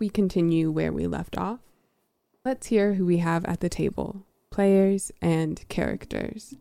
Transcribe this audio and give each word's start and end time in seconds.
we 0.00 0.08
continue 0.08 0.70
where 0.70 0.92
we 0.92 1.06
left 1.06 1.38
off, 1.38 1.60
let's 2.44 2.68
hear 2.68 2.94
who 2.94 3.04
we 3.04 3.18
have 3.18 3.44
at 3.44 3.60
the 3.60 3.68
table 3.68 4.26
players 4.50 5.12
and 5.22 5.64
characters. 5.68 6.54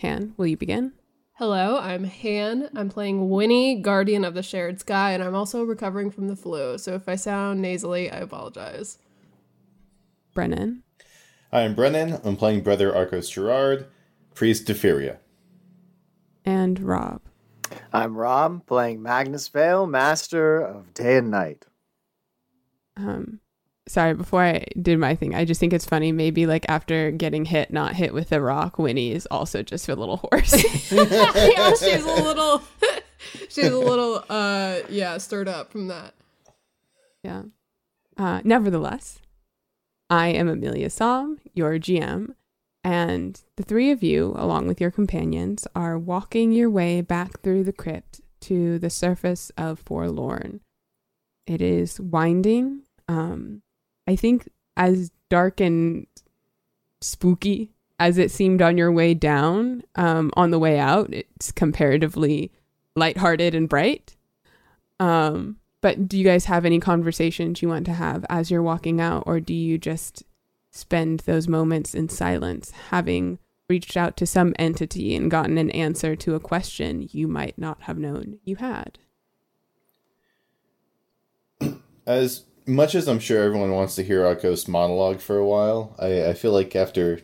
Han, 0.00 0.34
will 0.36 0.46
you 0.46 0.56
begin? 0.56 0.92
Hello, 1.32 1.78
I'm 1.78 2.04
Han. 2.04 2.68
I'm 2.76 2.88
playing 2.88 3.30
Winnie, 3.30 3.80
Guardian 3.80 4.24
of 4.24 4.34
the 4.34 4.44
Shared 4.44 4.78
Sky, 4.78 5.10
and 5.10 5.22
I'm 5.22 5.34
also 5.34 5.64
recovering 5.64 6.10
from 6.10 6.28
the 6.28 6.36
flu. 6.36 6.78
So 6.78 6.94
if 6.94 7.08
I 7.08 7.16
sound 7.16 7.60
nasally, 7.60 8.10
I 8.10 8.18
apologize. 8.18 8.98
Brennan. 10.34 10.84
Hi, 11.50 11.62
I'm 11.62 11.74
Brennan. 11.74 12.20
I'm 12.22 12.36
playing 12.36 12.62
Brother 12.62 12.94
Arcos 12.94 13.28
Gerard, 13.28 13.86
Priest 14.34 14.66
Deferia. 14.66 15.18
And 16.44 16.78
Rob. 16.78 17.22
I'm 17.92 18.16
Rob, 18.16 18.66
playing 18.66 19.02
Magnus 19.02 19.48
Vale, 19.48 19.86
Master 19.86 20.60
of 20.60 20.94
Day 20.94 21.16
and 21.16 21.30
Night. 21.30 21.66
Um, 22.96 23.40
sorry, 23.88 24.14
before 24.14 24.42
I 24.42 24.64
did 24.80 24.98
my 24.98 25.14
thing, 25.14 25.34
I 25.34 25.44
just 25.44 25.60
think 25.60 25.72
it's 25.72 25.84
funny. 25.84 26.12
Maybe 26.12 26.46
like 26.46 26.66
after 26.68 27.10
getting 27.10 27.44
hit, 27.44 27.72
not 27.72 27.94
hit 27.94 28.14
with 28.14 28.32
a 28.32 28.40
rock, 28.40 28.78
Winnie 28.78 29.12
is 29.12 29.26
also 29.26 29.62
just 29.62 29.88
a 29.88 29.94
little 29.94 30.18
hoarse. 30.18 30.52
yeah, 30.92 31.70
she's 31.74 32.04
a 32.04 32.22
little, 32.22 32.62
she's 33.48 33.68
a 33.68 33.78
little, 33.78 34.24
uh, 34.28 34.80
yeah, 34.88 35.18
stirred 35.18 35.48
up 35.48 35.72
from 35.72 35.88
that. 35.88 36.14
yeah. 37.22 37.42
Uh, 38.18 38.42
nevertheless, 38.44 39.20
I 40.10 40.28
am 40.28 40.48
Amelia 40.48 40.90
Som, 40.90 41.38
your 41.54 41.78
GM, 41.78 42.34
and 42.84 43.40
the 43.56 43.62
three 43.62 43.90
of 43.90 44.02
you, 44.02 44.34
along 44.36 44.66
with 44.66 44.80
your 44.82 44.90
companions, 44.90 45.66
are 45.74 45.98
walking 45.98 46.52
your 46.52 46.68
way 46.68 47.00
back 47.00 47.40
through 47.40 47.64
the 47.64 47.72
crypt 47.72 48.20
to 48.42 48.78
the 48.78 48.90
surface 48.90 49.50
of 49.56 49.78
Forlorn. 49.78 50.60
It 51.46 51.60
is 51.60 52.00
winding. 52.00 52.82
Um, 53.08 53.62
I 54.06 54.16
think 54.16 54.48
as 54.76 55.10
dark 55.28 55.60
and 55.60 56.06
spooky 57.00 57.72
as 57.98 58.18
it 58.18 58.30
seemed 58.30 58.60
on 58.60 58.76
your 58.76 58.90
way 58.90 59.14
down, 59.14 59.82
um, 59.94 60.30
on 60.36 60.50
the 60.50 60.58
way 60.58 60.78
out, 60.78 61.12
it's 61.12 61.52
comparatively 61.52 62.50
lighthearted 62.96 63.54
and 63.54 63.68
bright. 63.68 64.16
Um, 64.98 65.58
but 65.80 66.08
do 66.08 66.18
you 66.18 66.24
guys 66.24 66.46
have 66.46 66.64
any 66.64 66.80
conversations 66.80 67.62
you 67.62 67.68
want 67.68 67.86
to 67.86 67.92
have 67.92 68.24
as 68.28 68.50
you're 68.50 68.62
walking 68.62 69.00
out, 69.00 69.24
or 69.26 69.40
do 69.40 69.54
you 69.54 69.78
just 69.78 70.24
spend 70.70 71.20
those 71.20 71.48
moments 71.48 71.94
in 71.94 72.08
silence, 72.08 72.72
having 72.90 73.38
reached 73.68 73.96
out 73.96 74.16
to 74.16 74.26
some 74.26 74.54
entity 74.58 75.14
and 75.14 75.30
gotten 75.30 75.58
an 75.58 75.70
answer 75.70 76.16
to 76.16 76.34
a 76.34 76.40
question 76.40 77.08
you 77.12 77.28
might 77.28 77.58
not 77.58 77.82
have 77.82 77.98
known 77.98 78.38
you 78.44 78.56
had? 78.56 78.98
As 82.06 82.44
much 82.66 82.94
as 82.94 83.08
I'm 83.08 83.18
sure 83.18 83.42
everyone 83.42 83.72
wants 83.72 83.94
to 83.96 84.02
hear 84.04 84.24
Arcos 84.24 84.68
monologue 84.68 85.20
for 85.20 85.38
a 85.38 85.46
while, 85.46 85.94
I, 85.98 86.30
I 86.30 86.34
feel 86.34 86.52
like 86.52 86.74
after 86.74 87.20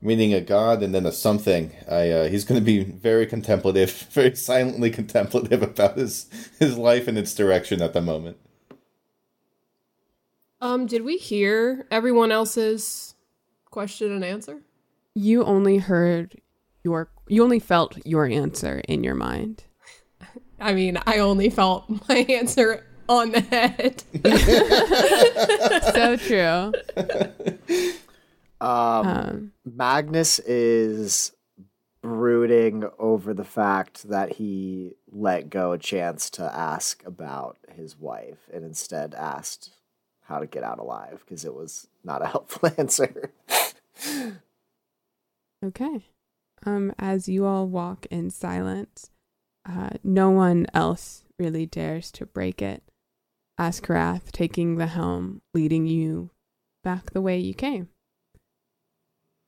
meeting 0.00 0.32
a 0.32 0.40
god 0.40 0.82
and 0.82 0.94
then 0.94 1.06
a 1.06 1.12
something, 1.12 1.72
I 1.90 2.10
uh, 2.10 2.28
he's 2.28 2.44
going 2.44 2.60
to 2.60 2.64
be 2.64 2.84
very 2.84 3.26
contemplative, 3.26 3.90
very 4.10 4.34
silently 4.34 4.90
contemplative 4.90 5.62
about 5.62 5.96
his 5.96 6.26
his 6.58 6.76
life 6.78 7.08
and 7.08 7.18
its 7.18 7.34
direction 7.34 7.82
at 7.82 7.92
the 7.92 8.00
moment. 8.00 8.38
Um, 10.60 10.86
did 10.86 11.04
we 11.04 11.18
hear 11.18 11.86
everyone 11.90 12.32
else's 12.32 13.14
question 13.70 14.10
and 14.10 14.24
answer? 14.24 14.62
You 15.14 15.44
only 15.44 15.78
heard 15.78 16.40
your, 16.82 17.10
you 17.28 17.42
only 17.42 17.58
felt 17.58 17.98
your 18.06 18.26
answer 18.26 18.80
in 18.88 19.04
your 19.04 19.14
mind. 19.14 19.64
I 20.60 20.72
mean, 20.72 20.98
I 21.06 21.18
only 21.18 21.50
felt 21.50 22.08
my 22.08 22.16
answer 22.28 22.84
on 23.08 23.32
the 23.32 23.40
head. 23.40 24.02
So 25.94 26.16
true. 26.16 26.72
Um, 28.60 29.06
Um, 29.06 29.52
Magnus 29.64 30.38
is 30.40 31.32
brooding 32.02 32.84
over 32.98 33.34
the 33.34 33.44
fact 33.44 34.08
that 34.08 34.34
he 34.34 34.94
let 35.10 35.50
go 35.50 35.72
a 35.72 35.78
chance 35.78 36.30
to 36.30 36.42
ask 36.42 37.04
about 37.04 37.58
his 37.74 37.98
wife 37.98 38.48
and 38.52 38.64
instead 38.64 39.14
asked 39.14 39.70
how 40.22 40.38
to 40.38 40.46
get 40.46 40.62
out 40.62 40.78
alive 40.78 41.22
because 41.24 41.44
it 41.44 41.54
was 41.54 41.86
not 42.04 42.22
a 42.22 42.26
helpful 42.26 42.70
answer. 42.78 43.30
Okay. 45.64 46.06
Um, 46.64 46.92
as 46.98 47.28
you 47.28 47.44
all 47.44 47.66
walk 47.66 48.06
in 48.10 48.30
silence, 48.30 49.10
uh, 49.68 49.90
no 50.02 50.30
one 50.30 50.66
else 50.74 51.24
really 51.38 51.66
dares 51.66 52.10
to 52.12 52.26
break 52.26 52.62
it. 52.62 52.82
Askarath 53.58 54.30
taking 54.32 54.76
the 54.76 54.86
helm, 54.86 55.42
leading 55.54 55.86
you 55.86 56.30
back 56.84 57.10
the 57.10 57.20
way 57.20 57.38
you 57.38 57.54
came. 57.54 57.88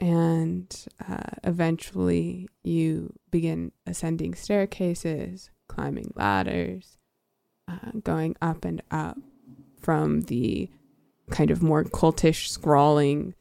And 0.00 0.74
uh, 1.08 1.36
eventually 1.44 2.48
you 2.62 3.12
begin 3.30 3.72
ascending 3.86 4.34
staircases, 4.34 5.50
climbing 5.68 6.12
ladders, 6.14 6.98
uh, 7.66 7.90
going 8.02 8.36
up 8.40 8.64
and 8.64 8.82
up 8.90 9.18
from 9.80 10.22
the 10.22 10.70
kind 11.30 11.50
of 11.50 11.62
more 11.62 11.84
cultish, 11.84 12.48
scrawling, 12.48 13.34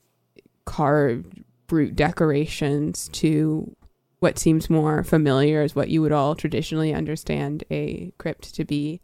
carved 0.66 1.44
brute 1.67 1.95
decorations 1.95 3.09
to 3.09 3.75
what 4.19 4.39
seems 4.39 4.69
more 4.69 5.03
familiar 5.03 5.61
as 5.61 5.75
what 5.75 5.89
you 5.89 6.01
would 6.01 6.11
all 6.11 6.35
traditionally 6.35 6.94
understand 6.94 7.63
a 7.69 8.11
crypt 8.17 8.53
to 8.56 8.66
be. 8.66 9.00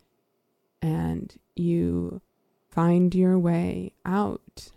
And 0.83 1.33
you 1.55 2.21
find 2.69 3.16
your 3.16 3.39
way 3.39 3.94
out, 4.05 4.71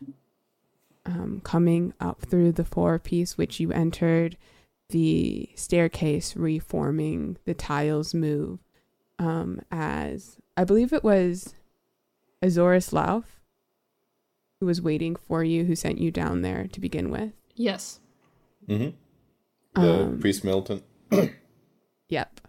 um, 1.04 1.40
coming 1.44 1.92
up 2.00 2.22
through 2.22 2.52
the 2.52 2.64
floor 2.64 2.98
piece 2.98 3.36
which 3.36 3.58
you 3.60 3.72
entered, 3.72 4.36
the 4.90 5.48
staircase 5.56 6.36
reforming, 6.36 7.38
the 7.44 7.54
tiles 7.54 8.14
move, 8.14 8.60
um, 9.18 9.60
as 9.70 10.36
I 10.56 10.62
believe 10.64 10.92
it 10.92 11.02
was 11.04 11.54
Azorus 12.42 12.92
Lauf 12.92 13.24
who 14.60 14.66
was 14.66 14.80
waiting 14.80 15.16
for 15.16 15.42
you, 15.44 15.64
who 15.64 15.74
sent 15.76 15.98
you 15.98 16.10
down 16.10 16.40
there 16.42 16.66
to 16.72 16.80
begin 16.80 17.10
with. 17.10 17.32
yes. 17.56 18.00
Mm-hmm. 18.68 18.90
The 19.80 20.02
Um, 20.04 20.18
priest 20.20 20.44
militant, 20.44 20.82
Yep. 22.08 22.40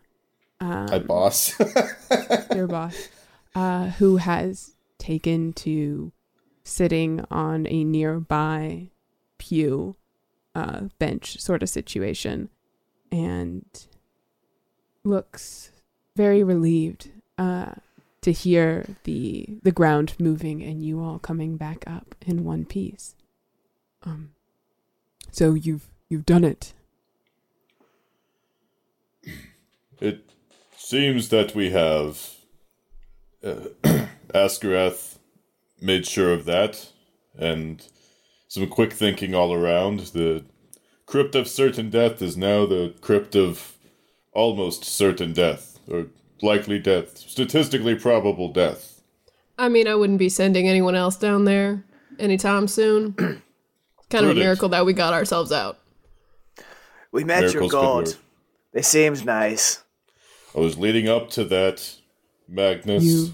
Um, 0.60 0.86
my 0.86 1.00
boss. 1.00 1.54
your 2.56 2.68
boss, 2.68 3.10
uh, 3.58 3.90
who 3.98 4.18
has 4.18 4.76
taken 5.00 5.52
to 5.52 6.12
sitting 6.64 7.26
on 7.32 7.66
a 7.66 7.84
nearby 7.84 8.92
pew, 9.40 9.96
uh, 10.54 10.82
bench 11.00 11.42
sort 11.42 11.64
of 11.64 11.70
situation, 11.70 12.50
and 13.12 13.88
looks 15.04 15.72
very 16.16 16.44
relieved 16.44 17.10
uh, 17.40 17.72
to 18.22 18.32
hear 18.32 18.86
the 19.06 19.58
the 19.64 19.72
ground 19.72 20.14
moving 20.20 20.62
and 20.62 20.84
you 20.84 21.02
all 21.02 21.18
coming 21.18 21.58
back 21.58 21.84
up 21.88 22.14
in 22.28 22.44
one 22.44 22.64
piece. 22.64 23.16
Um, 24.04 24.34
so 25.32 25.56
you've 25.56 25.88
you've 26.10 26.28
done 26.28 26.44
it. 26.44 26.74
It 30.00 30.30
seems 30.76 31.30
that 31.30 31.56
we 31.56 31.72
have 31.72 32.37
uh, 33.44 33.68
Askarath 34.34 35.18
made 35.82 36.06
sure 36.06 36.34
of 36.34 36.46
that, 36.46 36.92
and 37.38 37.86
some 38.48 38.68
quick 38.68 38.94
thinking 38.94 39.34
all 39.36 39.54
around. 39.54 40.00
The 40.00 40.44
crypt 41.06 41.36
of 41.36 41.48
certain 41.48 41.90
death 41.90 42.22
is 42.22 42.38
now 42.38 42.66
the 42.66 42.94
crypt 43.02 43.36
of 43.36 43.74
almost 44.34 44.84
certain 44.84 45.34
death, 45.34 45.80
or 45.90 46.08
likely 46.42 46.80
death, 46.80 47.18
statistically 47.18 47.96
probable 47.96 48.52
death. 48.52 49.02
I 49.58 49.70
mean, 49.70 49.88
I 49.88 49.96
wouldn't 49.96 50.20
be 50.20 50.30
sending 50.30 50.68
anyone 50.68 50.96
else 50.96 51.16
down 51.16 51.46
there 51.46 51.84
anytime 52.20 52.68
soon. 52.68 53.14
kind 53.18 54.24
of 54.24 54.32
a 54.32 54.34
Prudent. 54.34 54.40
miracle 54.40 54.70
that 54.70 54.86
we 54.86 54.94
got 54.94 55.14
ourselves 55.14 55.52
out. 55.52 55.80
We 57.12 57.24
met 57.24 57.42
your 57.42 57.62
Miracles 57.62 57.72
could 57.72 57.82
god. 57.82 58.14
It 58.74 58.86
seems 58.86 59.26
nice. 59.26 59.84
I 60.56 60.60
was 60.60 60.78
leading 60.78 61.08
up 61.08 61.30
to 61.32 61.44
that, 61.46 61.96
Magnus. 62.48 63.04
You, 63.04 63.34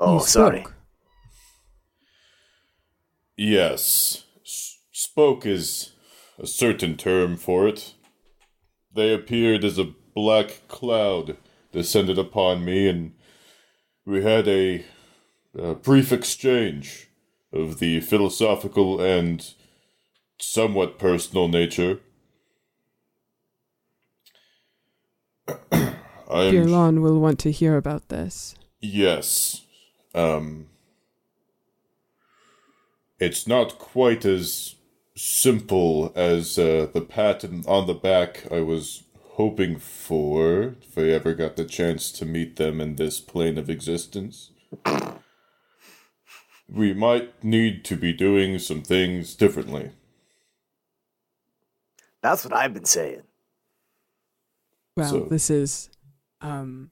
Oh, 0.00 0.14
you 0.20 0.26
sorry. 0.26 0.66
Yes. 3.36 4.24
S- 4.44 4.78
spoke 4.92 5.46
is 5.46 5.92
a 6.38 6.46
certain 6.46 6.96
term 6.96 7.36
for 7.36 7.68
it. 7.68 7.94
They 8.94 9.12
appeared 9.12 9.64
as 9.64 9.78
a 9.78 9.92
black 10.14 10.62
cloud 10.68 11.36
descended 11.72 12.18
upon 12.18 12.64
me, 12.64 12.88
and 12.88 13.14
we 14.04 14.22
had 14.22 14.46
a, 14.46 14.84
a 15.58 15.74
brief 15.74 16.12
exchange 16.12 17.08
of 17.52 17.78
the 17.78 18.00
philosophical 18.00 19.00
and 19.00 19.52
somewhat 20.38 20.98
personal 20.98 21.48
nature. 21.48 21.98
I 26.34 26.44
am 26.44 26.54
Girlon 26.54 27.00
will 27.00 27.20
want 27.20 27.38
to 27.40 27.52
hear 27.52 27.76
about 27.76 28.08
this. 28.08 28.54
Yes. 28.80 29.62
Um 30.14 30.66
It's 33.18 33.46
not 33.46 33.78
quite 33.78 34.24
as 34.24 34.74
simple 35.16 36.12
as 36.16 36.58
uh, 36.58 36.88
the 36.92 37.00
pat 37.00 37.44
on 37.44 37.86
the 37.86 37.94
back 37.94 38.50
I 38.50 38.60
was 38.60 39.04
hoping 39.38 39.78
for 39.78 40.74
if 40.82 40.98
I 40.98 41.02
ever 41.02 41.34
got 41.34 41.56
the 41.56 41.64
chance 41.64 42.10
to 42.12 42.24
meet 42.26 42.56
them 42.56 42.80
in 42.80 42.96
this 42.96 43.20
plane 43.20 43.56
of 43.56 43.70
existence. 43.70 44.50
We 46.68 46.94
might 46.94 47.44
need 47.44 47.84
to 47.84 47.96
be 47.96 48.12
doing 48.12 48.58
some 48.58 48.82
things 48.82 49.34
differently. 49.34 49.92
That's 52.22 52.44
what 52.44 52.54
I've 52.54 52.74
been 52.74 52.86
saying. 52.86 53.22
Well, 54.96 55.10
So- 55.10 55.28
this 55.30 55.50
is 55.50 55.90
um 56.44 56.90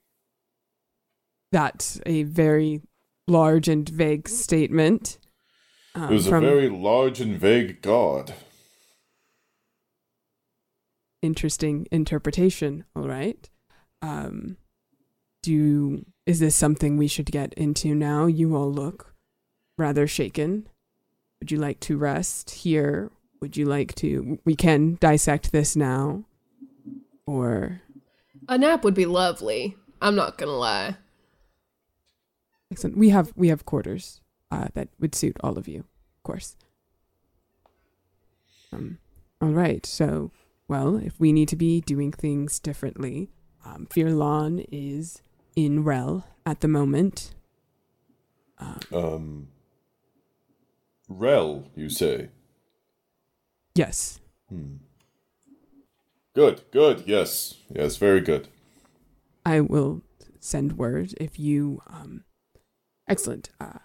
that's 1.53 2.01
a 2.07 2.23
very 2.23 2.81
large 3.29 3.69
and 3.69 3.87
vague 3.89 4.27
statement. 4.29 5.19
Um, 5.95 6.11
It 6.11 6.15
was 6.15 6.27
a 6.27 6.41
very 6.41 6.69
large 6.71 7.21
and 7.21 7.39
vague 7.39 7.83
god. 7.83 8.35
interesting 11.21 11.87
interpretation, 11.93 12.85
all 12.97 13.07
right. 13.07 13.49
Um 14.01 14.57
do 15.43 16.05
is 16.25 16.39
this 16.41 16.55
something 16.57 16.97
we 16.97 17.09
should 17.09 17.31
get 17.31 17.53
into 17.55 17.95
now? 17.95 18.27
You 18.27 18.57
all 18.57 18.73
look 18.73 19.15
rather 19.77 20.07
shaken. 20.07 20.69
Would 21.41 21.51
you 21.51 21.59
like 21.59 21.81
to 21.81 21.97
rest 21.97 22.51
here? 22.51 23.11
Would 23.41 23.57
you 23.57 23.67
like 23.67 23.95
to 23.97 24.39
we 24.45 24.57
can 24.57 24.97
dissect 25.01 25.53
this 25.53 25.77
now? 25.77 26.25
Or 27.27 27.83
A 28.49 28.59
nap 28.59 28.85
would 28.85 28.95
be 28.95 29.07
lovely. 29.07 29.77
I'm 30.01 30.15
not 30.17 30.39
gonna 30.39 30.53
lie. 30.53 30.97
Excellent. 32.71 32.97
We 32.97 33.11
have 33.11 33.33
we 33.37 33.49
have 33.49 33.65
quarters 33.65 34.21
uh, 34.51 34.69
that 34.75 34.89
would 34.99 35.15
suit 35.15 35.37
all 35.41 35.59
of 35.59 35.69
you, 35.69 35.81
of 35.81 36.23
course. 36.23 36.57
Um, 38.73 38.99
all 39.41 39.51
right. 39.51 39.85
So, 39.85 40.33
well, 40.69 40.97
if 40.97 41.21
we 41.21 41.33
need 41.33 41.49
to 41.49 41.57
be 41.57 41.81
doing 41.81 42.11
things 42.13 42.59
differently, 42.59 43.31
um, 43.65 43.87
Firlon 43.91 44.67
is 44.73 45.23
in 45.55 45.85
Rel 45.85 46.27
at 46.47 46.61
the 46.61 46.69
moment. 46.69 47.35
Um 48.93 49.49
Rel, 51.09 51.69
you 51.75 51.89
say? 51.89 52.31
Yes. 53.75 54.21
Good, 56.35 56.63
good, 56.71 57.05
yes. 57.07 57.55
Yes, 57.75 57.97
very 57.97 58.21
good. 58.21 58.49
I 59.45 59.61
will 59.61 60.03
send 60.41 60.79
word 60.79 61.15
if 61.21 61.39
you. 61.39 61.83
Um, 61.87 62.25
excellent. 63.09 63.51
Uh, 63.61 63.79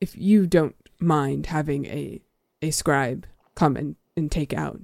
if 0.00 0.16
you 0.16 0.46
don't 0.46 0.74
mind 1.00 1.46
having 1.46 1.86
a 1.86 2.20
a 2.62 2.70
scribe 2.70 3.26
come 3.54 3.76
and, 3.76 3.96
and 4.16 4.30
take 4.32 4.52
out 4.54 4.80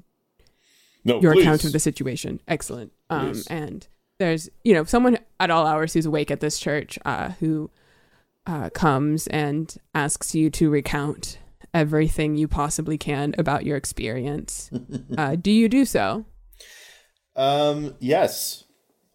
No, 1.05 1.21
your 1.21 1.33
please. 1.33 1.43
account 1.43 1.65
of 1.65 1.73
the 1.73 1.79
situation. 1.81 2.41
Excellent. 2.47 2.93
Um, 3.09 3.33
Please. 3.33 3.47
and 3.49 3.89
there's 4.19 4.49
you 4.65 4.75
know 4.75 4.85
someone 4.85 5.19
at 5.41 5.51
all 5.51 5.67
hours 5.67 5.95
who's 5.95 6.07
awake 6.07 6.31
at 6.31 6.41
this 6.41 6.59
church 6.59 6.99
uh, 7.05 7.31
who 7.41 7.71
uh, 8.47 8.71
comes 8.71 9.27
and 9.29 9.77
asks 9.95 10.35
you 10.35 10.51
to 10.51 10.71
recount 10.71 11.39
everything 11.73 12.37
you 12.37 12.47
possibly 12.49 12.99
can 12.99 13.35
about 13.39 13.65
your 13.65 13.77
experience. 13.77 14.71
uh, 15.19 15.37
do 15.37 15.51
you 15.51 15.69
do 15.69 15.85
so? 15.85 16.27
Um, 17.37 17.95
yes, 18.01 18.65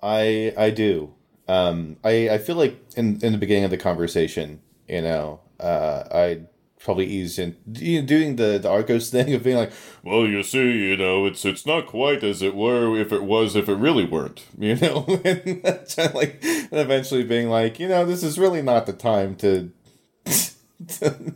I 0.02 0.54
I 0.58 0.70
do. 0.72 1.14
Um, 1.48 1.98
I 2.04 2.30
I 2.30 2.38
feel 2.38 2.56
like 2.56 2.80
in 2.96 3.20
in 3.24 3.32
the 3.34 3.38
beginning 3.38 3.66
of 3.66 3.72
the 3.72 3.78
conversation, 3.78 4.62
you 4.88 5.02
know, 5.02 5.42
uh, 5.60 6.04
I 6.12 6.42
probably 6.80 7.06
ease 7.08 7.40
in 7.40 7.56
you 7.74 8.02
know, 8.02 8.08
doing 8.08 8.36
the 8.38 8.58
the 8.60 8.70
Arcos 8.70 9.10
thing 9.12 9.34
of 9.34 9.44
being 9.44 9.58
like, 9.58 9.72
well, 10.04 10.26
you 10.28 10.44
see, 10.44 10.90
you 10.90 10.98
know, 10.98 11.26
it's 11.26 11.46
it's 11.46 11.66
not 11.66 11.88
quite 11.88 12.24
as 12.24 12.42
it 12.42 12.56
were 12.56 13.00
if 13.00 13.12
it 13.12 13.24
was 13.24 13.56
if 13.56 13.70
it 13.70 13.76
really 13.76 14.06
weren't, 14.06 14.46
you 14.58 14.76
know, 14.76 15.06
and 15.26 15.62
that's 15.64 15.98
like 15.98 16.40
and 16.44 16.70
eventually 16.74 17.24
being 17.24 17.50
like, 17.50 17.80
you 17.80 17.88
know, 17.88 18.06
this 18.06 18.24
is 18.24 18.40
really 18.40 18.62
not 18.62 18.86
the 18.86 18.94
time 18.94 19.36
to. 19.38 19.72
to 20.88 21.36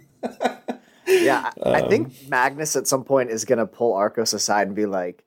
Yeah, 1.17 1.51
I, 1.73 1.79
I 1.79 1.81
Um, 1.81 1.83
think 1.83 2.13
Magnus 2.21 2.75
at 2.75 2.87
some 2.87 3.03
point 3.03 3.31
is 3.31 3.45
gonna 3.45 3.67
pull 3.67 3.93
Arcos 3.93 4.33
aside 4.33 4.67
and 4.67 4.75
be 4.75 4.85
like, 4.85 5.25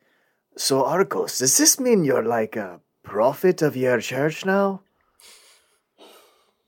"So 0.56 0.84
Arcos, 0.84 1.38
does 1.38 1.56
this 1.58 1.80
mean 1.80 2.04
you're 2.04 2.24
like 2.24 2.56
a 2.56 2.80
prophet 3.02 3.62
of 3.62 3.76
your 3.76 4.00
church 4.00 4.44
now?" 4.44 4.82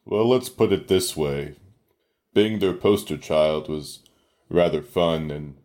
Well, 0.04 0.28
let's 0.28 0.48
put 0.48 0.72
it 0.72 0.88
this 0.88 1.16
way. 1.16 1.56
Being 2.34 2.58
their 2.58 2.74
poster 2.74 3.16
child 3.16 3.68
was 3.68 4.00
rather 4.48 4.82
fun 4.82 5.30
and. 5.30 5.56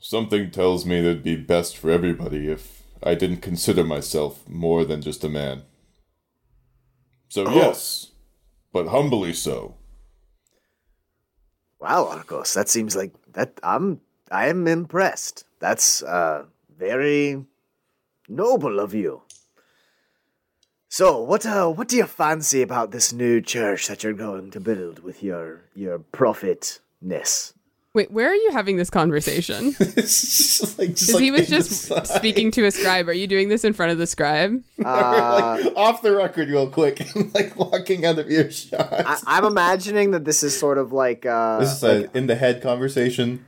Something 0.00 0.50
tells 0.50 0.86
me 0.86 1.00
that 1.02 1.08
it'd 1.10 1.22
be 1.22 1.36
best 1.36 1.76
for 1.76 1.90
everybody 1.90 2.48
if 2.48 2.82
I 3.02 3.14
didn't 3.14 3.42
consider 3.42 3.84
myself 3.84 4.48
more 4.48 4.84
than 4.84 5.02
just 5.02 5.22
a 5.22 5.28
man. 5.28 5.64
So, 7.28 7.46
Oh. 7.46 7.54
yes, 7.54 8.12
but 8.72 8.88
humbly 8.88 9.34
so. 9.34 9.74
Wow, 11.78 12.06
Arcos, 12.08 12.54
that 12.54 12.68
seems 12.68 12.96
like 12.96 13.12
that. 13.38 13.58
I'm 13.62 14.00
I 14.30 14.48
am 14.48 14.66
impressed. 14.66 15.44
That's 15.58 16.02
uh 16.02 16.44
very 16.76 17.44
noble 18.28 18.78
of 18.80 18.94
you. 18.94 19.22
So, 20.88 21.20
what 21.20 21.46
uh 21.46 21.68
what 21.68 21.88
do 21.88 21.96
you 21.96 22.06
fancy 22.06 22.62
about 22.62 22.90
this 22.90 23.12
new 23.12 23.40
church 23.40 23.88
that 23.88 24.02
you're 24.02 24.12
going 24.26 24.50
to 24.50 24.60
build 24.60 25.00
with 25.00 25.22
your 25.22 25.62
your 25.74 25.98
prophetness? 25.98 27.54
Wait, 27.98 28.12
where 28.12 28.30
are 28.30 28.34
you 28.36 28.52
having 28.52 28.76
this 28.76 28.90
conversation? 28.90 29.72
just 29.78 30.78
like, 30.78 30.90
just 30.90 31.08
Because 31.08 31.14
like 31.14 31.24
he 31.24 31.30
was 31.32 31.48
just 31.48 31.70
side. 31.70 32.06
speaking 32.06 32.52
to 32.52 32.64
a 32.64 32.70
scribe. 32.70 33.08
Are 33.08 33.12
you 33.12 33.26
doing 33.26 33.48
this 33.48 33.64
in 33.64 33.72
front 33.72 33.90
of 33.90 33.98
the 33.98 34.06
scribe? 34.06 34.62
Uh, 34.84 35.58
like, 35.60 35.76
off 35.76 36.00
the 36.02 36.14
record, 36.14 36.48
real 36.48 36.70
quick, 36.70 37.04
like 37.34 37.56
walking 37.56 38.06
out 38.06 38.16
of 38.20 38.30
earshot. 38.30 38.88
I, 38.92 39.18
I'm 39.26 39.44
imagining 39.44 40.12
that 40.12 40.24
this 40.24 40.44
is 40.44 40.56
sort 40.56 40.78
of 40.78 40.92
like 40.92 41.26
uh, 41.26 41.58
this 41.58 41.72
is 41.78 41.82
like, 41.82 42.14
a 42.14 42.16
in 42.16 42.28
the 42.28 42.36
head 42.36 42.62
conversation. 42.62 43.44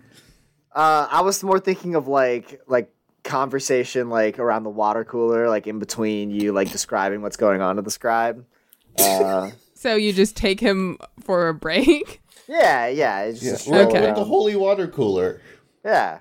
Uh, 0.74 1.06
I 1.08 1.20
was 1.20 1.44
more 1.44 1.60
thinking 1.60 1.94
of 1.94 2.08
like 2.08 2.60
like 2.66 2.92
conversation 3.22 4.10
like 4.10 4.40
around 4.40 4.64
the 4.64 4.70
water 4.70 5.04
cooler, 5.04 5.48
like 5.48 5.68
in 5.68 5.78
between 5.78 6.30
you 6.32 6.50
like 6.50 6.72
describing 6.72 7.22
what's 7.22 7.36
going 7.36 7.60
on 7.62 7.76
to 7.76 7.82
the 7.82 7.90
scribe. 7.92 8.44
Uh, 8.98 9.50
So 9.74 9.94
you 9.94 10.12
just 10.12 10.36
take 10.36 10.58
him 10.58 10.98
for 11.22 11.46
a 11.48 11.54
break? 11.54 12.20
Yeah, 12.50 12.88
yeah, 12.88 13.20
it's 13.22 13.42
Yeah, 13.42 13.50
just 13.52 13.68
we're, 13.68 13.82
Okay. 13.86 14.00
we're 14.00 14.14
the 14.14 14.24
holy 14.24 14.56
water 14.56 14.86
cooler. 14.88 15.40
yeah. 15.84 16.20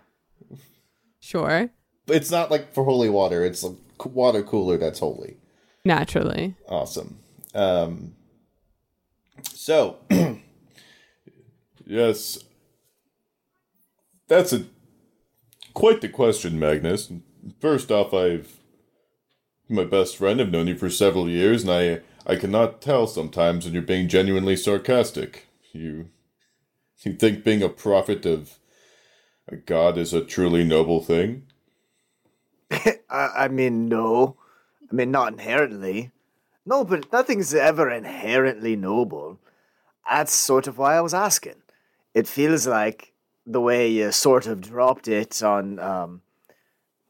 Sure. 1.19 1.69
It's 2.07 2.31
not 2.31 2.49
like 2.49 2.73
for 2.73 2.83
holy 2.85 3.09
water. 3.09 3.43
It's 3.43 3.63
a 3.63 3.69
c- 3.71 4.09
water 4.13 4.41
cooler 4.43 4.77
that's 4.77 4.99
holy. 4.99 5.37
Naturally. 5.85 6.55
Awesome. 6.67 7.19
Um, 7.53 8.15
so, 9.53 9.97
yes, 11.85 12.39
that's 14.27 14.53
a 14.53 14.65
quite 15.73 16.01
the 16.01 16.09
question, 16.09 16.59
Magnus. 16.59 17.11
First 17.59 17.91
off, 17.91 18.13
I've 18.13 18.57
my 19.67 19.83
best 19.85 20.17
friend. 20.17 20.41
I've 20.41 20.51
known 20.51 20.67
you 20.67 20.75
for 20.77 20.89
several 20.89 21.29
years, 21.29 21.63
and 21.63 21.71
I 21.71 22.01
I 22.25 22.35
cannot 22.37 22.81
tell 22.81 23.07
sometimes 23.07 23.65
when 23.65 23.73
you're 23.73 23.83
being 23.83 24.07
genuinely 24.07 24.55
sarcastic. 24.55 25.47
You 25.73 26.09
you 27.03 27.13
think 27.13 27.43
being 27.43 27.63
a 27.63 27.69
prophet 27.69 28.25
of 28.25 28.59
a 29.47 29.55
god 29.55 29.97
is 29.97 30.13
a 30.13 30.23
truly 30.23 30.63
noble 30.63 31.01
thing? 31.01 31.47
I, 32.71 32.93
I 33.09 33.47
mean, 33.47 33.87
no, 33.87 34.37
I 34.91 34.95
mean 34.95 35.11
not 35.11 35.33
inherently. 35.33 36.11
No, 36.65 36.83
but 36.83 37.11
nothing's 37.11 37.53
ever 37.53 37.89
inherently 37.89 38.75
noble. 38.75 39.39
That's 40.07 40.33
sort 40.33 40.67
of 40.67 40.77
why 40.77 40.95
I 40.95 41.01
was 41.01 41.13
asking. 41.13 41.61
It 42.13 42.27
feels 42.27 42.67
like 42.67 43.13
the 43.45 43.61
way 43.61 43.89
you 43.89 44.11
sort 44.11 44.45
of 44.45 44.61
dropped 44.61 45.07
it 45.07 45.41
on 45.41 45.79
um, 45.79 46.21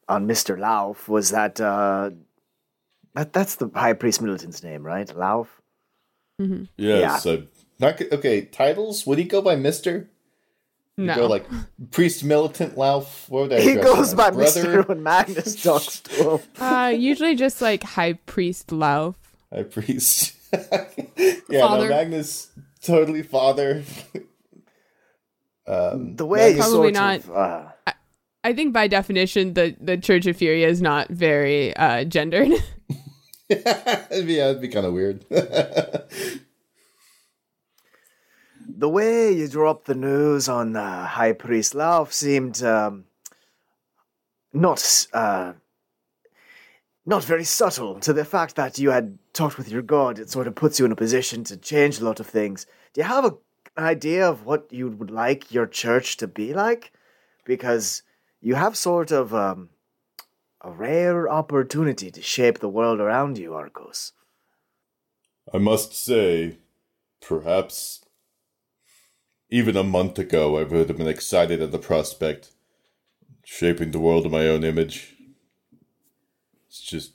on 0.07 0.27
Mister 0.27 0.55
Lauf 0.55 1.07
was 1.07 1.31
that 1.31 1.59
uh, 1.59 2.11
that 3.15 3.33
that's 3.33 3.55
the 3.55 3.69
High 3.73 3.93
Priest 3.93 4.21
Militant's 4.21 4.63
name, 4.63 4.83
right? 4.83 5.07
Lauf. 5.07 5.47
Yes. 6.77 7.25
uh, 7.25 7.41
not 7.79 7.97
g- 7.97 8.07
okay. 8.11 8.41
Titles? 8.41 9.05
Would 9.07 9.17
he 9.17 9.23
go 9.23 9.41
by 9.41 9.55
Mister? 9.55 10.09
No. 10.97 11.15
Go 11.15 11.27
like 11.27 11.45
Priest 11.91 12.23
Militant 12.25 12.75
Lauf. 12.75 13.29
What 13.29 13.43
would 13.49 13.53
I 13.53 13.61
He 13.61 13.75
goes 13.75 14.13
by 14.13 14.27
as? 14.29 14.37
Mister 14.37 14.63
brother. 14.63 14.81
when 14.83 15.03
Magnus 15.03 15.61
talks 15.63 16.01
to 16.01 16.31
him. 16.31 16.39
uh, 16.61 16.87
usually 16.95 17.35
just 17.35 17.61
like 17.61 17.83
High 17.83 18.13
Priest 18.25 18.67
Lauf. 18.67 19.15
High 19.53 19.63
Priest. 19.63 20.35
yeah, 21.17 21.61
Father. 21.61 21.83
no, 21.83 21.89
Magnus 21.89 22.51
totally 22.81 23.23
father. 23.23 23.83
um, 25.67 26.15
The 26.15 26.25
way 26.25 26.51
you 26.51 26.57
Probably 26.57 26.93
sort 26.93 26.93
not- 26.95 27.19
of 27.19 27.31
uh, 27.31 27.93
I 28.43 28.53
think 28.53 28.73
by 28.73 28.87
definition, 28.87 29.53
the, 29.53 29.75
the 29.81 29.97
Church 29.97 30.25
of 30.25 30.37
Furia 30.37 30.67
is 30.69 30.81
not 30.81 31.09
very 31.09 31.75
uh, 31.75 32.05
gendered. 32.05 32.47
it'd 33.49 34.27
be, 34.27 34.33
yeah, 34.35 34.49
it'd 34.51 34.61
be 34.61 34.69
kind 34.69 34.85
of 34.85 34.93
weird. 34.93 35.25
The 38.79 38.87
way 38.87 39.29
you 39.33 39.45
dropped 39.49 39.87
the 39.87 39.95
news 39.95 40.47
on 40.47 40.75
uh, 40.75 41.05
High 41.05 41.33
Priest 41.33 41.73
Lauf 41.73 42.13
seemed 42.13 42.63
um, 42.63 43.03
not 44.53 45.07
uh, 45.13 45.53
not 47.05 47.23
very 47.25 47.43
subtle 47.43 47.99
to 47.99 48.13
the 48.13 48.23
fact 48.23 48.55
that 48.55 48.79
you 48.79 48.91
had 48.91 49.17
talked 49.33 49.57
with 49.57 49.69
your 49.69 49.81
god. 49.81 50.17
It 50.17 50.29
sort 50.29 50.47
of 50.47 50.55
puts 50.55 50.79
you 50.79 50.85
in 50.85 50.93
a 50.93 50.95
position 50.95 51.43
to 51.45 51.57
change 51.57 51.99
a 51.99 52.05
lot 52.05 52.21
of 52.21 52.27
things. 52.27 52.65
Do 52.93 53.01
you 53.01 53.07
have 53.07 53.25
a, 53.25 53.35
an 53.75 53.83
idea 53.83 54.29
of 54.29 54.45
what 54.45 54.71
you 54.71 54.87
would 54.87 55.11
like 55.11 55.51
your 55.51 55.67
church 55.67 56.15
to 56.17 56.27
be 56.27 56.53
like? 56.53 56.93
Because 57.43 58.03
you 58.39 58.55
have 58.55 58.77
sort 58.77 59.11
of 59.11 59.33
um, 59.33 59.69
a 60.61 60.71
rare 60.71 61.27
opportunity 61.27 62.11
to 62.11 62.21
shape 62.21 62.59
the 62.59 62.69
world 62.69 63.01
around 63.01 63.37
you, 63.37 63.55
Arcos. 63.55 64.13
I 65.53 65.57
must 65.57 65.93
say, 65.93 66.59
perhaps 67.19 68.05
even 69.49 69.75
a 69.75 69.83
month 69.83 70.19
ago, 70.19 70.57
I 70.57 70.63
would 70.63 70.89
have 70.89 70.97
been 70.97 71.07
excited 71.07 71.61
at 71.61 71.71
the 71.71 71.79
prospect, 71.79 72.51
shaping 73.43 73.91
the 73.91 73.99
world 73.99 74.25
in 74.25 74.31
my 74.31 74.47
own 74.47 74.63
image. 74.63 75.15
It's 76.67 76.81
just 76.81 77.13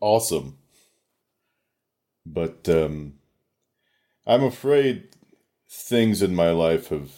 awesome. 0.00 0.58
But 2.24 2.68
um, 2.68 3.14
I'm 4.26 4.44
afraid 4.44 5.08
things 5.68 6.22
in 6.22 6.34
my 6.34 6.50
life 6.50 6.88
have 6.88 7.10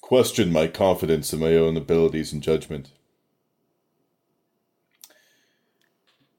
questioned 0.00 0.52
my 0.52 0.66
confidence 0.66 1.32
in 1.32 1.38
my 1.38 1.54
own 1.54 1.76
abilities 1.76 2.32
and 2.32 2.42
judgment. 2.42 2.90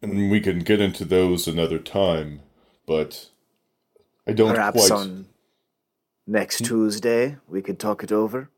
And 0.01 0.31
we 0.31 0.41
can 0.41 0.59
get 0.59 0.81
into 0.81 1.05
those 1.05 1.47
another 1.47 1.77
time, 1.77 2.41
but 2.85 3.29
I 4.29 4.33
don't 4.33 4.53
Perhaps 4.53 4.87
quite. 4.87 4.91
on 4.91 5.25
next 6.27 6.59
hmm? 6.59 6.65
Tuesday 6.65 7.37
we 7.47 7.63
could 7.63 7.79
talk 7.79 8.03
it 8.03 8.11
over. 8.11 8.51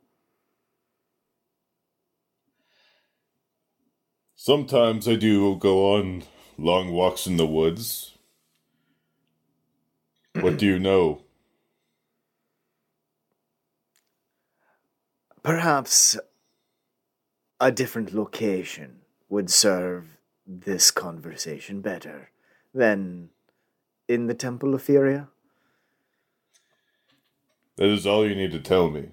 Sometimes 4.35 5.07
I 5.07 5.15
do 5.15 5.55
go 5.55 5.95
on 5.95 6.23
long 6.57 6.91
walks 6.91 7.25
in 7.25 7.37
the 7.37 7.45
woods. 7.45 8.17
What 10.41 10.57
do 10.57 10.65
you 10.65 10.77
know? 10.89 11.21
Perhaps 15.41 16.19
a 17.61 17.71
different 17.71 18.13
location 18.13 19.03
would 19.29 19.49
serve 19.49 20.17
this 20.45 20.91
conversation 20.91 21.79
better 21.79 22.31
than 22.73 23.29
in 24.09 24.27
the 24.27 24.33
Temple 24.33 24.75
of 24.75 24.81
Furia. 24.81 25.29
That 27.81 27.89
is 27.89 28.05
all 28.05 28.29
you 28.29 28.35
need 28.35 28.51
to 28.51 28.59
tell 28.59 28.91
me. 28.91 29.07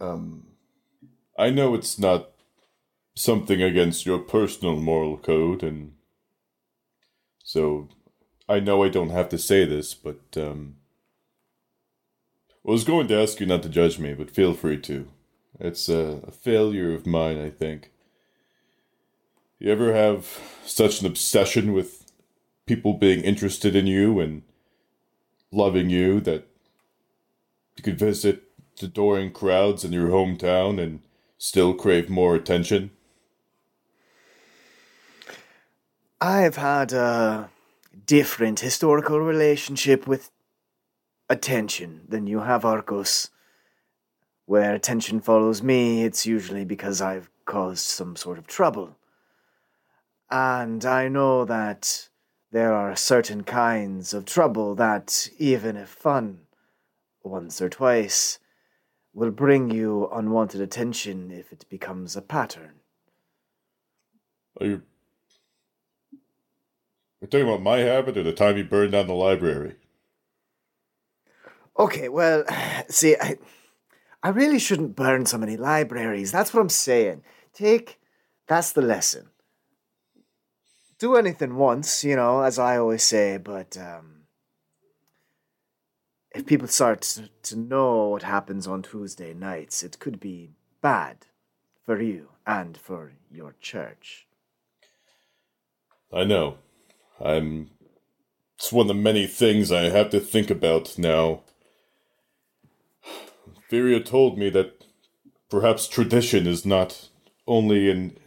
Um, 0.00 0.46
I 1.38 1.50
know 1.50 1.74
it's 1.74 1.98
not 1.98 2.30
something 3.14 3.60
against 3.60 4.06
your 4.06 4.20
personal 4.20 4.76
moral 4.76 5.18
code, 5.18 5.62
and 5.62 5.92
so 7.44 7.90
I 8.48 8.58
know 8.58 8.82
I 8.82 8.88
don't 8.88 9.10
have 9.10 9.28
to 9.28 9.36
say 9.36 9.66
this, 9.66 9.92
but 9.92 10.22
um, 10.34 10.76
I 12.66 12.70
was 12.70 12.84
going 12.84 13.06
to 13.08 13.20
ask 13.20 13.38
you 13.38 13.44
not 13.44 13.62
to 13.64 13.68
judge 13.68 13.98
me, 13.98 14.14
but 14.14 14.30
feel 14.30 14.54
free 14.54 14.80
to. 14.80 15.06
It's 15.60 15.90
a, 15.90 16.22
a 16.26 16.30
failure 16.30 16.94
of 16.94 17.06
mine, 17.06 17.38
I 17.38 17.50
think. 17.50 17.90
You 19.58 19.70
ever 19.70 19.92
have 19.92 20.40
such 20.64 21.02
an 21.02 21.06
obsession 21.06 21.74
with 21.74 22.10
people 22.64 22.94
being 22.94 23.20
interested 23.20 23.76
in 23.76 23.86
you 23.86 24.20
and 24.20 24.40
loving 25.52 25.90
you 25.90 26.20
that 26.20 26.48
you 27.78 27.84
could 27.84 27.98
visit 27.98 28.44
the 28.78 28.86
adoring 28.86 29.32
crowds 29.32 29.84
in 29.84 29.92
your 29.92 30.08
hometown 30.08 30.80
and 30.82 31.00
still 31.38 31.74
crave 31.74 32.10
more 32.10 32.34
attention? 32.34 32.90
I've 36.20 36.56
had 36.56 36.92
a 36.92 37.50
different 38.06 38.60
historical 38.60 39.20
relationship 39.20 40.06
with 40.06 40.30
attention 41.30 42.02
than 42.08 42.26
you 42.26 42.40
have, 42.40 42.64
Arcos. 42.64 43.30
Where 44.46 44.74
attention 44.74 45.20
follows 45.20 45.62
me, 45.62 46.04
it's 46.04 46.26
usually 46.26 46.64
because 46.64 47.00
I've 47.00 47.30
caused 47.44 47.84
some 47.84 48.16
sort 48.16 48.38
of 48.38 48.46
trouble. 48.46 48.96
And 50.30 50.84
I 50.84 51.08
know 51.08 51.44
that 51.44 52.08
there 52.50 52.72
are 52.72 52.96
certain 52.96 53.42
kinds 53.42 54.14
of 54.14 54.24
trouble 54.24 54.74
that, 54.76 55.28
even 55.38 55.76
if 55.76 55.88
fun, 55.88 56.40
once 57.22 57.60
or 57.60 57.68
twice, 57.68 58.38
will 59.12 59.30
bring 59.30 59.70
you 59.70 60.08
unwanted 60.12 60.60
attention 60.60 61.30
if 61.30 61.52
it 61.52 61.64
becomes 61.68 62.16
a 62.16 62.22
pattern. 62.22 62.80
Are 64.60 64.66
you. 64.66 64.82
we're 67.20 67.28
talking 67.28 67.46
about 67.46 67.62
my 67.62 67.78
habit 67.78 68.16
or 68.16 68.22
the 68.22 68.32
time 68.32 68.56
you 68.56 68.64
burned 68.64 68.92
down 68.92 69.06
the 69.06 69.14
library? 69.14 69.76
Okay, 71.78 72.08
well, 72.08 72.44
see, 72.88 73.16
I, 73.20 73.38
I 74.22 74.30
really 74.30 74.58
shouldn't 74.58 74.96
burn 74.96 75.26
so 75.26 75.38
many 75.38 75.56
libraries. 75.56 76.32
That's 76.32 76.52
what 76.52 76.60
I'm 76.60 76.68
saying. 76.68 77.22
Take, 77.52 78.00
that's 78.46 78.72
the 78.72 78.82
lesson. 78.82 79.30
Do 80.98 81.14
anything 81.14 81.54
once, 81.54 82.02
you 82.02 82.16
know, 82.16 82.42
as 82.42 82.58
I 82.58 82.76
always 82.78 83.04
say, 83.04 83.36
but 83.36 83.76
um, 83.76 84.17
if 86.34 86.46
people 86.46 86.68
start 86.68 87.02
to, 87.42 87.56
know 87.56 88.08
what 88.08 88.22
happens 88.22 88.66
on 88.66 88.82
Tuesday 88.82 89.32
nights, 89.34 89.82
it 89.82 89.98
could 89.98 90.20
be 90.20 90.50
bad 90.82 91.26
for 91.84 92.00
you 92.00 92.28
and 92.46 92.76
for 92.76 93.12
your 93.30 93.54
church. 93.60 94.26
I 96.12 96.24
know. 96.24 96.58
I'm. 97.20 97.70
It's 98.56 98.72
one 98.72 98.84
of 98.84 98.88
the 98.88 99.02
many 99.02 99.26
things 99.26 99.70
I 99.70 99.82
have 99.82 100.10
to 100.10 100.20
think 100.20 100.50
about 100.50 100.98
now. 100.98 101.42
Furia 103.68 104.00
told 104.00 104.36
me 104.36 104.50
that 104.50 104.84
perhaps 105.48 105.86
tradition 105.86 106.46
is 106.46 106.66
not 106.66 107.08
only 107.46 107.90
an 107.90 108.18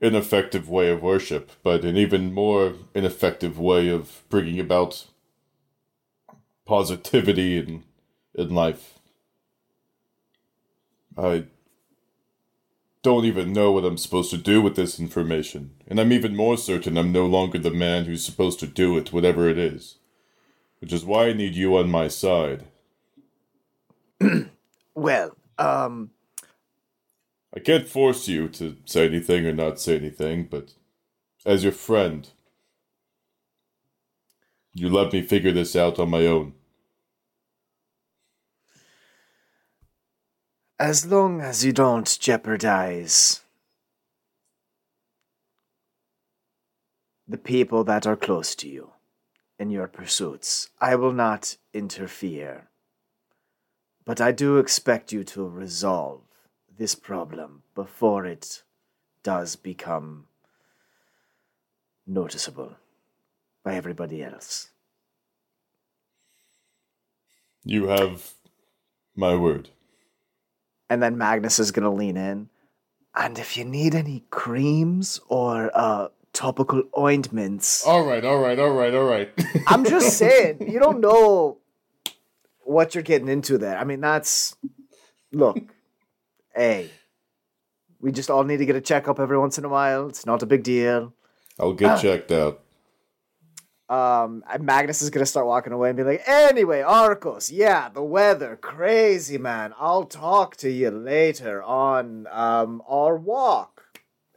ineffective 0.00 0.68
way 0.68 0.90
of 0.90 1.02
worship, 1.02 1.50
but 1.62 1.84
an 1.84 1.96
even 1.96 2.32
more 2.32 2.74
ineffective 2.94 3.58
way 3.58 3.88
of 3.88 4.22
bringing 4.30 4.58
about 4.58 5.06
positivity 6.70 7.58
in, 7.58 7.82
in 8.32 8.54
life. 8.54 9.00
I 11.18 11.46
don't 13.02 13.24
even 13.24 13.52
know 13.52 13.72
what 13.72 13.84
I'm 13.84 13.98
supposed 13.98 14.30
to 14.30 14.36
do 14.36 14.62
with 14.62 14.76
this 14.76 15.00
information, 15.00 15.72
and 15.88 15.98
I'm 15.98 16.12
even 16.12 16.36
more 16.36 16.56
certain 16.56 16.96
I'm 16.96 17.10
no 17.10 17.26
longer 17.26 17.58
the 17.58 17.72
man 17.72 18.04
who's 18.04 18.24
supposed 18.24 18.60
to 18.60 18.68
do 18.68 18.96
it, 18.96 19.12
whatever 19.12 19.48
it 19.48 19.58
is. 19.58 19.96
Which 20.78 20.92
is 20.92 21.04
why 21.04 21.26
I 21.26 21.32
need 21.32 21.56
you 21.56 21.76
on 21.76 21.90
my 21.90 22.06
side. 22.06 22.66
Well, 24.94 25.34
um, 25.56 26.10
I 27.56 27.60
can't 27.60 27.88
force 27.88 28.28
you 28.28 28.48
to 28.48 28.76
say 28.84 29.06
anything 29.06 29.46
or 29.46 29.52
not 29.52 29.80
say 29.80 29.96
anything, 29.96 30.46
but 30.50 30.74
as 31.46 31.62
your 31.62 31.72
friend, 31.72 32.28
you 34.74 34.90
let 34.90 35.12
me 35.12 35.22
figure 35.22 35.52
this 35.52 35.74
out 35.74 35.98
on 35.98 36.10
my 36.10 36.26
own. 36.26 36.52
As 40.80 41.04
long 41.04 41.42
as 41.42 41.62
you 41.62 41.72
don't 41.74 42.16
jeopardize 42.18 43.42
the 47.28 47.36
people 47.36 47.84
that 47.84 48.06
are 48.06 48.16
close 48.16 48.54
to 48.54 48.66
you 48.66 48.90
in 49.58 49.68
your 49.68 49.86
pursuits. 49.86 50.70
I 50.80 50.96
will 50.96 51.12
not 51.12 51.58
interfere. 51.74 52.70
But 54.06 54.22
I 54.22 54.32
do 54.32 54.56
expect 54.56 55.12
you 55.12 55.22
to 55.24 55.46
resolve 55.46 56.22
this 56.78 56.94
problem 56.94 57.62
before 57.74 58.24
it 58.24 58.62
does 59.22 59.56
become 59.56 60.28
noticeable 62.06 62.76
by 63.62 63.74
everybody 63.74 64.24
else. 64.24 64.70
You 67.64 67.88
have 67.88 68.32
my 69.14 69.36
word. 69.36 69.68
And 70.90 71.02
then 71.02 71.16
Magnus 71.16 71.58
is 71.58 71.70
going 71.70 71.84
to 71.84 71.90
lean 71.90 72.16
in. 72.16 72.50
And 73.14 73.38
if 73.38 73.56
you 73.56 73.64
need 73.64 73.94
any 73.94 74.24
creams 74.30 75.20
or 75.28 75.70
uh, 75.72 76.08
topical 76.32 76.82
ointments, 76.98 77.86
All 77.86 78.04
right, 78.04 78.24
all 78.24 78.38
right, 78.38 78.58
all 78.58 78.70
right, 78.72 78.92
all 78.94 79.04
right. 79.04 79.30
I'm 79.68 79.84
just 79.84 80.18
saying, 80.18 80.70
you 80.70 80.78
don't 80.80 81.00
know 81.00 81.58
what 82.60 82.94
you're 82.94 83.02
getting 83.02 83.28
into 83.28 83.56
there. 83.56 83.78
I 83.78 83.84
mean, 83.84 84.00
that's. 84.00 84.56
Look, 85.32 85.58
hey, 86.54 86.90
we 88.00 88.10
just 88.10 88.30
all 88.30 88.42
need 88.42 88.56
to 88.56 88.66
get 88.66 88.74
a 88.74 88.80
checkup 88.80 89.20
every 89.20 89.38
once 89.38 89.58
in 89.58 89.64
a 89.64 89.68
while. 89.68 90.08
It's 90.08 90.26
not 90.26 90.42
a 90.42 90.46
big 90.46 90.64
deal. 90.64 91.14
I'll 91.58 91.72
get 91.72 92.00
checked 92.00 92.32
out. 92.32 92.60
Um, 93.90 94.44
Magnus 94.60 95.02
is 95.02 95.10
gonna 95.10 95.26
start 95.26 95.48
walking 95.48 95.72
away 95.72 95.90
and 95.90 95.96
be 95.96 96.04
like, 96.04 96.22
anyway, 96.26 96.80
Arcos, 96.80 97.50
yeah, 97.50 97.88
the 97.88 98.04
weather, 98.04 98.56
crazy 98.56 99.36
man. 99.36 99.74
I'll 99.80 100.04
talk 100.04 100.54
to 100.58 100.70
you 100.70 100.90
later 100.90 101.60
on 101.60 102.28
um 102.30 102.82
our 102.88 103.16
walk. 103.16 103.82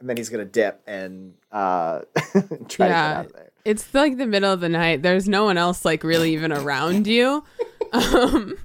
And 0.00 0.08
then 0.08 0.16
he's 0.16 0.28
gonna 0.28 0.44
dip 0.44 0.82
and 0.88 1.34
uh 1.52 2.00
try 2.34 2.40
to 2.40 2.68
get 2.68 2.90
out 2.90 3.26
of 3.26 3.32
there. 3.32 3.50
It's 3.64 3.94
like 3.94 4.16
the 4.16 4.26
middle 4.26 4.52
of 4.52 4.60
the 4.60 4.68
night. 4.68 5.02
There's 5.02 5.28
no 5.28 5.44
one 5.44 5.56
else 5.56 5.84
like 5.84 6.02
really 6.02 6.32
even 6.32 6.52
around 6.52 7.06
you. 7.06 7.44
Um, 7.92 8.56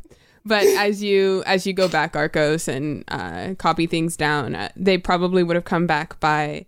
but 0.44 0.66
as 0.66 1.04
you 1.04 1.44
as 1.46 1.68
you 1.68 1.74
go 1.74 1.88
back, 1.88 2.16
Arcos, 2.16 2.68
and 2.68 3.04
uh, 3.10 3.54
copy 3.60 3.86
things 3.86 4.18
down, 4.18 4.56
uh, 4.56 4.70
they 4.76 4.98
probably 4.98 5.44
would 5.44 5.56
have 5.56 5.66
come 5.66 5.86
back 5.86 6.20
by, 6.20 6.66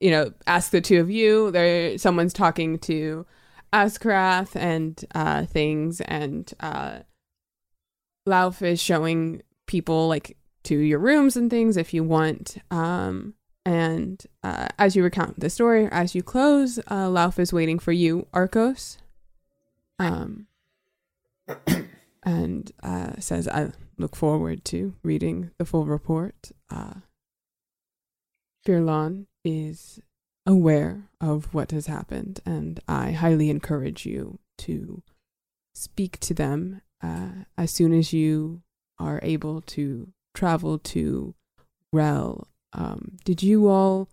you 0.00 0.10
know, 0.10 0.32
ask 0.48 0.72
the 0.72 0.80
two 0.80 0.98
of 0.98 1.08
you. 1.08 1.52
There, 1.52 1.96
someone's 1.98 2.32
talking 2.32 2.80
to 2.80 3.24
Askarath 3.72 4.56
and 4.56 5.02
uh, 5.14 5.46
things, 5.46 6.00
and 6.00 6.52
uh, 6.60 7.00
Lauf 8.28 8.62
is 8.62 8.80
showing 8.80 9.42
people 9.66 10.08
like 10.08 10.36
to 10.64 10.76
your 10.76 10.98
rooms 10.98 11.36
and 11.36 11.50
things 11.50 11.76
if 11.76 11.94
you 11.94 12.04
want. 12.04 12.58
Um, 12.70 13.34
and 13.64 14.24
uh, 14.42 14.68
as 14.78 14.96
you 14.96 15.02
recount 15.02 15.40
the 15.40 15.50
story, 15.50 15.88
as 15.90 16.14
you 16.14 16.22
close, 16.22 16.78
uh, 16.88 17.08
Lauf 17.08 17.38
is 17.38 17.52
waiting 17.52 17.78
for 17.78 17.92
you, 17.92 18.26
Arcos. 18.32 18.98
Um, 19.98 20.46
and 22.24 22.72
uh, 22.82 23.12
says, 23.18 23.46
I 23.48 23.70
look 23.98 24.16
forward 24.16 24.64
to 24.66 24.94
reading 25.02 25.50
the 25.58 25.64
full 25.64 25.86
report. 25.86 26.52
Uh, 26.70 26.94
Firlon 28.66 29.26
is 29.44 30.00
aware 30.46 31.08
of 31.20 31.52
what 31.54 31.70
has 31.70 31.86
happened, 31.86 32.40
and 32.46 32.80
I 32.88 33.12
highly 33.12 33.50
encourage 33.50 34.06
you 34.06 34.38
to 34.58 35.02
speak 35.74 36.18
to 36.20 36.34
them 36.34 36.82
uh, 37.02 37.44
as 37.56 37.70
soon 37.70 37.92
as 37.92 38.12
you 38.12 38.62
are 38.98 39.20
able 39.22 39.60
to 39.62 40.12
travel 40.34 40.78
to 40.78 41.34
Rel. 41.92 42.48
Um, 42.72 43.16
did 43.24 43.42
you 43.42 43.68
all, 43.68 44.08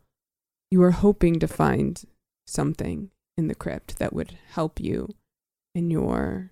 you 0.71 0.79
were 0.79 0.91
hoping 0.91 1.39
to 1.39 1.47
find 1.47 2.03
something 2.45 3.11
in 3.37 3.47
the 3.47 3.55
crypt 3.55 3.99
that 3.99 4.13
would 4.13 4.37
help 4.49 4.79
you 4.79 5.09
in 5.75 5.91
your 5.91 6.51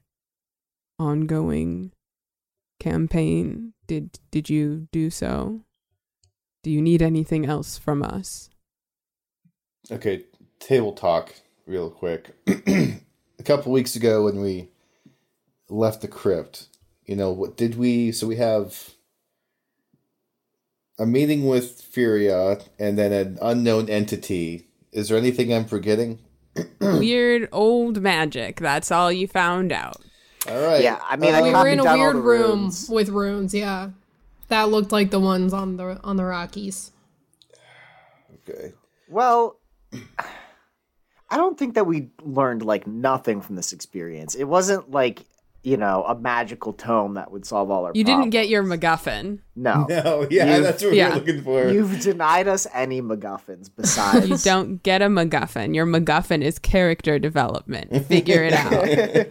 ongoing 1.00 1.92
campaign? 2.80 3.74
Did 3.88 4.20
did 4.32 4.50
you 4.50 4.88
do 4.92 5.10
so? 5.10 5.62
Do 6.64 6.72
you 6.72 6.82
need 6.82 7.02
anything 7.02 7.46
else 7.46 7.78
from 7.78 8.04
us? 8.04 8.50
Okay, 9.92 10.24
table 10.60 10.94
talk 10.94 11.34
real 11.66 11.90
quick. 11.90 12.36
a 12.48 13.44
couple 13.44 13.72
weeks 13.72 13.96
ago 13.96 14.24
when 14.24 14.42
we 14.42 14.70
left 15.70 16.02
the 16.02 16.08
crypt, 16.08 16.68
you 17.06 17.16
know, 17.16 17.32
what 17.32 17.56
did 17.58 17.76
we 17.78 18.12
so 18.12 18.28
we 18.28 18.38
have 18.38 18.96
a 20.98 21.06
meeting 21.06 21.46
with 21.46 21.82
Furia 21.82 22.60
and 22.80 22.98
then 22.98 23.12
an 23.12 23.38
unknown 23.42 23.90
entity. 23.90 24.68
Is 24.92 25.10
there 25.10 25.18
anything 25.18 25.54
I'm 25.54 25.66
forgetting? 25.66 26.20
Weird 26.82 27.50
old 27.52 28.02
magic. 28.02 28.58
That's 28.58 28.92
all 28.92 29.12
you 29.12 29.28
found 29.28 29.72
out. 29.72 30.02
All 30.48 30.62
right. 30.62 30.82
Yeah, 30.82 31.02
I 31.08 31.16
mean, 31.18 31.34
I 31.34 31.42
we 31.42 31.52
were 31.52 31.68
in 31.68 31.80
a 31.80 31.94
weird 31.98 32.16
room 32.16 32.62
runes. 32.62 32.88
with 32.88 33.10
runes. 33.10 33.54
Yeah, 33.54 33.90
that 34.48 34.70
looked 34.70 34.92
like 34.92 35.10
the 35.10 35.20
ones 35.20 35.54
on 35.54 35.78
the 35.78 36.00
on 36.04 36.18
the 36.18 36.24
Rockies. 36.24 36.92
Okay. 38.48 38.74
Well, 39.10 39.58
I 41.30 41.38
don't 41.38 41.58
think 41.58 41.74
that 41.76 41.86
we 41.88 42.10
learned 42.24 42.64
like 42.64 42.86
nothing 42.88 43.42
from 43.42 43.56
this 43.56 43.74
experience. 43.74 44.36
It 44.36 44.44
wasn't 44.46 44.92
like, 44.92 45.26
you 45.64 45.76
know, 45.76 46.04
a 46.04 46.14
magical 46.16 46.72
tome 46.72 47.16
that 47.16 47.32
would 47.32 47.46
solve 47.48 47.72
all 47.72 47.78
our 47.86 47.92
problems. 47.94 47.98
You 47.98 48.04
didn't 48.04 48.30
get 48.30 48.48
your 48.48 48.64
MacGuffin. 48.64 49.40
No. 49.56 49.88
No, 49.90 50.28
yeah, 50.30 50.58
You- 50.58 50.64
that's 50.64 50.84
what 50.84 50.94
yeah. 50.94 51.10
we're 51.10 51.16
looking 51.16 51.42
for. 51.42 51.68
You've 51.70 52.00
denied 52.02 52.48
us 52.48 52.68
any 52.74 53.02
MacGuffins 53.02 53.70
besides. 53.76 54.30
You 54.30 54.38
don't 54.38 54.84
get 54.84 55.02
a 55.02 55.08
MacGuffin. 55.08 55.74
Your 55.74 55.88
MacGuffin 55.88 56.44
is 56.44 56.60
character 56.60 57.18
development. 57.18 58.06
Figure 58.06 58.44
it 58.44 58.54
out. 58.54 59.28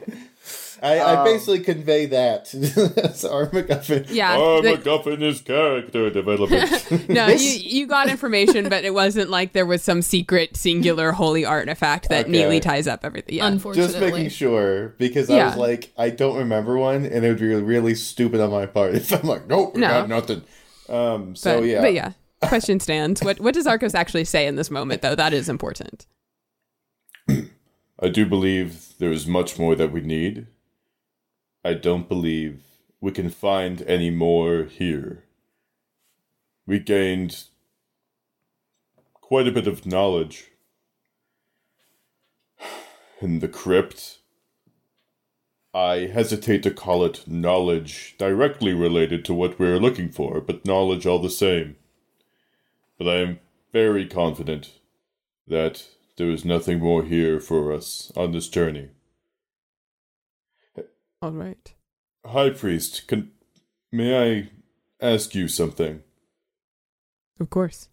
I, 0.84 0.98
I 0.98 1.14
Um, 1.16 1.24
basically 1.24 1.60
convey 1.60 2.04
that. 2.06 2.50
That's 2.52 3.24
our 3.34 3.46
MacGuffin. 3.46 4.06
Yeah. 4.10 4.36
Our 4.36 4.60
the- 4.60 4.72
MacGuffin 4.76 5.22
is 5.22 5.40
character 5.40 6.10
development. 6.10 7.08
no, 7.08 7.26
you 7.44 7.48
you 7.58 7.86
got 7.86 8.10
information, 8.10 8.68
but 8.68 8.84
it 8.84 8.92
wasn't 8.92 9.30
like 9.30 9.54
there 9.54 9.64
was 9.64 9.82
some 9.82 10.02
secret, 10.02 10.56
singular, 10.58 11.12
holy 11.12 11.44
artifact 11.46 12.10
that 12.10 12.24
Okay. 12.26 12.32
neatly 12.32 12.60
ties 12.60 12.86
up 12.86 13.02
everything. 13.02 13.36
Yeah. 13.36 13.46
Unfortunately, 13.46 13.92
Just 13.92 14.00
making 14.14 14.28
sure 14.28 14.88
because 14.98 15.30
I 15.30 15.46
was 15.46 15.56
like, 15.56 15.90
I 15.96 16.10
don't 16.10 16.36
remember 16.36 16.76
one, 16.76 17.06
and 17.06 17.24
it 17.24 17.28
would 17.28 17.38
be 17.40 17.54
really 17.54 17.94
stupid 17.94 18.40
on 18.40 18.50
my 18.50 18.66
part 18.66 18.94
if 18.94 19.10
I'm 19.10 19.26
like, 19.26 19.46
nope, 19.46 19.74
we 19.74 19.80
No. 19.80 19.88
got 19.88 20.08
nothing. 20.10 20.42
Um. 20.90 21.34
So 21.34 21.60
but, 21.60 21.66
yeah. 21.66 21.80
but 21.80 21.94
yeah, 21.94 22.12
question 22.42 22.78
stands. 22.78 23.22
What 23.22 23.40
what 23.40 23.54
does 23.54 23.66
Arcos 23.66 23.94
actually 23.94 24.24
say 24.26 24.46
in 24.46 24.56
this 24.56 24.70
moment, 24.70 25.00
though? 25.00 25.14
That 25.14 25.32
is 25.32 25.48
important. 25.48 26.04
I 27.28 28.08
do 28.12 28.26
believe 28.26 28.92
there 28.98 29.12
is 29.12 29.26
much 29.26 29.58
more 29.58 29.74
that 29.76 29.92
we 29.92 30.00
need. 30.02 30.46
I 31.66 31.72
don't 31.72 32.10
believe 32.10 32.60
we 33.00 33.10
can 33.10 33.30
find 33.30 33.80
any 33.82 34.10
more 34.10 34.64
here. 34.64 35.24
We 36.66 36.78
gained 36.78 37.44
quite 39.14 39.48
a 39.48 39.52
bit 39.52 39.66
of 39.66 39.86
knowledge 39.86 40.50
in 43.22 43.38
the 43.38 43.48
crypt. 43.48 44.18
I 45.72 46.10
hesitate 46.12 46.62
to 46.64 46.70
call 46.70 47.02
it 47.02 47.26
knowledge 47.26 48.14
directly 48.18 48.74
related 48.74 49.24
to 49.24 49.34
what 49.34 49.58
we're 49.58 49.80
looking 49.80 50.10
for, 50.10 50.42
but 50.42 50.66
knowledge 50.66 51.06
all 51.06 51.18
the 51.18 51.30
same. 51.30 51.76
But 52.98 53.08
I 53.08 53.16
am 53.16 53.40
very 53.72 54.06
confident 54.06 54.72
that 55.48 55.86
there 56.16 56.30
is 56.30 56.44
nothing 56.44 56.80
more 56.80 57.04
here 57.04 57.40
for 57.40 57.72
us 57.72 58.12
on 58.14 58.32
this 58.32 58.48
journey. 58.48 58.90
All 61.24 61.32
right. 61.32 61.72
High 62.26 62.50
Priest, 62.50 63.06
can 63.06 63.30
may 63.90 64.12
I 64.14 64.50
ask 65.00 65.34
you 65.34 65.48
something? 65.48 66.02
Of 67.40 67.48
course. 67.48 67.88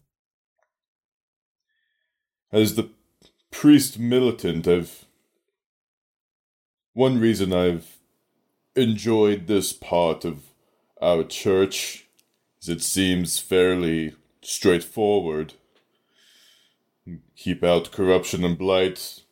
As 2.52 2.74
the 2.74 2.90
priest 3.50 3.98
militant, 3.98 4.68
I've 4.68 5.06
one 6.92 7.18
reason 7.18 7.54
I've 7.54 7.96
enjoyed 8.76 9.46
this 9.46 9.72
part 9.72 10.26
of 10.26 10.42
our 11.00 11.24
church 11.24 12.04
is 12.60 12.68
it 12.68 12.82
seems 12.82 13.38
fairly 13.38 14.14
straightforward. 14.42 15.54
Keep 17.36 17.64
out 17.64 17.92
corruption 17.92 18.44
and 18.44 18.58
blight, 18.58 19.22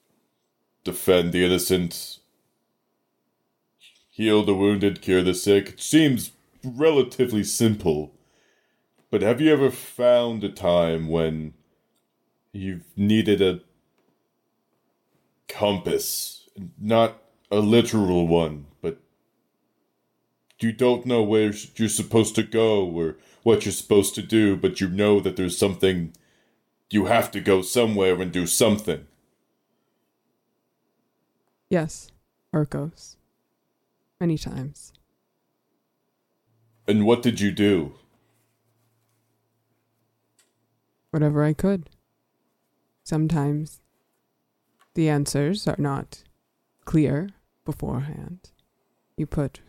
defend 0.84 1.34
the 1.34 1.44
innocent, 1.44 2.19
heal 4.20 4.42
the 4.42 4.54
wounded, 4.54 5.00
cure 5.00 5.22
the 5.22 5.32
sick. 5.32 5.70
It 5.70 5.80
seems 5.80 6.32
relatively 6.62 7.42
simple. 7.42 8.12
But 9.10 9.22
have 9.22 9.40
you 9.40 9.50
ever 9.50 9.70
found 9.70 10.44
a 10.44 10.50
time 10.50 11.08
when 11.08 11.54
you've 12.52 12.84
needed 12.98 13.40
a 13.40 13.60
compass? 15.48 16.50
Not 16.78 17.22
a 17.50 17.60
literal 17.60 18.28
one, 18.28 18.66
but 18.82 18.98
you 20.58 20.70
don't 20.70 21.06
know 21.06 21.22
where 21.22 21.54
you're 21.76 21.88
supposed 21.88 22.34
to 22.34 22.42
go 22.42 22.84
or 22.84 23.16
what 23.42 23.64
you're 23.64 23.72
supposed 23.72 24.14
to 24.16 24.22
do, 24.22 24.54
but 24.54 24.82
you 24.82 24.88
know 24.88 25.20
that 25.20 25.36
there's 25.36 25.56
something 25.56 26.12
you 26.90 27.06
have 27.06 27.30
to 27.30 27.40
go 27.40 27.62
somewhere 27.62 28.20
and 28.20 28.30
do 28.30 28.46
something. 28.46 29.06
Yes, 31.70 32.10
Arcos. 32.52 33.16
Many 34.20 34.36
times. 34.36 34.92
And 36.86 37.06
what 37.06 37.22
did 37.22 37.40
you 37.40 37.50
do? 37.50 37.94
Whatever 41.10 41.42
I 41.42 41.54
could. 41.54 41.88
Sometimes 43.02 43.80
the 44.94 45.08
answers 45.08 45.66
are 45.66 45.76
not 45.78 46.22
clear 46.84 47.30
beforehand. 47.64 48.50
You 49.16 49.26
put 49.26 49.60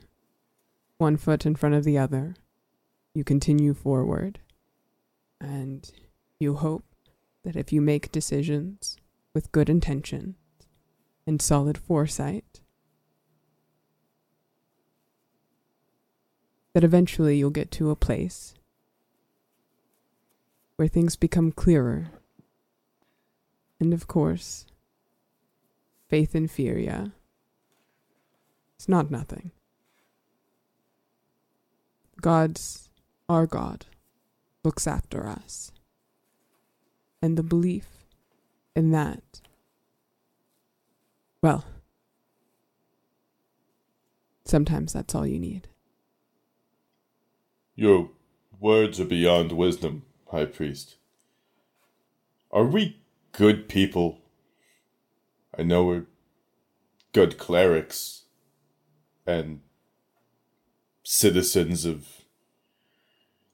one 0.98 1.18
foot 1.18 1.46
in 1.46 1.56
front 1.56 1.76
of 1.76 1.84
the 1.84 1.98
other, 1.98 2.36
you 3.14 3.24
continue 3.24 3.74
forward, 3.74 4.40
and 5.40 5.92
you 6.40 6.56
hope 6.56 6.86
that 7.44 7.56
if 7.56 7.74
you 7.74 7.82
make 7.82 8.12
decisions 8.12 8.98
with 9.34 9.52
good 9.52 9.70
intentions 9.70 10.36
and 11.26 11.42
solid 11.42 11.78
foresight, 11.78 12.61
that 16.74 16.84
eventually 16.84 17.38
you'll 17.38 17.50
get 17.50 17.72
to 17.72 17.90
a 17.90 17.96
place 17.96 18.54
where 20.76 20.88
things 20.88 21.16
become 21.16 21.52
clearer. 21.52 22.12
And 23.80 23.94
of 23.94 24.08
course, 24.08 24.66
faith 26.08 26.34
and 26.34 26.50
fear, 26.50 26.78
yeah. 26.78 27.08
It's 28.76 28.90
not 28.90 29.12
nothing. 29.12 29.52
God's 32.22 32.90
our 33.28 33.48
God 33.48 33.86
looks 34.64 34.88
after 34.88 35.28
us. 35.28 35.72
And 37.22 37.38
the 37.38 37.44
belief 37.44 37.88
in 38.76 38.92
that, 38.92 39.42
well, 41.42 41.66
sometimes 44.46 44.94
that's 44.94 45.14
all 45.14 45.26
you 45.28 45.40
need. 45.40 45.68
Your 47.76 48.10
words 48.60 49.00
are 49.00 49.06
beyond 49.06 49.52
wisdom, 49.52 50.04
High 50.30 50.46
Priest. 50.46 50.98
Are 52.52 52.66
we 52.66 53.00
good 53.32 53.70
people? 53.70 54.20
I 55.58 55.64
know 55.64 55.86
we're 55.86 56.06
good 57.14 57.38
clerics 57.38 58.24
and 59.26 59.62
citizens 61.04 61.86
of 61.86 62.08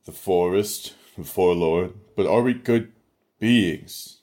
the 0.06 0.12
forest, 0.12 0.96
the 1.18 1.24
forlorn, 1.24 2.00
but 2.16 2.28
are 2.28 2.42
we 2.42 2.54
good 2.54 2.92
beings? 3.40 4.22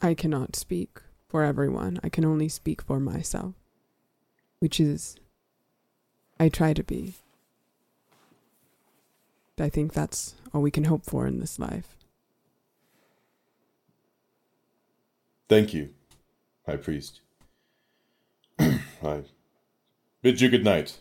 I 0.00 0.14
cannot 0.14 0.54
speak 0.54 1.00
for 1.28 1.42
everyone. 1.42 1.98
I 2.02 2.08
can 2.08 2.24
only 2.24 2.48
speak 2.48 2.82
for 2.82 3.00
myself, 3.00 3.54
which 4.60 4.78
is, 4.78 5.16
I 6.38 6.48
try 6.48 6.72
to 6.72 6.84
be. 6.84 7.14
I 9.60 9.68
think 9.68 9.92
that's 9.92 10.34
all 10.52 10.62
we 10.62 10.70
can 10.70 10.84
hope 10.84 11.04
for 11.04 11.26
in 11.26 11.40
this 11.40 11.58
life. 11.58 11.96
Thank 15.48 15.72
you, 15.72 15.90
High 16.66 16.76
Priest. 16.76 17.20
I 18.58 19.22
bid 20.22 20.40
you 20.40 20.48
good 20.50 20.64
night. 20.64 20.98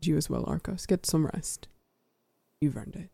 You 0.00 0.16
as 0.16 0.30
well, 0.30 0.44
Arcos. 0.46 0.86
Get 0.86 1.06
some 1.06 1.26
rest. 1.26 1.68
You've 2.60 2.76
earned 2.76 2.96
it. 2.96 3.10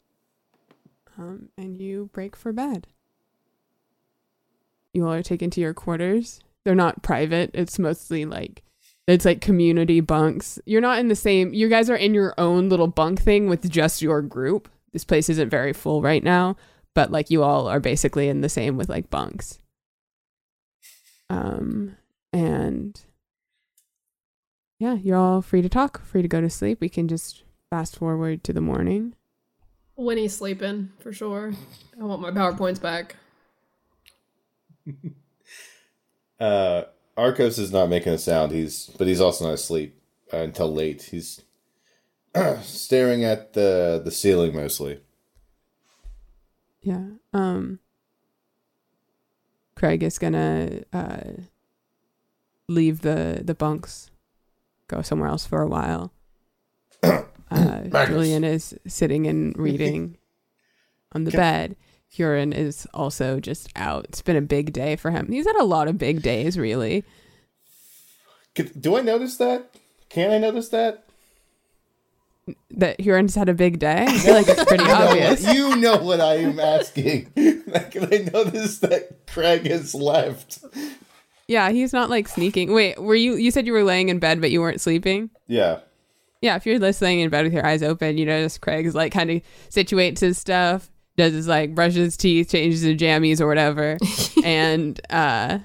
Um, 1.19 1.49
and 1.57 1.81
you 1.81 2.11
break 2.13 2.37
for 2.37 2.53
bed. 2.53 2.87
You 4.93 5.07
all 5.07 5.13
are 5.13 5.23
taken 5.23 5.51
to 5.51 5.61
your 5.61 5.75
quarters. 5.75 6.41
They're 6.65 6.75
not 6.75 7.03
private. 7.03 7.51
It's 7.55 7.79
mostly 7.79 8.25
like 8.25 8.63
it's 9.09 9.25
like 9.25 9.41
community 9.41 10.01
bunks. 10.01 10.59
You're 10.67 10.83
not 10.83 10.99
in 10.99 11.09
the 11.09 11.17
same. 11.17 11.55
You 11.55 11.69
guys 11.69 11.89
are 11.89 11.97
in 11.97 12.13
your 12.13 12.35
own 12.37 12.69
little 12.69 12.87
bunk 12.87 13.21
thing 13.21 13.49
with 13.49 13.69
just 13.71 14.03
your 14.03 14.21
group. 14.21 14.69
This 14.93 15.05
place 15.05 15.29
isn't 15.31 15.49
very 15.49 15.73
full 15.73 16.03
right 16.03 16.23
now, 16.23 16.57
but 16.95 17.11
like 17.11 17.31
you 17.31 17.43
all 17.43 17.69
are 17.69 17.81
basically 17.81 18.29
in 18.29 18.43
the 18.43 18.49
same 18.49 18.77
with 18.77 18.89
like 18.89 19.09
bunks. 19.09 19.59
Um, 21.31 21.97
and 22.33 23.01
yeah, 24.79 24.95
you're 24.95 25.17
all 25.17 25.41
free 25.41 25.63
to 25.63 25.69
talk, 25.69 26.05
free 26.05 26.23
to 26.23 26.29
go 26.29 26.41
to 26.41 26.51
sleep. 26.51 26.81
We 26.81 26.91
can 26.91 27.09
just 27.09 27.45
fast 27.71 27.97
forward 27.97 28.45
to 28.45 28.53
the 28.53 28.61
morning. 28.61 29.15
Winnie's 29.97 30.37
sleeping 30.37 30.93
for 31.01 31.13
sure. 31.13 31.53
I 32.01 32.05
want 32.05 32.23
my 32.23 32.31
powerpoints 32.31 32.81
back. 32.81 33.17
Uh, 36.41 36.85
Arcos 37.19 37.59
is 37.59 37.73
not 37.73 37.89
making 37.89 38.13
a 38.13 38.19
sound. 38.19 38.53
He's 38.53 38.87
but 38.97 39.09
he's 39.09 39.21
also 39.21 39.47
not 39.47 39.55
asleep 39.55 40.01
uh, 40.33 40.39
until 40.39 40.73
late. 40.73 41.03
He's 41.03 41.43
staring 42.63 43.25
at 43.25 43.53
the 43.55 44.01
the 44.03 44.13
ceiling 44.13 44.55
mostly. 44.55 45.01
Yeah. 46.81 47.07
Um 47.35 47.81
Craig 49.75 50.03
is 50.03 50.19
gonna 50.19 50.85
uh 50.93 51.33
leave 52.69 53.01
the 53.01 53.41
the 53.43 53.55
bunks, 53.55 54.11
go 54.87 55.03
somewhere 55.03 55.29
else 55.29 55.45
for 55.45 55.61
a 55.61 55.69
while. 55.69 56.13
Uh, 57.51 58.05
Julian 58.05 58.45
is 58.45 58.79
sitting 58.87 59.27
and 59.27 59.57
reading 59.59 60.19
on 61.13 61.25
the 61.25 61.31
bed. 61.31 61.77
Huron 62.11 62.53
is 62.53 62.87
also 62.95 63.39
just 63.41 63.71
out. 63.77 64.07
It's 64.09 64.23
been 64.23 64.37
a 64.37 64.41
big 64.41 64.73
day 64.73 64.97
for 64.97 65.11
him. 65.11 65.31
He's 65.31 65.47
had 65.47 65.57
a 65.57 65.65
lot 65.65 65.89
of 65.89 65.99
big 65.99 66.23
days, 66.23 66.59
really. 66.59 67.05
Do 68.81 68.97
I 68.97 69.03
notice 69.03 69.37
that? 69.37 69.71
Can 70.09 70.31
I 70.31 70.39
notice 70.39 70.69
that? 70.71 71.05
That 72.71 72.99
Huron's 73.01 73.35
had 73.35 73.49
a 73.51 73.55
big 73.55 73.79
day. 73.79 74.07
I 74.09 74.19
feel 74.19 74.35
like 74.35 74.49
it's 74.49 74.65
pretty 74.65 74.83
You 74.85 74.89
know 74.89 74.99
what- 74.99 75.09
obvious. 75.11 75.55
you 75.55 75.77
know 75.77 75.97
what 75.99 76.21
I 76.21 76.37
am 76.37 76.59
asking. 76.59 77.27
Can 77.37 78.09
I 78.13 78.31
notice 78.33 78.79
that 78.79 79.27
Craig 79.27 79.67
has 79.67 79.95
left? 79.95 80.65
Yeah, 81.47 81.71
he's 81.71 81.93
not 81.93 82.09
like 82.11 82.27
sneaking. 82.27 82.73
Wait, 82.73 82.99
were 83.01 83.15
you? 83.15 83.35
You 83.35 83.51
said 83.51 83.67
you 83.67 83.73
were 83.75 83.85
laying 83.85 84.09
in 84.09 84.19
bed, 84.19 84.41
but 84.41 84.51
you 84.51 84.61
weren't 84.61 84.81
sleeping. 84.81 85.31
Yeah. 85.47 85.81
Yeah, 86.41 86.57
if 86.57 86.65
you're 86.67 86.79
listening 86.79 87.21
in 87.21 87.31
bed 87.31 87.45
with 87.45 87.53
your 87.53 87.67
eyes 87.67 87.83
open, 87.83 88.17
you 88.17 88.25
notice 88.25 88.57
Craig's 88.59 88.95
like 88.95 89.13
kind 89.13 89.31
of 89.31 89.43
situates 89.71 90.21
his 90.21 90.39
stuff, 90.39 90.89
does 91.19 91.35
his 91.35 91.49
like 91.49 91.75
brushes 91.75 91.97
his 91.97 92.17
teeth, 92.17 92.51
changes 92.51 92.81
his 92.81 92.97
jammies 92.97 93.41
or 93.41 93.47
whatever, 93.47 93.99
and 94.45 94.99
uh, 95.11 95.59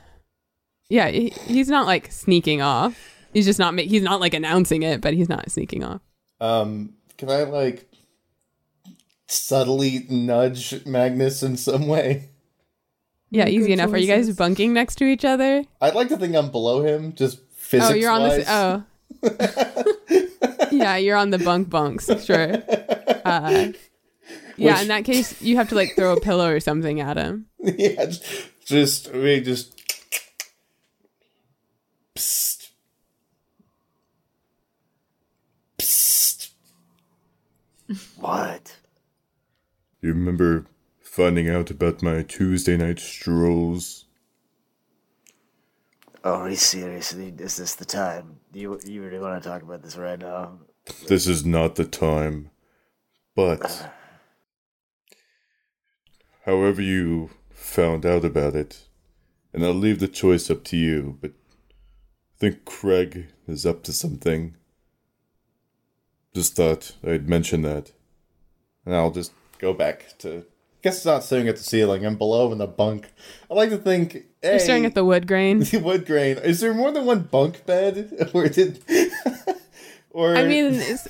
yeah, 0.90 1.08
he, 1.08 1.30
he's 1.46 1.70
not 1.70 1.86
like 1.86 2.12
sneaking 2.12 2.62
off. 2.62 3.00
He's 3.32 3.46
just 3.46 3.60
not 3.60 3.74
ma- 3.74 3.84
he's 3.84 4.02
not 4.02 4.20
like 4.20 4.34
announcing 4.34 4.84
it, 4.84 5.00
but 5.00 5.14
he's 5.14 5.30
not 5.30 5.50
sneaking 5.50 5.84
off. 5.84 6.02
Um, 6.42 6.96
can 7.18 7.30
I 7.30 7.44
like 7.44 7.88
subtly 9.28 10.06
nudge 10.10 10.86
Magnus 10.86 11.44
in 11.44 11.56
some 11.56 11.88
way? 11.88 12.32
Yeah, 13.30 13.46
Good 13.46 13.54
easy 13.54 13.74
enough. 13.74 13.94
Are 13.94 13.98
you 13.98 14.08
guys 14.08 14.36
bunking 14.36 14.74
next 14.74 14.96
to 14.96 15.06
each 15.06 15.24
other? 15.24 15.64
I'd 15.80 15.96
like 15.96 16.10
to 16.10 16.18
think 16.18 16.36
I'm 16.36 16.52
below 16.52 16.84
him, 16.84 17.14
just 17.14 17.40
physics 17.54 17.92
oh, 17.92 17.94
you're 17.96 18.12
on 18.12 18.22
wise. 18.22 18.46
the 18.46 18.86
oh. 19.24 20.68
yeah, 20.72 20.98
you're 20.98 21.18
on 21.18 21.30
the 21.30 21.40
bunk 21.40 21.70
bunks. 21.70 22.10
Sure. 22.26 22.62
Uh, 23.26 23.72
yeah, 24.58 24.82
in 24.82 24.88
that 24.88 25.06
case, 25.06 25.42
you 25.42 25.56
have 25.58 25.70
to 25.70 25.76
like 25.76 25.96
throw 25.96 26.14
a 26.14 26.20
pillow 26.20 26.50
or 26.50 26.60
something 26.60 27.00
at 27.00 27.18
him. 27.18 27.48
yeah, 27.60 28.06
just, 28.06 28.66
just 28.66 29.14
we 29.14 29.42
just. 29.42 29.80
Psst. 32.16 32.70
Psst. 35.78 36.50
What? 38.18 38.78
You 40.02 40.10
remember 40.10 40.66
finding 41.02 41.50
out 41.50 41.72
about 41.72 42.02
my 42.02 42.24
Tuesday 42.24 42.78
night 42.78 43.00
strolls? 43.00 44.06
Oh, 46.24 46.36
are 46.36 46.44
we 46.46 46.56
seriously? 46.56 47.34
Is 47.38 47.58
this 47.58 47.76
the 47.76 47.86
time? 47.86 48.38
You 48.54 48.80
you 48.86 49.04
really 49.04 49.20
want 49.20 49.42
to 49.42 49.50
talk 49.50 49.62
about 49.62 49.82
this 49.82 49.98
right 49.98 50.20
now? 50.20 50.60
This 51.08 51.28
is 51.28 51.46
not 51.46 51.76
the 51.76 51.86
time. 51.86 52.50
But 53.36 53.66
uh. 53.66 53.88
However 56.46 56.82
you 56.82 57.30
found 57.52 58.06
out 58.06 58.26
about 58.26 58.56
it, 58.56 58.88
and 59.54 59.64
I'll 59.64 59.74
leave 59.74 60.00
the 60.00 60.08
choice 60.08 60.50
up 60.50 60.64
to 60.66 60.78
you, 60.78 61.18
but 61.22 61.32
I 61.32 62.40
think 62.40 62.66
Craig 62.66 63.28
is 63.48 63.66
up 63.66 63.84
to 63.84 63.94
something. 63.94 64.56
Just 66.34 66.56
thought 66.56 66.96
I'd 67.06 67.30
mention 67.30 67.62
that. 67.62 67.92
And 68.86 68.96
I'll 68.96 69.12
just 69.12 69.32
go 69.60 69.74
back 69.74 70.18
to. 70.20 70.46
Guess 70.82 70.98
it's 70.98 71.06
not 71.06 71.24
staring 71.24 71.48
at 71.48 71.56
the 71.56 71.64
ceiling. 71.64 72.06
I'm 72.06 72.18
below 72.18 72.52
in 72.52 72.58
the 72.58 72.68
bunk. 72.68 73.14
I 73.50 73.54
like 73.54 73.70
to 73.70 73.78
think. 73.78 74.14
Hey, 74.42 74.52
You're 74.52 74.60
staring 74.60 74.86
at 74.86 74.96
the 74.96 75.06
wood 75.06 75.28
grain. 75.28 75.60
the 75.64 75.78
wood 75.78 76.06
grain. 76.06 76.38
Is 76.40 76.60
there 76.60 76.74
more 76.74 76.92
than 76.92 77.06
one 77.06 77.22
bunk 77.22 77.66
bed, 77.66 78.30
or 78.34 78.50
did? 78.50 78.84
Or 80.14 80.36
I 80.38 80.44
mean, 80.46 80.68
it's, 80.76 81.08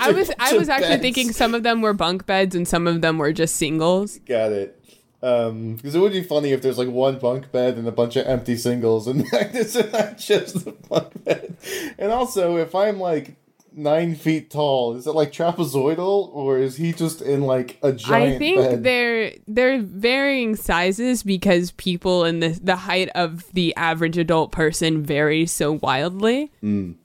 I 0.00 0.10
was 0.12 0.30
I 0.38 0.52
was 0.54 0.68
actually 0.68 0.88
beds? 0.96 1.02
thinking 1.02 1.32
some 1.32 1.54
of 1.54 1.62
them 1.62 1.80
were 1.80 1.94
bunk 1.94 2.26
beds 2.26 2.54
and 2.54 2.68
some 2.68 2.86
of 2.86 3.00
them 3.00 3.16
were 3.18 3.32
just 3.32 3.56
singles. 3.56 4.18
Got 4.26 4.52
it. 4.52 4.78
Um, 5.22 5.76
because 5.76 5.94
it 5.94 6.00
would 6.00 6.12
be 6.12 6.24
funny 6.24 6.50
if 6.50 6.62
there's 6.62 6.78
like 6.78 6.88
one 6.88 7.20
bunk 7.20 7.52
bed 7.52 7.76
and 7.76 7.86
a 7.86 7.92
bunch 7.92 8.16
of 8.16 8.26
empty 8.26 8.56
singles, 8.56 9.06
and 9.06 9.24
Magnus 9.32 9.76
and 9.76 9.94
I 9.94 10.14
just 10.14 10.64
the 10.64 10.72
bunk 10.72 11.24
bed. 11.24 11.56
And 11.96 12.10
also, 12.10 12.56
if 12.56 12.74
I'm 12.74 12.98
like 12.98 13.36
nine 13.74 14.16
feet 14.16 14.50
tall, 14.50 14.96
is 14.96 15.06
it 15.06 15.12
like 15.12 15.30
trapezoidal, 15.30 16.28
or 16.34 16.58
is 16.58 16.76
he 16.76 16.92
just 16.92 17.22
in 17.22 17.42
like 17.42 17.78
a 17.84 17.92
giant 17.92 18.34
I 18.34 18.38
think 18.38 18.56
bed? 18.60 18.82
they're 18.82 19.32
they're 19.46 19.80
varying 19.80 20.56
sizes 20.56 21.22
because 21.22 21.70
people 21.70 22.24
and 22.24 22.42
the 22.42 22.58
the 22.60 22.74
height 22.76 23.08
of 23.14 23.44
the 23.52 23.76
average 23.76 24.18
adult 24.18 24.50
person 24.50 25.04
varies 25.04 25.52
so 25.52 25.74
wildly. 25.74 26.50
Mm. 26.64 26.96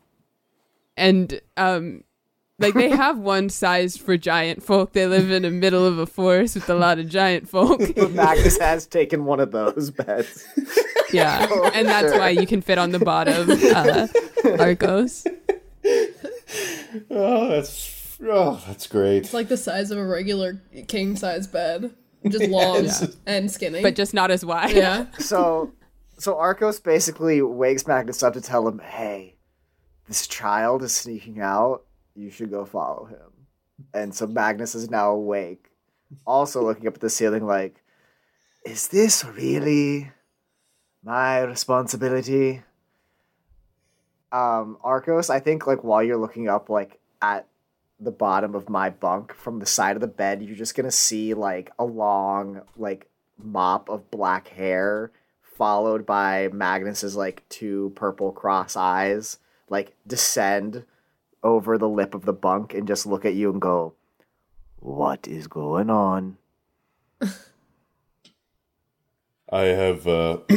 And 0.98 1.40
um 1.56 2.04
like 2.60 2.74
they 2.74 2.90
have 3.06 3.20
one 3.20 3.50
size 3.50 3.96
for 3.98 4.18
giant 4.18 4.64
folk. 4.64 4.94
They 4.94 5.06
live 5.08 5.30
in 5.32 5.44
the 5.44 5.52
middle 5.52 5.86
of 5.86 6.00
a 6.00 6.06
forest 6.08 6.56
with 6.56 6.70
a 6.70 6.76
lot 6.76 6.98
of 7.00 7.08
giant 7.08 7.48
folk. 7.48 7.80
But 7.96 8.12
Magnus 8.12 8.58
has 8.60 8.86
taken 8.88 9.26
one 9.26 9.40
of 9.40 9.52
those 9.52 9.92
beds. 9.92 10.44
yeah. 11.14 11.48
And 11.74 11.88
that's 11.88 12.12
why 12.18 12.30
you 12.30 12.48
can 12.48 12.62
fit 12.62 12.78
on 12.80 12.92
the 12.92 13.00
bottom 13.00 13.50
uh 13.52 14.08
Arcos. 14.60 15.26
Oh, 17.12 17.50
that's 17.50 18.18
oh, 18.24 18.64
that's 18.68 18.88
great. 18.88 19.18
It's 19.18 19.34
like 19.34 19.48
the 19.50 19.58
size 19.58 19.92
of 19.92 19.98
a 19.98 20.06
regular 20.06 20.60
king 20.88 21.16
size 21.16 21.48
bed, 21.48 21.94
just 22.28 22.46
long 22.50 22.86
Yeah. 22.86 23.08
and 23.26 23.52
skinny. 23.52 23.82
But 23.82 23.96
just 23.96 24.14
not 24.14 24.32
as 24.32 24.44
wide. 24.46 24.76
yeah, 24.76 25.06
So, 25.20 25.72
so 26.18 26.38
Arcos 26.38 26.80
basically 26.80 27.42
wakes 27.42 27.86
Magnus 27.88 28.24
up 28.24 28.34
to 28.34 28.42
tell 28.42 28.68
him, 28.68 28.80
"Hey, 28.80 29.36
this 30.08 30.28
child 30.28 30.84
is 30.84 30.96
sneaking 30.96 31.42
out. 31.42 31.84
You 32.16 32.30
should 32.30 32.52
go 32.52 32.66
follow 32.66 33.06
him." 33.06 33.48
And 33.94 34.14
so 34.14 34.28
Magnus 34.28 34.76
is 34.76 34.90
now 34.90 35.12
awake, 35.12 35.72
also 36.26 36.64
looking 36.64 36.88
up 36.88 36.96
at 36.96 37.02
the 37.02 37.10
ceiling, 37.10 37.46
like, 37.46 37.84
"Is 38.66 38.88
this 38.88 39.24
really 39.26 40.12
my 41.04 41.42
responsibility?" 41.42 42.64
Um, 44.32 44.78
Arcos, 44.84 45.30
I 45.30 45.40
think, 45.40 45.68
like 45.68 45.84
while 45.84 46.04
you're 46.04 46.18
looking 46.18 46.50
up, 46.50 46.70
like 46.70 47.00
at 47.22 47.48
the 48.00 48.12
bottom 48.12 48.56
of 48.56 48.70
my 48.70 48.90
bunk 48.90 49.34
from 49.34 49.60
the 49.60 49.66
side 49.66 49.96
of 49.96 50.02
the 50.02 50.08
bed, 50.08 50.42
you're 50.42 50.56
just 50.56 50.76
gonna 50.76 50.92
see 50.92 51.34
like 51.34 51.72
a 51.80 51.86
long, 51.86 52.62
like 52.78 53.10
mop 53.38 53.90
of 53.90 54.10
black 54.12 54.50
hair 54.50 55.12
followed 55.42 56.06
by 56.06 56.50
Magnus's 56.54 57.16
like 57.16 57.48
two 57.50 57.92
purple 57.96 58.32
cross 58.32 58.76
eyes 58.76 59.40
like 59.70 59.96
descend 60.06 60.86
over 61.44 61.78
the 61.78 61.90
lip 61.90 62.14
of 62.14 62.26
the 62.26 62.34
bunk 62.34 62.74
and 62.74 62.88
just 62.88 63.06
look 63.06 63.26
at 63.26 63.36
you 63.36 63.52
and 63.52 63.62
go, 63.62 63.94
"What 64.80 65.28
is 65.28 65.48
going 65.48 65.90
on?" 65.90 66.38
I 69.50 69.62
have 69.62 70.06
uh, 70.08 70.40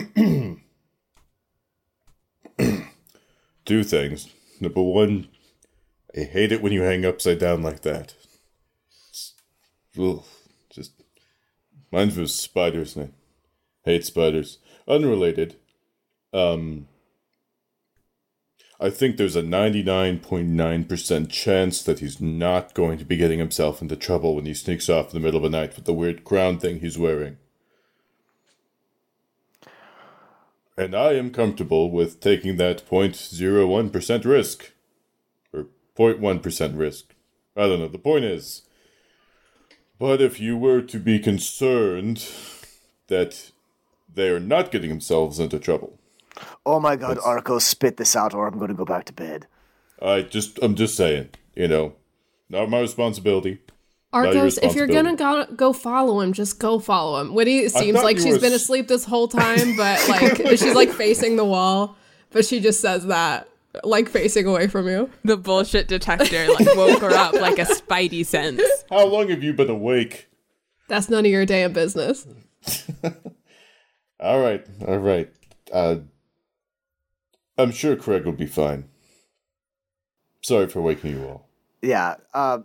two 3.64 3.84
things. 3.84 4.28
Number 4.60 4.82
one, 4.82 5.28
I 6.16 6.22
hate 6.22 6.50
it 6.50 6.60
when 6.60 6.72
you 6.72 6.82
hang 6.82 7.04
upside 7.04 7.38
down 7.38 7.62
like 7.62 7.82
that. 7.82 8.14
It's, 9.08 9.34
ugh, 9.98 10.24
just 10.70 10.92
mine 11.92 12.12
was 12.16 12.34
spiders. 12.34 12.96
And 12.96 13.12
I 13.86 13.90
hate 13.90 14.04
spiders. 14.04 14.58
Unrelated. 14.88 15.56
Um, 16.32 16.88
I 18.82 18.88
think 18.88 19.18
there's 19.18 19.36
a 19.36 19.42
99.9% 19.42 21.28
chance 21.28 21.82
that 21.82 21.98
he's 21.98 22.18
not 22.18 22.72
going 22.72 22.96
to 22.96 23.04
be 23.04 23.18
getting 23.18 23.38
himself 23.38 23.82
into 23.82 23.94
trouble 23.94 24.34
when 24.34 24.46
he 24.46 24.54
sneaks 24.54 24.88
off 24.88 25.12
in 25.12 25.20
the 25.20 25.24
middle 25.24 25.44
of 25.44 25.52
the 25.52 25.58
night 25.58 25.76
with 25.76 25.84
the 25.84 25.92
weird 25.92 26.24
crown 26.24 26.58
thing 26.58 26.80
he's 26.80 26.96
wearing. 26.96 27.36
And 30.78 30.94
I 30.94 31.12
am 31.12 31.30
comfortable 31.30 31.90
with 31.90 32.20
taking 32.20 32.56
that 32.56 32.88
0.01% 32.88 34.24
risk. 34.24 34.72
Or 35.52 35.66
0.1% 35.94 36.78
risk. 36.78 37.14
I 37.54 37.68
don't 37.68 37.80
know. 37.80 37.88
The 37.88 37.98
point 37.98 38.24
is. 38.24 38.62
But 39.98 40.22
if 40.22 40.40
you 40.40 40.56
were 40.56 40.80
to 40.80 40.98
be 40.98 41.18
concerned 41.18 42.26
that 43.08 43.50
they 44.12 44.30
are 44.30 44.40
not 44.40 44.70
getting 44.70 44.88
themselves 44.88 45.38
into 45.38 45.58
trouble, 45.58 45.99
Oh 46.64 46.80
my 46.80 46.96
god, 46.96 47.18
Arco, 47.24 47.58
spit 47.58 47.96
this 47.96 48.14
out 48.16 48.34
or 48.34 48.46
I'm 48.46 48.56
going 48.58 48.68
to 48.68 48.74
go 48.74 48.84
back 48.84 49.04
to 49.06 49.12
bed. 49.12 49.46
I 50.00 50.22
just, 50.22 50.58
I'm 50.62 50.74
just 50.74 50.96
saying, 50.96 51.30
you 51.54 51.68
know, 51.68 51.94
not 52.48 52.70
my 52.70 52.80
responsibility. 52.80 53.60
Not 54.12 54.34
your 54.34 54.42
Arcos, 54.42 54.58
if 54.58 54.74
you're 54.74 54.88
gonna 54.88 55.14
go, 55.14 55.44
go 55.54 55.72
follow 55.72 56.20
him, 56.20 56.32
just 56.32 56.58
go 56.58 56.80
follow 56.80 57.20
him. 57.20 57.32
Whitty 57.32 57.68
seems 57.68 57.94
thought 57.94 58.04
like 58.04 58.18
she's 58.18 58.38
been 58.38 58.52
s- 58.52 58.62
asleep 58.62 58.88
this 58.88 59.04
whole 59.04 59.28
time, 59.28 59.76
but 59.76 60.04
like 60.08 60.36
she's 60.58 60.74
like 60.74 60.90
facing 60.90 61.36
the 61.36 61.44
wall, 61.44 61.96
but 62.32 62.44
she 62.44 62.58
just 62.58 62.80
says 62.80 63.06
that 63.06 63.48
like 63.84 64.08
facing 64.08 64.46
away 64.46 64.66
from 64.66 64.88
you. 64.88 65.08
The 65.22 65.36
bullshit 65.36 65.86
detector 65.86 66.48
like 66.48 66.74
woke 66.74 67.00
her 67.02 67.12
up 67.12 67.34
like 67.34 67.60
a 67.60 67.66
spidey 67.66 68.26
sense. 68.26 68.60
How 68.90 69.06
long 69.06 69.28
have 69.28 69.44
you 69.44 69.52
been 69.52 69.70
awake? 69.70 70.26
That's 70.88 71.08
none 71.08 71.24
of 71.24 71.30
your 71.30 71.46
damn 71.46 71.72
business. 71.72 72.26
All 74.18 74.40
right, 74.40 74.66
all 74.86 74.98
right. 74.98 75.30
Uh, 75.72 75.96
I'm 77.62 77.72
sure 77.72 77.96
Craig 77.96 78.24
will 78.24 78.32
be 78.32 78.46
fine. 78.46 78.88
Sorry 80.42 80.66
for 80.68 80.80
waking 80.80 81.12
you 81.12 81.24
all. 81.26 81.48
Yeah, 81.82 82.16
uh, 82.34 82.60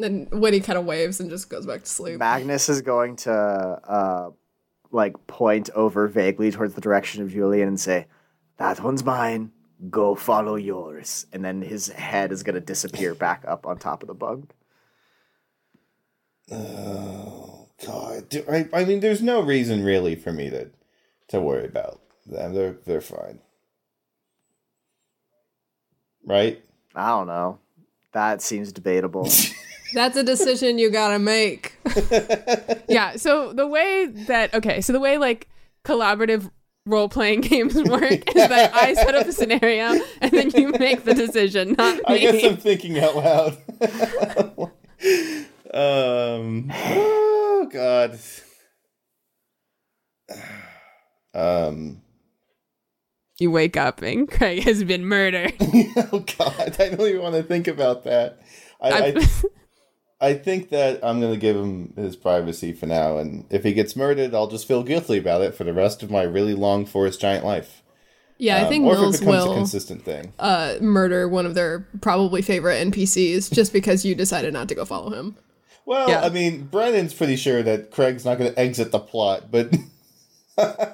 And 0.00 0.28
Whitty 0.30 0.60
kind 0.60 0.78
of 0.78 0.84
waves 0.84 1.20
and 1.20 1.30
just 1.30 1.48
goes 1.48 1.66
back 1.66 1.82
to 1.82 1.88
sleep. 1.88 2.18
Magnus 2.18 2.68
is 2.68 2.82
going 2.82 3.16
to 3.16 3.32
uh, 3.32 4.30
like 4.90 5.26
point 5.26 5.70
over 5.74 6.08
vaguely 6.08 6.50
towards 6.50 6.74
the 6.74 6.80
direction 6.80 7.22
of 7.22 7.30
Julian 7.30 7.68
and 7.68 7.80
say, 7.80 8.06
"That 8.58 8.80
one's 8.82 9.04
mine. 9.04 9.52
Go 9.90 10.14
follow 10.14 10.56
yours." 10.56 11.26
And 11.32 11.44
then 11.44 11.62
his 11.62 11.88
head 11.88 12.32
is 12.32 12.42
going 12.42 12.54
to 12.54 12.60
disappear 12.60 13.14
back 13.14 13.44
up 13.46 13.66
on 13.66 13.78
top 13.78 14.02
of 14.02 14.06
the 14.08 14.14
bunk. 14.14 14.52
Oh 16.50 17.68
God! 17.84 18.28
Do- 18.28 18.44
I, 18.50 18.68
I 18.72 18.84
mean, 18.84 19.00
there's 19.00 19.22
no 19.22 19.40
reason 19.40 19.84
really 19.84 20.14
for 20.14 20.32
me 20.32 20.50
to 20.50 20.70
to 21.28 21.40
worry 21.40 21.66
about 21.66 22.00
them. 22.26 22.54
They're 22.54 22.76
they're 22.84 23.00
fine, 23.00 23.40
right? 26.24 26.62
I 26.94 27.08
don't 27.08 27.26
know. 27.26 27.58
That 28.12 28.42
seems 28.42 28.72
debatable. 28.72 29.28
That's 29.94 30.16
a 30.16 30.22
decision 30.22 30.78
you 30.78 30.90
gotta 30.90 31.18
make. 31.18 31.76
Yeah, 32.88 33.16
so 33.16 33.52
the 33.52 33.66
way 33.66 34.06
that 34.06 34.54
okay, 34.54 34.80
so 34.80 34.92
the 34.92 35.00
way 35.00 35.18
like 35.18 35.48
collaborative 35.84 36.50
role 36.86 37.08
playing 37.08 37.40
games 37.50 37.74
work 37.74 38.02
is 38.36 38.48
that 38.48 38.74
I 38.74 38.94
set 38.94 39.14
up 39.14 39.26
a 39.26 39.32
scenario 39.32 40.00
and 40.20 40.30
then 40.30 40.50
you 40.50 40.72
make 40.78 41.04
the 41.04 41.14
decision, 41.14 41.74
not 41.78 41.96
me. 41.96 42.02
I 42.06 42.18
guess 42.18 42.44
I'm 42.44 42.56
thinking 42.56 42.98
out 42.98 43.16
loud. 43.16 43.56
um. 45.72 46.70
Oh 46.72 47.68
God. 47.72 48.18
Um. 51.34 52.00
You 53.38 53.50
wake 53.50 53.76
up 53.76 54.00
and 54.02 54.28
Craig 54.30 54.62
has 54.64 54.84
been 54.84 55.04
murdered. 55.06 55.54
Oh 56.12 56.24
God! 56.38 56.76
I 56.80 56.88
don't 56.90 57.00
even 57.08 57.22
want 57.22 57.34
to 57.34 57.42
think 57.42 57.66
about 57.68 58.04
that. 58.04 58.40
I, 58.80 58.90
I, 58.90 59.14
I- 59.16 59.28
I 60.20 60.34
think 60.34 60.70
that 60.70 61.00
I'm 61.04 61.20
gonna 61.20 61.36
give 61.36 61.56
him 61.56 61.92
his 61.96 62.16
privacy 62.16 62.72
for 62.72 62.86
now, 62.86 63.18
and 63.18 63.44
if 63.50 63.62
he 63.64 63.72
gets 63.74 63.94
murdered, 63.96 64.34
I'll 64.34 64.46
just 64.46 64.66
feel 64.66 64.82
guilty 64.82 65.18
about 65.18 65.42
it 65.42 65.54
for 65.54 65.64
the 65.64 65.72
rest 65.74 66.02
of 66.02 66.10
my 66.10 66.22
really 66.22 66.54
long 66.54 66.86
forest 66.86 67.20
giant 67.20 67.44
life. 67.44 67.82
Yeah, 68.38 68.56
I 68.56 68.60
Um, 68.62 68.68
think 68.68 68.84
or 68.86 68.94
Mills 68.94 69.20
becomes 69.20 69.44
a 69.44 69.54
consistent 69.54 70.04
thing. 70.04 70.32
uh, 70.38 70.76
murder 70.80 71.28
one 71.28 71.46
of 71.46 71.54
their 71.54 71.86
probably 72.00 72.42
favorite 72.42 72.76
NPCs 72.90 73.52
just 73.52 73.72
because 73.72 74.04
you 74.04 74.14
decided 74.14 74.52
not 74.52 74.68
to 74.68 74.74
go 74.74 74.84
follow 74.84 75.10
him. 75.10 75.36
Well, 75.86 76.08
Yeah. 76.08 76.22
I 76.22 76.30
mean, 76.30 76.64
Brennan's 76.70 77.12
pretty 77.14 77.36
sure 77.36 77.62
that 77.62 77.90
Craig's 77.90 78.24
not 78.24 78.38
going 78.38 78.52
to 78.52 78.58
exit 78.58 78.90
the 78.92 78.98
plot, 79.00 79.50
but 79.50 79.72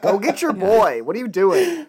Go 0.02 0.18
get 0.18 0.42
your 0.42 0.52
boy. 0.54 1.02
What 1.02 1.14
are 1.14 1.18
you 1.18 1.28
doing? 1.28 1.86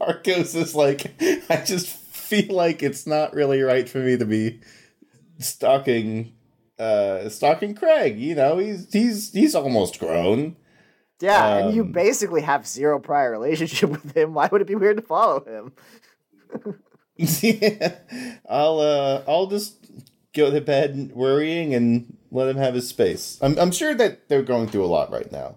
Arcos 0.00 0.54
is 0.54 0.74
like, 0.74 1.14
I 1.50 1.62
just 1.64 1.88
feel 1.88 2.54
like 2.54 2.82
it's 2.82 3.06
not 3.06 3.34
really 3.34 3.60
right 3.62 3.88
for 3.88 3.98
me 3.98 4.16
to 4.16 4.24
be 4.24 4.60
stalking, 5.38 6.32
uh, 6.78 7.28
stalking 7.28 7.74
Craig. 7.74 8.18
You 8.18 8.34
know, 8.34 8.58
he's 8.58 8.92
he's 8.92 9.32
he's 9.32 9.54
almost 9.54 9.98
grown. 9.98 10.56
Yeah, 11.20 11.58
and 11.58 11.74
you 11.74 11.82
Um, 11.82 11.92
basically 11.92 12.40
have 12.42 12.66
zero 12.66 12.98
prior 12.98 13.30
relationship 13.30 13.90
with 14.02 14.16
him. 14.16 14.32
Why 14.34 14.48
would 14.50 14.62
it 14.62 14.66
be 14.66 14.74
weird 14.74 14.96
to 14.96 15.02
follow 15.02 15.44
him? 15.44 15.72
yeah, 17.16 17.96
I'll 18.48 18.80
uh, 18.80 19.22
I'll 19.28 19.46
just 19.46 19.76
go 20.32 20.50
to 20.50 20.60
bed 20.60 21.12
worrying 21.14 21.74
and 21.74 22.16
let 22.30 22.48
him 22.48 22.56
have 22.56 22.74
his 22.74 22.88
space. 22.88 23.38
I'm 23.42 23.58
I'm 23.58 23.72
sure 23.72 23.94
that 23.94 24.28
they're 24.28 24.42
going 24.42 24.68
through 24.68 24.84
a 24.84 24.86
lot 24.86 25.10
right 25.10 25.30
now. 25.30 25.56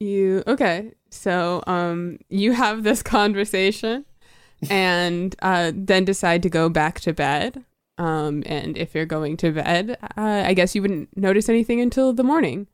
You 0.00 0.42
okay? 0.46 0.92
So 1.10 1.62
um, 1.66 2.18
you 2.28 2.52
have 2.52 2.82
this 2.82 3.02
conversation, 3.02 4.04
and 4.70 5.34
uh, 5.42 5.72
then 5.74 6.04
decide 6.04 6.42
to 6.42 6.50
go 6.50 6.68
back 6.68 7.00
to 7.00 7.12
bed. 7.12 7.64
Um, 7.96 8.42
and 8.46 8.76
if 8.76 8.94
you're 8.94 9.06
going 9.06 9.36
to 9.38 9.52
bed, 9.52 9.96
uh, 10.02 10.42
I 10.46 10.52
guess 10.54 10.74
you 10.74 10.82
wouldn't 10.82 11.16
notice 11.16 11.48
anything 11.48 11.80
until 11.80 12.12
the 12.12 12.24
morning 12.24 12.66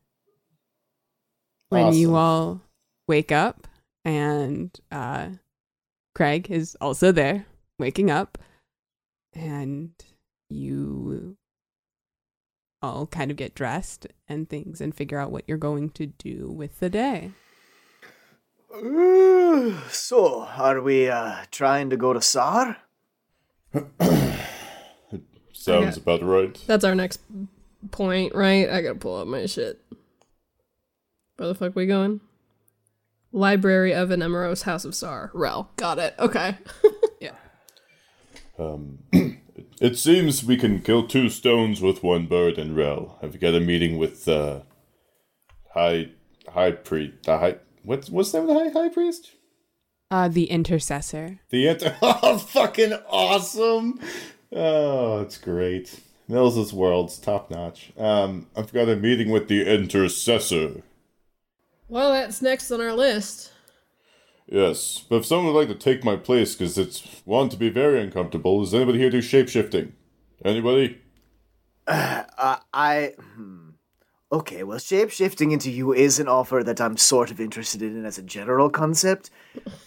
when 1.68 1.92
you 1.92 2.16
all 2.16 2.62
wake 3.06 3.30
up 3.30 3.66
and 4.04 4.78
uh, 4.90 5.28
Craig 6.14 6.50
is 6.50 6.76
also 6.80 7.12
there, 7.12 7.46
waking 7.78 8.11
up, 8.11 8.38
and 9.35 9.92
you 10.48 11.37
all 12.82 13.06
kind 13.06 13.30
of 13.30 13.36
get 13.36 13.54
dressed 13.54 14.06
and 14.28 14.48
things 14.48 14.80
and 14.80 14.94
figure 14.94 15.18
out 15.18 15.30
what 15.30 15.44
you're 15.46 15.58
going 15.58 15.90
to 15.90 16.06
do 16.06 16.48
with 16.50 16.80
the 16.80 16.88
day. 16.90 17.32
so, 19.90 20.44
are 20.56 20.80
we 20.80 21.08
uh, 21.08 21.36
trying 21.50 21.90
to 21.90 21.96
go 21.96 22.12
to 22.12 22.20
SAR? 22.20 22.76
Sounds 25.52 25.98
Okay. 25.98 26.00
about 26.00 26.22
right. 26.22 26.58
That's 26.66 26.84
our 26.84 26.94
next 26.94 27.20
point, 27.90 28.34
right? 28.34 28.68
I 28.68 28.80
gotta 28.82 28.94
pull 28.98 29.16
up 29.20 29.26
my 29.26 29.46
shit. 29.46 29.80
Where 31.36 31.48
the 31.48 31.54
fuck 31.54 31.74
we 31.76 31.86
going? 31.86 32.20
Library 33.32 33.92
of 33.94 34.08
Anemoros 34.08 34.62
House 34.62 34.84
of 34.84 34.94
Sar. 34.94 35.30
Rel. 35.34 35.70
Got 35.76 35.98
it. 35.98 36.14
Okay. 36.18 36.56
Yeah. 37.20 37.32
Um, 38.58 38.98
it 39.80 39.96
seems 39.96 40.44
we 40.44 40.56
can 40.56 40.80
kill 40.80 41.06
two 41.06 41.28
stones 41.30 41.80
with 41.80 42.02
one 42.02 42.26
bird 42.26 42.58
in 42.58 42.74
Rel. 42.74 43.18
I've 43.22 43.40
got 43.40 43.54
a 43.54 43.60
meeting 43.60 43.98
with 43.98 44.28
uh, 44.28 44.60
high 45.74 46.10
high 46.48 46.72
priest. 46.72 47.22
The 47.24 47.38
high 47.38 47.56
what's 47.82 48.10
what's 48.10 48.32
the 48.32 48.40
name 48.40 48.50
of 48.50 48.54
the 48.56 48.64
high 48.64 48.82
high 48.82 48.88
priest? 48.90 49.32
Uh, 50.10 50.28
the 50.28 50.50
intercessor. 50.50 51.38
The 51.50 51.68
inter- 51.68 51.96
oh, 52.02 52.38
fucking 52.38 52.92
awesome! 53.08 54.00
Oh, 54.52 55.20
it's 55.20 55.38
great. 55.38 56.00
Nils' 56.28 56.72
world's 56.72 57.18
top 57.18 57.50
notch. 57.50 57.92
Um, 57.96 58.46
I've 58.56 58.72
got 58.72 58.88
a 58.88 58.96
meeting 58.96 59.30
with 59.30 59.48
the 59.48 59.66
intercessor. 59.66 60.82
Well, 61.88 62.12
that's 62.12 62.40
next 62.40 62.70
on 62.70 62.80
our 62.80 62.92
list. 62.92 63.52
Yes, 64.50 65.04
but 65.08 65.16
if 65.16 65.26
someone 65.26 65.54
would 65.54 65.58
like 65.60 65.68
to 65.68 65.76
take 65.76 66.02
my 66.02 66.16
place, 66.16 66.56
because 66.56 66.76
it's 66.76 67.22
one 67.24 67.48
to 67.50 67.56
be 67.56 67.70
very 67.70 68.02
uncomfortable, 68.02 68.60
does 68.60 68.74
anybody 68.74 68.98
here 68.98 69.08
do 69.08 69.22
shapeshifting? 69.22 69.92
Anybody? 70.44 71.00
Uh, 71.86 72.56
I. 72.72 73.14
Hmm. 73.34 73.70
Okay, 74.32 74.62
well, 74.62 74.78
shape 74.78 75.10
shifting 75.10 75.50
into 75.50 75.70
you 75.70 75.92
is 75.92 76.20
an 76.20 76.28
offer 76.28 76.62
that 76.64 76.80
I'm 76.80 76.96
sort 76.96 77.32
of 77.32 77.40
interested 77.40 77.82
in 77.82 78.06
as 78.06 78.16
a 78.16 78.22
general 78.22 78.70
concept. 78.70 79.30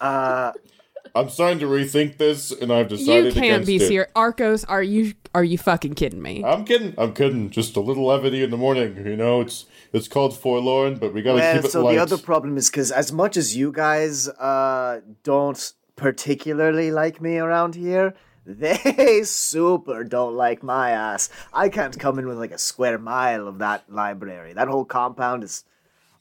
Uh, 0.02 0.52
I'm 1.16 1.30
starting 1.30 1.60
to 1.60 1.66
rethink 1.66 2.18
this, 2.18 2.52
and 2.52 2.72
I've 2.72 2.90
decided. 2.90 3.36
You 3.36 3.42
can't 3.42 3.66
be 3.66 3.78
it. 3.78 3.88
serious. 3.88 4.12
Arcos, 4.16 4.66
are 4.66 4.84
you 4.84 5.14
are 5.34 5.44
you 5.44 5.58
fucking 5.58 5.94
kidding 5.94 6.22
me? 6.22 6.44
I'm 6.44 6.66
kidding. 6.66 6.94
I'm 6.98 7.14
kidding. 7.14 7.50
Just 7.50 7.76
a 7.76 7.80
little 7.80 8.06
levity 8.06 8.44
in 8.44 8.52
the 8.52 8.58
morning. 8.58 8.98
You 8.98 9.16
know, 9.16 9.42
it's 9.42 9.66
it's 9.94 10.08
called 10.08 10.38
forlorn, 10.38 10.96
but 10.96 11.14
we 11.14 11.22
gotta 11.22 11.40
well, 11.40 11.56
keep 11.56 11.66
it 11.66 11.72
so 11.72 11.84
light. 11.84 11.96
the 11.96 12.02
other 12.02 12.18
problem 12.18 12.58
is 12.58 12.70
because 12.70 12.92
as 12.92 13.12
much 13.12 13.38
as 13.38 13.56
you 13.56 13.72
guys 13.72 14.28
uh, 14.28 15.02
don't 15.24 15.74
particularly 15.96 16.92
like 16.92 17.22
me 17.22 17.38
around 17.38 17.76
here, 17.76 18.16
they 18.46 19.22
super 19.24 20.04
don't 20.04 20.36
like 20.36 20.64
my 20.64 20.90
ass. 20.90 21.30
I 21.54 21.70
can't 21.70 21.98
come 21.98 22.20
in 22.20 22.28
with 22.28 22.38
like 22.40 22.52
a 22.52 22.58
square 22.58 22.98
mile 22.98 23.48
of 23.48 23.60
that 23.60 23.90
library. 23.90 24.54
That 24.54 24.68
whole 24.68 24.84
compound 24.86 25.44
is 25.44 25.64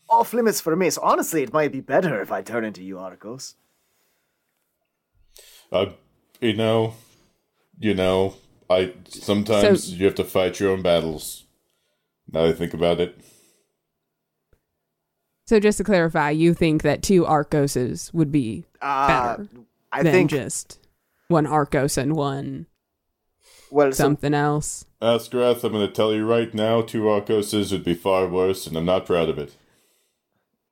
off 0.09 0.35
limits 0.35 0.61
for 0.61 0.77
me. 0.77 0.91
So 0.91 1.01
honestly, 1.03 1.43
it 1.43 1.53
might 1.53 1.73
be 1.73 1.81
better 1.81 2.21
if 2.21 2.31
I 2.31 2.43
turn 2.43 2.65
into 2.65 2.83
you, 2.83 2.99
Arcos. 2.99 3.55
Uh, 5.73 5.87
you 6.41 6.53
know, 6.53 6.95
you 7.81 7.95
know, 7.95 8.35
I 8.69 8.93
sometimes 9.09 9.85
So- 9.85 9.95
you 9.97 10.05
have 10.05 10.15
to 10.17 10.25
fight 10.25 10.61
your 10.61 10.71
own 10.73 10.83
battles. 10.83 11.45
Now 12.31 12.43
that 12.43 12.55
I 12.55 12.59
think 12.59 12.75
about 12.75 13.01
it, 13.01 13.19
So 15.47 15.59
just 15.59 15.79
to 15.79 15.85
clarify, 15.85 16.31
you 16.31 16.55
think 16.55 16.83
that 16.83 17.03
two 17.03 17.27
Arcoses 17.27 18.13
would 18.15 18.31
be 18.31 18.65
Uh, 18.81 19.37
better 19.37 19.49
I 19.91 20.03
than 20.03 20.13
think 20.13 20.31
just 20.31 20.79
one 21.29 21.47
Arcos 21.47 21.97
and 21.97 22.15
one 22.15 22.67
well, 23.71 23.91
so 23.93 24.05
something 24.05 24.35
else? 24.35 24.85
Askarath, 25.01 25.65
I'm 25.65 25.73
going 25.73 25.87
to 25.87 25.93
tell 25.93 26.13
you 26.13 26.27
right 26.27 26.53
now, 26.55 26.83
two 26.83 27.09
Arcoses 27.09 27.73
would 27.73 27.85
be 27.85 27.95
far 27.95 28.29
worse, 28.29 28.67
and 28.67 28.77
I'm 28.77 28.85
not 28.85 29.07
proud 29.07 29.29
of 29.29 29.39
it. 29.39 29.57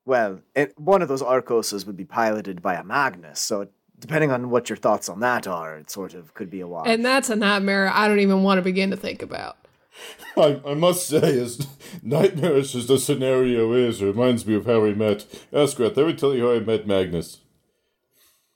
Well, 0.04 0.40
it, 0.54 0.78
one 0.78 1.02
of 1.02 1.08
those 1.08 1.22
Arcoses 1.22 1.86
would 1.86 1.96
be 1.96 2.04
piloted 2.04 2.62
by 2.62 2.74
a 2.74 2.84
Magnus, 2.84 3.40
so 3.40 3.68
depending 3.98 4.30
on 4.30 4.50
what 4.50 4.68
your 4.68 4.76
thoughts 4.76 5.08
on 5.08 5.20
that 5.20 5.46
are, 5.46 5.76
it 5.76 5.90
sort 5.90 6.14
of 6.14 6.34
could 6.34 6.50
be 6.50 6.60
a 6.60 6.66
wash. 6.66 6.86
And 6.86 7.04
that's 7.04 7.28
a 7.30 7.36
nightmare 7.36 7.90
I 7.92 8.08
don't 8.08 8.20
even 8.20 8.42
want 8.42 8.58
to 8.58 8.62
begin 8.62 8.90
to 8.90 8.96
think 8.96 9.22
about. 9.22 9.56
I, 10.36 10.60
I 10.66 10.74
must 10.74 11.08
say, 11.08 11.38
as 11.38 11.66
nightmarish 12.02 12.74
as 12.74 12.86
the 12.86 12.98
scenario 12.98 13.72
is, 13.72 14.00
it 14.00 14.06
reminds 14.06 14.46
me 14.46 14.54
of 14.54 14.66
how 14.66 14.80
we 14.80 14.94
met. 14.94 15.26
Askarath, 15.52 15.96
let 15.96 16.06
me 16.06 16.14
tell 16.14 16.34
you 16.34 16.46
how 16.46 16.54
I 16.54 16.60
met 16.60 16.86
Magnus. 16.86 17.38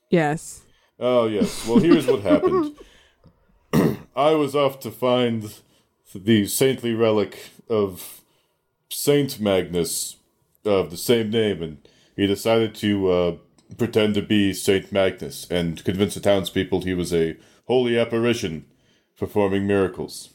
Yes. 0.09 0.61
Oh, 0.99 1.27
yes. 1.27 1.67
Well, 1.67 1.79
here's 1.79 2.07
what 2.07 2.21
happened. 2.21 2.75
I 4.15 4.31
was 4.31 4.55
off 4.55 4.79
to 4.81 4.91
find 4.91 5.53
the 6.13 6.47
saintly 6.47 6.93
relic 6.93 7.49
of 7.69 8.21
Saint 8.89 9.39
Magnus 9.39 10.15
of 10.63 10.89
the 10.89 10.97
same 10.97 11.29
name, 11.29 11.61
and 11.61 11.87
he 12.15 12.25
decided 12.25 12.73
to 12.75 13.11
uh, 13.11 13.35
pretend 13.77 14.13
to 14.15 14.21
be 14.21 14.53
Saint 14.53 14.91
Magnus 14.91 15.45
and 15.51 15.83
convince 15.83 16.13
the 16.13 16.21
townspeople 16.21 16.81
he 16.81 16.93
was 16.93 17.13
a 17.13 17.35
holy 17.67 17.99
apparition 17.99 18.65
performing 19.17 19.67
miracles. 19.67 20.29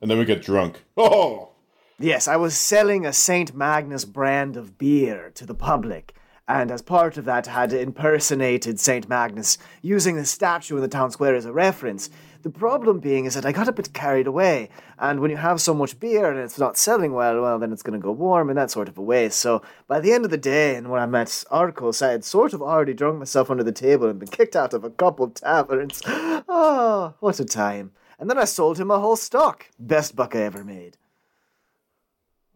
And 0.00 0.10
then 0.10 0.18
we 0.18 0.24
get 0.24 0.42
drunk. 0.42 0.82
Oh! 0.96 1.50
Yes, 1.98 2.26
I 2.26 2.36
was 2.36 2.56
selling 2.56 3.04
a 3.04 3.12
St. 3.12 3.54
Magnus 3.54 4.06
brand 4.06 4.56
of 4.56 4.78
beer 4.78 5.30
to 5.34 5.44
the 5.44 5.54
public, 5.54 6.14
and 6.48 6.70
as 6.70 6.80
part 6.80 7.18
of 7.18 7.26
that 7.26 7.46
had 7.46 7.74
impersonated 7.74 8.80
St. 8.80 9.06
Magnus 9.06 9.58
using 9.82 10.16
the 10.16 10.24
statue 10.24 10.76
in 10.76 10.82
the 10.82 10.88
town 10.88 11.10
square 11.10 11.34
as 11.34 11.44
a 11.44 11.52
reference. 11.52 12.08
The 12.42 12.48
problem 12.48 13.00
being 13.00 13.26
is 13.26 13.34
that 13.34 13.44
I 13.44 13.52
got 13.52 13.68
a 13.68 13.72
bit 13.72 13.92
carried 13.92 14.26
away, 14.26 14.70
and 14.98 15.20
when 15.20 15.30
you 15.30 15.36
have 15.36 15.60
so 15.60 15.74
much 15.74 16.00
beer 16.00 16.30
and 16.30 16.40
it's 16.40 16.58
not 16.58 16.78
selling 16.78 17.12
well, 17.12 17.42
well, 17.42 17.58
then 17.58 17.70
it's 17.70 17.82
going 17.82 18.00
to 18.00 18.02
go 18.02 18.12
warm 18.12 18.48
and 18.48 18.56
that 18.56 18.70
sort 18.70 18.88
of 18.88 18.96
a 18.96 19.02
way. 19.02 19.28
So 19.28 19.60
by 19.86 20.00
the 20.00 20.14
end 20.14 20.24
of 20.24 20.30
the 20.30 20.38
day, 20.38 20.76
and 20.76 20.90
when 20.90 21.02
I 21.02 21.06
met 21.06 21.44
Arcos, 21.50 22.00
I 22.00 22.12
had 22.12 22.24
sort 22.24 22.54
of 22.54 22.62
already 22.62 22.94
drunk 22.94 23.18
myself 23.18 23.50
under 23.50 23.62
the 23.62 23.72
table 23.72 24.08
and 24.08 24.18
been 24.18 24.30
kicked 24.30 24.56
out 24.56 24.72
of 24.72 24.84
a 24.84 24.90
couple 24.90 25.26
of 25.26 25.34
taverns. 25.34 26.00
Oh, 26.06 27.12
what 27.20 27.40
a 27.40 27.44
time. 27.44 27.92
And 28.20 28.28
then 28.28 28.38
I 28.38 28.44
sold 28.44 28.78
him 28.78 28.90
a 28.90 28.98
whole 29.00 29.16
stock. 29.16 29.66
Best 29.78 30.14
buck 30.14 30.36
I 30.36 30.42
ever 30.42 30.62
made. 30.62 30.98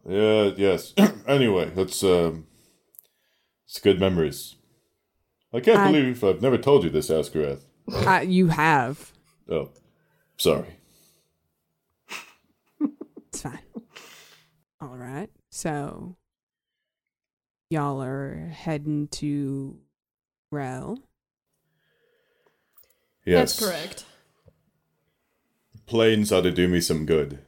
Yeah, 0.07 0.50
yes. 0.57 0.92
anyway, 1.27 1.70
that's, 1.74 2.05
um, 2.05 2.46
it's 3.66 3.81
good 3.81 3.98
memories. 3.98 4.57
I 5.55 5.61
can't 5.61 5.79
I- 5.79 5.90
believe 5.90 6.22
I've 6.22 6.42
never 6.42 6.59
told 6.59 6.85
you 6.85 6.90
this, 6.90 7.09
Askarath. 7.09 7.62
Uh, 7.90 8.20
you 8.27 8.48
have. 8.48 9.12
Oh, 9.50 9.70
sorry. 10.37 10.77
It's 13.29 13.40
fine. 13.42 13.59
All 14.81 14.96
right. 14.96 15.31
So 15.50 16.16
y'all 17.70 18.03
are 18.03 18.50
heading 18.55 19.09
to 19.09 19.79
Rel. 20.50 20.98
Yes. 23.24 23.57
That's 23.57 23.66
correct. 23.66 24.05
Plains 25.87 26.33
ought 26.33 26.42
to 26.42 26.51
do 26.51 26.68
me 26.68 26.81
some 26.81 27.05
good. 27.07 27.40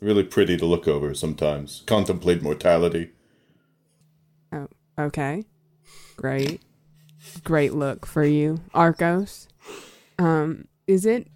Really 0.00 0.24
pretty 0.24 0.56
to 0.56 0.64
look 0.66 0.88
over 0.88 1.12
sometimes. 1.14 1.82
Contemplate 1.86 2.42
mortality. 2.42 3.10
Oh, 4.52 4.68
okay. 4.98 5.44
Great. 6.16 6.62
Great 7.44 7.74
look 7.74 8.06
for 8.06 8.24
you, 8.24 8.60
Arcos. 8.72 9.46
Um, 10.18 10.68
is 10.86 11.04
it 11.04 11.26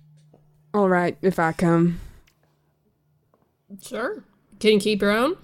all 0.73 0.89
right 0.89 1.17
if 1.21 1.39
I 1.39 1.53
come? 1.53 2.01
Sure. 3.83 4.25
Can 4.61 4.73
you 4.75 4.81
keep 4.81 5.03
your 5.03 5.11
own? 5.11 5.37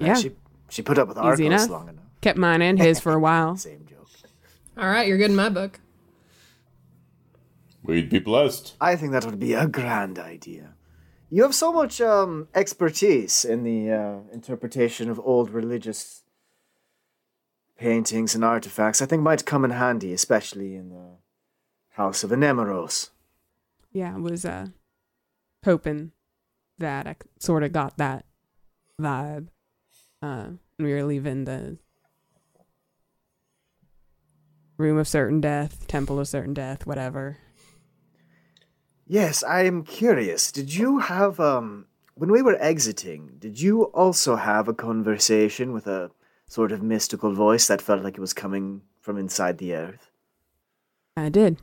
Yeah. 0.00 0.14
She 0.14 0.32
she 0.68 0.82
put 0.82 0.98
up 0.98 1.08
with 1.08 1.18
Easy 1.18 1.24
Arcos 1.26 1.40
enough. 1.46 1.70
long 1.70 1.88
enough. 1.88 2.04
Kept 2.20 2.38
mine 2.38 2.62
and 2.62 2.78
his 2.80 2.98
for 2.98 3.12
a 3.12 3.18
while. 3.20 3.56
Same 3.56 3.86
joke. 3.88 4.08
All 4.76 4.88
right, 4.88 5.06
you're 5.06 5.18
good 5.18 5.30
in 5.30 5.36
my 5.36 5.48
book. 5.48 5.78
We'd 7.88 8.10
be 8.10 8.18
blessed. 8.18 8.74
I 8.82 8.96
think 8.96 9.12
that 9.12 9.24
would 9.24 9.40
be 9.40 9.54
a 9.54 9.66
grand 9.66 10.18
idea. 10.18 10.74
You 11.30 11.42
have 11.42 11.54
so 11.54 11.72
much 11.72 12.02
um, 12.02 12.48
expertise 12.54 13.46
in 13.46 13.64
the 13.64 13.90
uh, 13.90 14.16
interpretation 14.30 15.08
of 15.08 15.18
old 15.18 15.48
religious 15.48 16.22
paintings 17.78 18.34
and 18.34 18.44
artifacts. 18.44 19.00
I 19.00 19.06
think 19.06 19.22
might 19.22 19.46
come 19.46 19.64
in 19.64 19.70
handy, 19.70 20.12
especially 20.12 20.74
in 20.76 20.90
the 20.90 21.16
House 21.92 22.22
of 22.22 22.30
Anemoros. 22.30 23.08
Yeah, 23.90 24.14
I 24.14 24.18
was 24.18 24.44
uh 24.44 24.66
hoping 25.64 26.12
that 26.76 27.06
I 27.06 27.16
sort 27.38 27.62
of 27.62 27.72
got 27.72 27.96
that 27.96 28.26
vibe. 29.00 29.48
Uh, 30.20 30.48
we 30.78 30.92
were 30.92 31.04
leaving 31.04 31.44
the 31.44 31.78
room 34.76 34.98
of 34.98 35.08
certain 35.08 35.40
death, 35.40 35.86
temple 35.88 36.20
of 36.20 36.28
certain 36.28 36.52
death, 36.52 36.86
whatever. 36.86 37.38
Yes, 39.10 39.42
I 39.42 39.62
am 39.62 39.84
curious. 39.84 40.52
Did 40.52 40.74
you 40.74 40.98
have 40.98 41.40
um 41.40 41.86
when 42.14 42.30
we 42.30 42.42
were 42.42 42.60
exiting, 42.60 43.36
did 43.38 43.60
you 43.60 43.84
also 43.84 44.36
have 44.36 44.68
a 44.68 44.74
conversation 44.74 45.72
with 45.72 45.86
a 45.86 46.10
sort 46.46 46.72
of 46.72 46.82
mystical 46.82 47.32
voice 47.32 47.66
that 47.68 47.80
felt 47.80 48.02
like 48.02 48.14
it 48.14 48.20
was 48.20 48.32
coming 48.34 48.82
from 49.00 49.16
inside 49.16 49.58
the 49.58 49.74
earth? 49.74 50.10
I 51.16 51.30
did. 51.30 51.58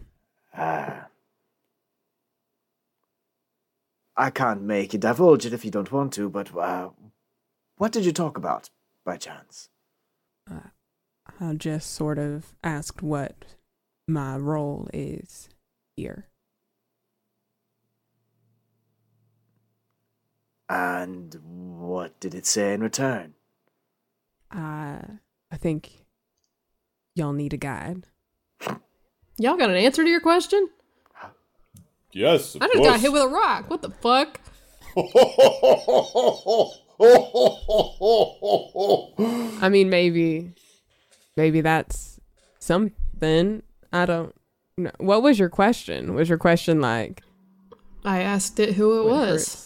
Ah. 0.57 1.07
I 4.17 4.29
can't 4.29 4.61
make 4.61 4.93
you 4.93 4.99
divulge 4.99 5.45
it 5.45 5.53
if 5.53 5.65
you 5.65 5.71
don't 5.71 5.91
want 5.91 6.13
to, 6.13 6.29
but 6.29 6.55
uh, 6.57 6.89
what 7.77 7.91
did 7.91 8.05
you 8.05 8.13
talk 8.13 8.37
about, 8.37 8.69
by 9.03 9.17
chance? 9.17 9.69
I 10.49 11.53
just 11.53 11.91
sort 11.91 12.17
of 12.17 12.55
asked 12.63 13.03
what 13.03 13.35
my 14.07 14.37
role 14.37 14.87
is 14.93 15.49
here. 15.97 16.27
And 20.69 21.35
what 21.43 22.19
did 22.19 22.33
it 22.33 22.45
say 22.45 22.73
in 22.73 22.81
return? 22.81 23.33
I 24.51 24.99
I 25.51 25.57
think 25.57 26.05
y'all 27.15 27.33
need 27.33 27.53
a 27.53 27.57
guide. 27.57 28.05
Y'all 29.37 29.57
got 29.57 29.69
an 29.69 29.75
answer 29.75 30.03
to 30.03 30.09
your 30.09 30.21
question? 30.21 30.69
Yes, 32.11 32.55
of 32.55 32.61
I 32.61 32.67
just 32.67 32.77
course. 32.77 32.87
got 32.87 32.99
hit 33.01 33.11
with 33.11 33.23
a 33.23 33.27
rock. 33.27 33.69
What 33.69 33.81
the 33.81 33.89
fuck? 33.89 34.39
I 39.61 39.67
mean, 39.69 39.89
maybe, 39.89 40.53
maybe 41.35 41.59
that's 41.59 42.21
something. 42.59 43.61
I 43.91 44.05
don't. 44.05 44.33
know. 44.77 44.91
What 44.99 45.21
was 45.23 45.37
your 45.37 45.49
question? 45.49 46.15
Was 46.15 46.29
your 46.29 46.37
question 46.37 46.79
like? 46.79 47.21
I 48.05 48.21
asked 48.21 48.59
it 48.59 48.75
who 48.75 49.01
it 49.01 49.05
what 49.05 49.27
was. 49.27 49.64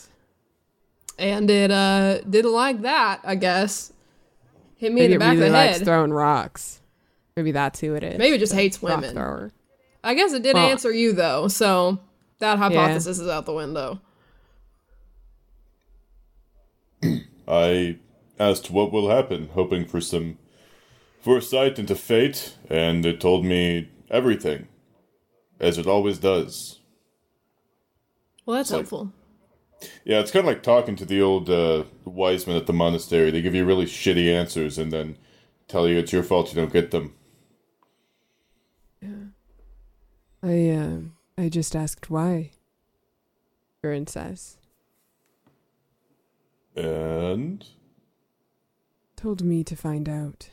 Hurts? 1.20 1.32
And 1.40 1.50
it 1.50 1.72
uh 1.72 2.22
didn't 2.22 2.54
like 2.54 2.82
that, 2.82 3.22
I 3.24 3.36
guess. 3.36 3.92
Hit 4.78 4.92
me 4.94 5.02
Maybe 5.02 5.06
in 5.06 5.12
the 5.12 5.16
it 5.16 5.20
back 5.20 5.32
really 5.34 5.46
of 5.48 5.52
the 5.52 5.58
likes 5.58 5.78
head. 5.80 5.86
throwing 5.86 6.12
rocks. 6.14 6.82
Maybe 7.36 7.52
that's 7.52 7.80
who 7.80 7.96
it 7.96 8.04
is. 8.04 8.18
Maybe 8.18 8.36
it 8.36 8.40
just 8.40 8.54
hates 8.54 8.82
women. 8.82 9.14
thrower. 9.16 9.52
I 10.04 10.14
guess 10.14 10.32
it 10.34 10.44
did 10.44 10.56
Well- 10.56 10.70
answer 10.70 10.92
you 10.92 11.14
though, 11.14 11.48
so 11.48 12.00
that 12.40 12.58
hypothesis 12.58 13.20
is 13.20 13.28
out 13.28 13.46
the 13.46 13.54
window. 13.54 14.00
I 17.48 17.98
asked 18.40 18.70
what 18.72 18.92
will 18.92 19.10
happen, 19.10 19.50
hoping 19.54 19.86
for 19.86 20.00
some 20.02 20.38
foresight 21.22 21.78
into 21.80 21.96
fate, 21.96 22.56
and 22.70 23.06
it 23.06 23.20
told 23.20 23.44
me 23.46 23.90
everything, 24.10 24.68
as 25.60 25.78
it 25.78 25.88
always 25.88 26.18
does. 26.20 26.80
Well, 28.46 28.58
that's 28.58 28.72
like- 28.72 28.80
helpful. 28.80 29.12
Yeah, 30.04 30.20
it's 30.20 30.32
kind 30.32 30.46
of 30.46 30.54
like 30.54 30.64
talking 30.64 30.96
to 30.98 31.06
the 31.06 31.22
old 31.22 31.50
uh, 31.50 31.86
wise 32.06 32.48
men 32.48 32.58
at 32.58 32.68
the 32.68 32.74
monastery. 32.74 33.32
They 33.32 33.42
give 33.42 33.56
you 33.56 33.66
really 33.66 33.86
shitty 33.86 34.34
answers 34.34 34.78
and 34.78 34.92
then 34.92 35.18
tell 35.68 35.88
you 35.88 35.98
it's 35.98 36.12
your 36.12 36.24
fault 36.24 36.50
you 36.50 36.56
don't 36.56 36.74
get 36.74 36.92
them. 36.92 37.14
Yeah. 39.02 39.30
I 40.44 40.70
uh, 40.70 41.00
I 41.38 41.50
just 41.50 41.76
asked 41.76 42.10
why. 42.10 42.52
Princess 43.82 44.58
And 46.76 47.66
told 49.16 49.42
me 49.42 49.64
to 49.64 49.76
find 49.76 50.10
out. 50.10 50.50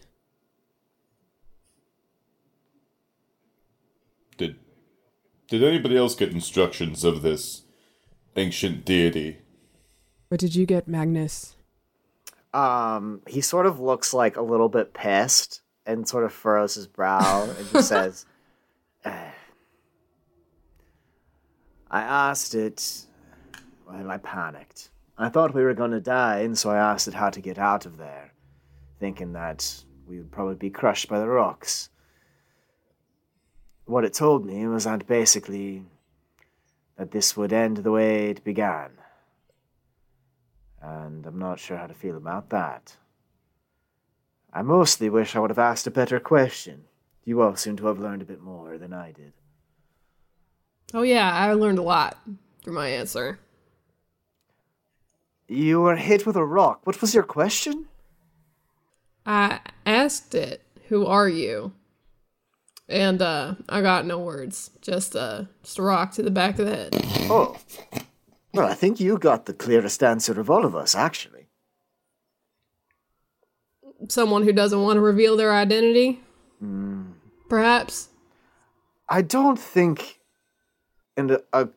did 4.37 4.57
did 5.49 5.63
anybody 5.63 5.97
else 5.97 6.15
get 6.15 6.33
instructions 6.33 7.05
of 7.05 7.23
this 7.23 7.63
ancient 8.37 8.85
deity? 8.85 9.39
What 10.29 10.41
did 10.41 10.55
you 10.55 10.67
get, 10.67 10.89
Magnus? 10.89 11.57
Um, 12.53 13.21
he 13.27 13.41
sort 13.41 13.67
of 13.67 13.81
looks 13.81 14.15
like 14.15 14.37
a 14.37 14.43
little 14.43 14.69
bit 14.69 14.95
pissed 14.95 15.63
and 15.85 16.09
sort 16.09 16.25
of 16.25 16.33
furrows 16.33 16.75
his 16.75 16.87
brow 16.87 17.45
and 17.45 17.71
just 17.71 17.89
says, 17.91 18.27
"Eh, 19.05 19.31
I 21.91 22.03
asked 22.03 22.55
it. 22.55 23.07
Well, 23.89 24.11
I 24.11 24.19
panicked. 24.19 24.91
I 25.17 25.29
thought 25.29 25.55
we 25.55 25.63
were 25.63 25.75
going 25.75 25.93
to 25.93 26.01
die, 26.01 26.41
and 26.41 26.59
so 26.59 26.71
I 26.71 26.77
asked 26.77 27.09
it 27.09 27.15
how 27.15 27.31
to 27.31 27.41
get 27.41 27.59
out 27.59 27.87
of 27.87 27.97
there, 27.97 28.33
thinking 28.99 29.33
that 29.33 29.85
we 30.07 30.19
would 30.19 30.31
probably 30.31 30.57
be 30.57 30.71
crushed 30.71 31.09
by 31.09 31.19
the 31.19 31.29
rocks. 31.29 31.89
What 33.87 34.05
it 34.05 34.13
told 34.13 34.45
me 34.45 34.67
was 34.67 34.85
that 34.85 35.07
basically 35.07 35.85
that 36.97 37.11
this 37.11 37.37
would 37.37 37.53
end 37.53 37.79
the 37.79 37.93
way 37.93 38.31
it 38.31 38.45
began 38.45 38.91
and 40.87 41.27
I'm 41.27 41.39
not 41.39 41.59
sure 41.59 41.77
how 41.77 41.87
to 41.87 41.95
feel 41.95 42.17
about 42.17 42.51
that. 42.51 42.97
I 44.53 44.63
mostly 44.63 45.11
wish 45.11 45.35
I 45.35 45.41
would 45.41 45.51
have 45.51 45.59
asked 45.59 45.87
a 45.87 45.91
better 45.91 46.21
question. 46.21 46.85
You 47.25 47.43
all 47.43 47.57
seem 47.57 47.77
to 47.77 47.87
have 47.87 47.99
learned 47.99 48.23
a 48.23 48.27
bit 48.27 48.41
more 48.41 48.79
than 48.79 48.93
I 48.93 49.13
did. 49.13 49.33
Oh 50.95 51.03
yeah, 51.03 51.33
I 51.33 51.53
learned 51.53 51.79
a 51.79 51.83
lot 51.83 52.19
through 52.63 52.75
my 52.75 52.89
answer. 52.89 53.41
You 55.49 55.81
were 55.81 55.97
hit 55.97 56.25
with 56.25 56.37
a 56.37 56.45
rock. 56.45 56.81
What 56.85 57.01
was 57.01 57.15
your 57.15 57.25
question? 57.25 57.87
I 59.25 59.61
asked 59.85 60.35
it, 60.35 60.63
"Who 60.89 61.05
are 61.07 61.29
you?" 61.29 61.73
And 62.89 63.21
uh 63.21 63.55
I 63.69 63.83
got 63.83 64.07
no 64.07 64.19
words. 64.19 64.71
Just 64.81 65.17
uh 65.17 65.45
just 65.63 65.79
a 65.79 65.83
rock 65.83 66.13
to 66.13 66.23
the 66.23 66.31
back 66.31 66.59
of 66.59 66.67
the 66.67 66.77
head. 66.77 66.91
Oh. 67.29 67.57
Well, 68.55 68.67
I 68.67 68.75
think 68.75 69.01
you 69.01 69.19
got 69.19 69.45
the 69.45 69.53
clearest 69.53 70.03
answer 70.03 70.41
of 70.41 70.49
all 70.49 70.65
of 70.65 70.75
us, 70.75 70.95
actually. 70.95 71.49
Someone 74.09 74.45
who 74.45 74.53
doesn't 74.53 74.83
want 74.83 74.97
to 74.97 75.01
reveal 75.01 75.37
their 75.37 75.53
identity? 75.53 76.21
Perhaps. 77.49 78.09
I 79.09 79.23
don't 79.23 79.59
think. 79.59 80.21
And 81.19 81.31
a, 81.33 81.43
a- 81.53 81.69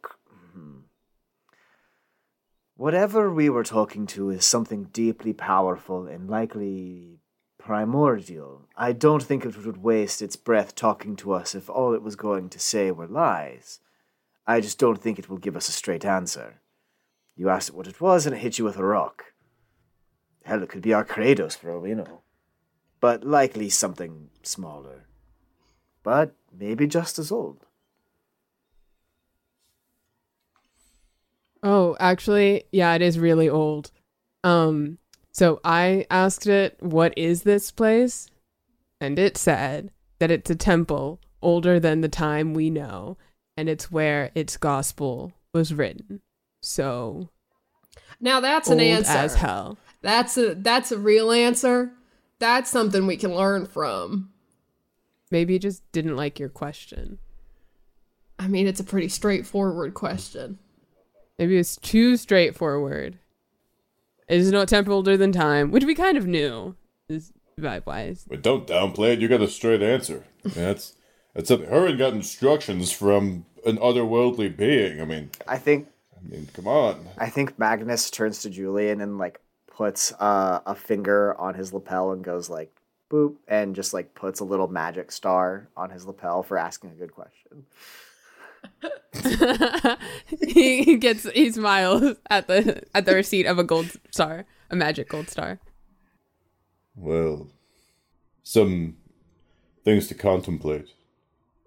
hmm. 0.53 0.79
whatever 2.75 3.33
we 3.33 3.49
were 3.49 3.63
talking 3.63 4.05
to 4.07 4.29
is 4.29 4.45
something 4.45 4.85
deeply 4.93 5.33
powerful 5.33 6.07
and 6.07 6.29
likely 6.29 7.19
primordial. 7.59 8.61
I 8.75 8.93
don't 8.93 9.21
think 9.21 9.45
it 9.45 9.63
would 9.63 9.83
waste 9.83 10.23
its 10.23 10.35
breath 10.35 10.73
talking 10.73 11.15
to 11.17 11.33
us 11.33 11.53
if 11.53 11.69
all 11.69 11.93
it 11.93 12.01
was 12.01 12.15
going 12.15 12.49
to 12.49 12.59
say 12.59 12.89
were 12.89 13.05
lies. 13.05 13.79
I 14.47 14.61
just 14.61 14.79
don't 14.79 14.99
think 14.99 15.19
it 15.19 15.29
will 15.29 15.37
give 15.37 15.55
us 15.55 15.69
a 15.69 15.73
straight 15.73 16.03
answer. 16.03 16.61
You 17.35 17.49
asked 17.49 17.69
it 17.69 17.75
what 17.75 17.87
it 17.87 18.01
was, 18.01 18.25
and 18.25 18.35
it 18.35 18.39
hit 18.39 18.57
you 18.57 18.65
with 18.65 18.77
a 18.77 18.83
rock. 18.83 19.25
Hell, 20.43 20.63
it 20.63 20.69
could 20.69 20.81
be 20.81 20.93
our 20.93 21.05
Kratos 21.05 21.55
for 21.55 21.71
all 21.71 21.81
we 21.81 21.93
know. 21.93 22.21
But 22.99 23.23
likely 23.23 23.69
something 23.69 24.29
smaller. 24.41 25.05
But 26.01 26.33
maybe 26.51 26.87
just 26.87 27.19
as 27.19 27.31
old. 27.31 27.65
Oh, 31.61 31.95
actually, 31.99 32.63
yeah, 32.71 32.93
it 32.95 33.01
is 33.01 33.19
really 33.19 33.49
old. 33.49 33.91
Um, 34.43 34.97
so 35.39 35.61
I 35.63 36.05
asked 36.11 36.47
it, 36.47 36.75
"What 36.81 37.17
is 37.17 37.43
this 37.43 37.71
place?" 37.71 38.29
And 38.99 39.17
it 39.17 39.37
said 39.37 39.89
that 40.19 40.31
it's 40.31 40.49
a 40.49 40.55
temple 40.55 41.21
older 41.41 41.79
than 41.79 42.01
the 42.01 42.09
time 42.09 42.53
we 42.53 42.69
know, 42.69 43.15
and 43.55 43.69
it's 43.69 43.89
where 43.89 44.31
its 44.35 44.57
gospel 44.57 45.31
was 45.53 45.73
written. 45.73 46.19
So 46.61 47.29
Now 48.19 48.41
that's 48.41 48.67
an 48.67 48.81
answer. 48.81 49.13
as 49.13 49.35
hell. 49.35 49.77
That's 50.01 50.37
a 50.37 50.55
that's 50.55 50.91
a 50.91 50.97
real 50.97 51.31
answer. 51.31 51.93
That's 52.39 52.69
something 52.69 53.07
we 53.07 53.15
can 53.15 53.33
learn 53.33 53.65
from. 53.65 54.33
Maybe 55.31 55.55
it 55.55 55.61
just 55.61 55.89
didn't 55.93 56.17
like 56.17 56.37
your 56.37 56.49
question. 56.49 57.17
I 58.37 58.49
mean, 58.49 58.67
it's 58.67 58.81
a 58.81 58.83
pretty 58.83 59.07
straightforward 59.07 59.93
question. 59.93 60.59
Maybe 61.37 61.57
it's 61.57 61.77
too 61.77 62.17
straightforward. 62.17 63.19
It 64.29 64.39
is 64.39 64.51
no 64.51 64.63
temple 64.63 64.93
older 64.93 65.17
than 65.17 65.31
time, 65.31 65.71
which 65.71 65.85
we 65.85 65.95
kind 65.95 66.17
of 66.17 66.27
knew. 66.27 66.75
Is 67.09 67.33
vibe 67.59 67.87
wise. 67.87 68.25
But 68.29 68.43
don't 68.43 68.67
downplay 68.67 69.13
it. 69.13 69.19
You 69.19 69.27
got 69.27 69.41
a 69.41 69.47
straight 69.47 69.81
answer. 69.81 70.23
That's 70.43 70.95
that's 71.33 71.47
something. 71.47 71.67
Hurin 71.67 71.97
got 71.97 72.13
instructions 72.13 72.91
from 72.91 73.45
an 73.65 73.77
otherworldly 73.77 74.55
being. 74.55 75.01
I 75.01 75.05
mean, 75.05 75.31
I 75.47 75.57
think 75.57 75.87
I 76.15 76.29
mean, 76.29 76.47
come 76.53 76.67
on. 76.67 77.07
I 77.17 77.29
think 77.29 77.57
Magnus 77.57 78.11
turns 78.11 78.43
to 78.43 78.51
Julian 78.51 79.01
and 79.01 79.17
like 79.17 79.41
puts 79.67 80.13
uh, 80.19 80.59
a 80.65 80.75
finger 80.75 81.35
on 81.39 81.55
his 81.55 81.73
lapel 81.73 82.11
and 82.11 82.23
goes 82.23 82.49
like 82.49 82.71
boop 83.09 83.35
and 83.47 83.75
just 83.75 83.93
like 83.93 84.13
puts 84.13 84.39
a 84.39 84.45
little 84.45 84.67
magic 84.67 85.11
star 85.11 85.67
on 85.75 85.89
his 85.89 86.05
lapel 86.05 86.43
for 86.43 86.57
asking 86.57 86.91
a 86.91 86.93
good 86.93 87.13
question. 87.13 87.65
he, 90.47 90.97
gets 90.97 91.29
he 91.31 91.51
smiles 91.51 92.15
at 92.29 92.47
the 92.47 92.83
at 92.93 93.05
the 93.05 93.15
receipt 93.15 93.45
of 93.45 93.59
a 93.59 93.63
gold 93.63 93.91
star, 94.11 94.45
a 94.69 94.75
magic 94.75 95.09
gold 95.09 95.29
star. 95.29 95.59
Well, 96.95 97.49
some 98.43 98.97
things 99.83 100.07
to 100.07 100.15
contemplate. 100.15 100.89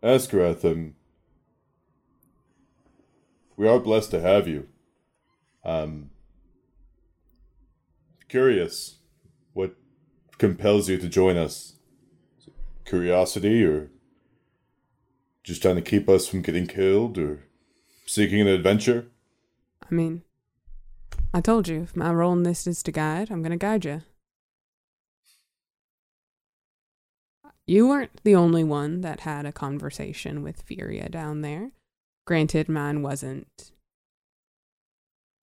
Askarath, 0.02 0.64
um, 0.64 0.94
we 3.56 3.68
are 3.68 3.78
blessed 3.78 4.10
to 4.10 4.20
have 4.20 4.48
you. 4.48 4.68
Um, 5.64 6.10
curious, 8.28 8.98
what 9.52 9.76
compels 10.38 10.88
you 10.88 10.98
to 10.98 11.08
join 11.08 11.36
us? 11.36 11.76
Curiosity, 12.84 13.64
or 13.64 13.91
just 15.44 15.62
trying 15.62 15.76
to 15.76 15.82
keep 15.82 16.08
us 16.08 16.26
from 16.26 16.42
getting 16.42 16.66
killed, 16.66 17.18
or 17.18 17.44
seeking 18.06 18.40
an 18.40 18.48
adventure? 18.48 19.06
I 19.90 19.94
mean, 19.94 20.22
I 21.34 21.40
told 21.40 21.68
you, 21.68 21.82
if 21.82 21.96
my 21.96 22.12
role 22.12 22.32
in 22.32 22.42
this 22.42 22.66
is 22.66 22.82
to 22.84 22.92
guide, 22.92 23.30
I'm 23.30 23.42
going 23.42 23.52
to 23.52 23.56
guide 23.56 23.84
you. 23.84 24.02
You 27.66 27.88
weren't 27.88 28.22
the 28.24 28.34
only 28.34 28.64
one 28.64 29.02
that 29.02 29.20
had 29.20 29.46
a 29.46 29.52
conversation 29.52 30.42
with 30.42 30.62
Furia 30.62 31.08
down 31.08 31.42
there. 31.42 31.70
Granted, 32.26 32.68
mine 32.68 33.02
wasn't, 33.02 33.72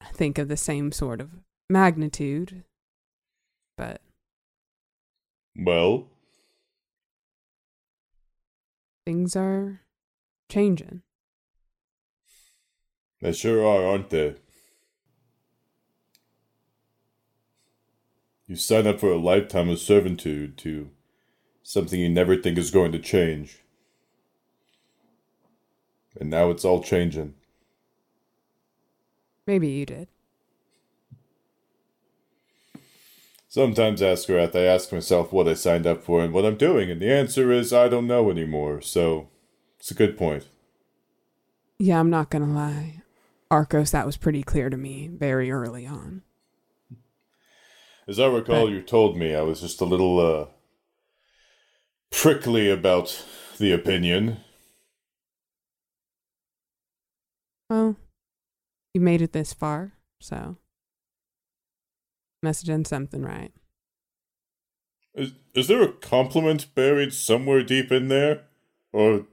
I 0.01 0.11
think, 0.11 0.37
of 0.37 0.47
the 0.47 0.57
same 0.57 0.91
sort 0.91 1.21
of 1.21 1.29
magnitude, 1.69 2.63
but 3.77 4.01
Well, 5.55 6.07
things 9.05 9.35
are 9.35 9.81
changing. 10.49 11.01
they 13.21 13.31
sure 13.31 13.65
are, 13.65 13.85
aren't 13.85 14.09
they? 14.09 14.35
You 18.47 18.55
sign 18.55 18.87
up 18.87 18.99
for 18.99 19.11
a 19.11 19.17
lifetime 19.17 19.69
of 19.69 19.79
servitude 19.79 20.57
to 20.59 20.89
something 21.61 21.99
you 21.99 22.09
never 22.09 22.35
think 22.35 22.57
is 22.57 22.71
going 22.71 22.91
to 22.93 22.99
change. 22.99 23.59
And 26.19 26.31
now 26.31 26.49
it's 26.49 26.65
all 26.65 26.81
changing. 26.81 27.35
Maybe 29.45 29.67
you 29.67 29.85
did. 29.85 30.07
Sometimes, 33.47 34.01
Askarath, 34.01 34.55
I 34.55 34.61
ask 34.61 34.91
myself 34.91 35.31
what 35.31 35.47
I 35.47 35.53
signed 35.55 35.87
up 35.87 36.03
for 36.03 36.23
and 36.23 36.33
what 36.33 36.45
I'm 36.45 36.55
doing, 36.55 36.91
and 36.91 37.01
the 37.01 37.11
answer 37.11 37.51
is 37.51 37.73
I 37.73 37.87
don't 37.87 38.05
know 38.05 38.29
anymore, 38.29 38.81
so 38.81 39.29
it's 39.79 39.91
a 39.91 39.95
good 39.95 40.17
point. 40.17 40.47
Yeah, 41.77 41.99
I'm 41.99 42.09
not 42.09 42.29
going 42.29 42.45
to 42.45 42.51
lie. 42.51 43.01
Arcos, 43.49 43.91
that 43.91 44.05
was 44.05 44.17
pretty 44.17 44.43
clear 44.43 44.69
to 44.69 44.77
me 44.77 45.07
very 45.07 45.49
early 45.49 45.87
on. 45.87 46.21
As 48.07 48.19
I 48.19 48.27
recall, 48.27 48.69
you 48.69 48.81
told 48.81 49.17
me 49.17 49.35
I 49.35 49.41
was 49.41 49.61
just 49.61 49.81
a 49.81 49.85
little, 49.85 50.19
uh, 50.19 50.47
prickly 52.11 52.69
about 52.69 53.23
the 53.59 53.71
opinion. 53.71 54.37
Well, 57.69 57.97
you 58.93 59.01
made 59.01 59.21
it 59.21 59.31
this 59.31 59.53
far, 59.53 59.93
so 60.19 60.57
must 62.41 62.61
have 62.61 62.73
done 62.73 62.85
something 62.85 63.21
right. 63.21 63.51
Is, 65.13 65.33
is 65.53 65.67
there 65.67 65.83
a 65.83 65.91
compliment 65.91 66.73
buried 66.73 67.13
somewhere 67.13 67.63
deep 67.63 67.91
in 67.91 68.07
there? 68.07 68.45
Or 68.91 69.25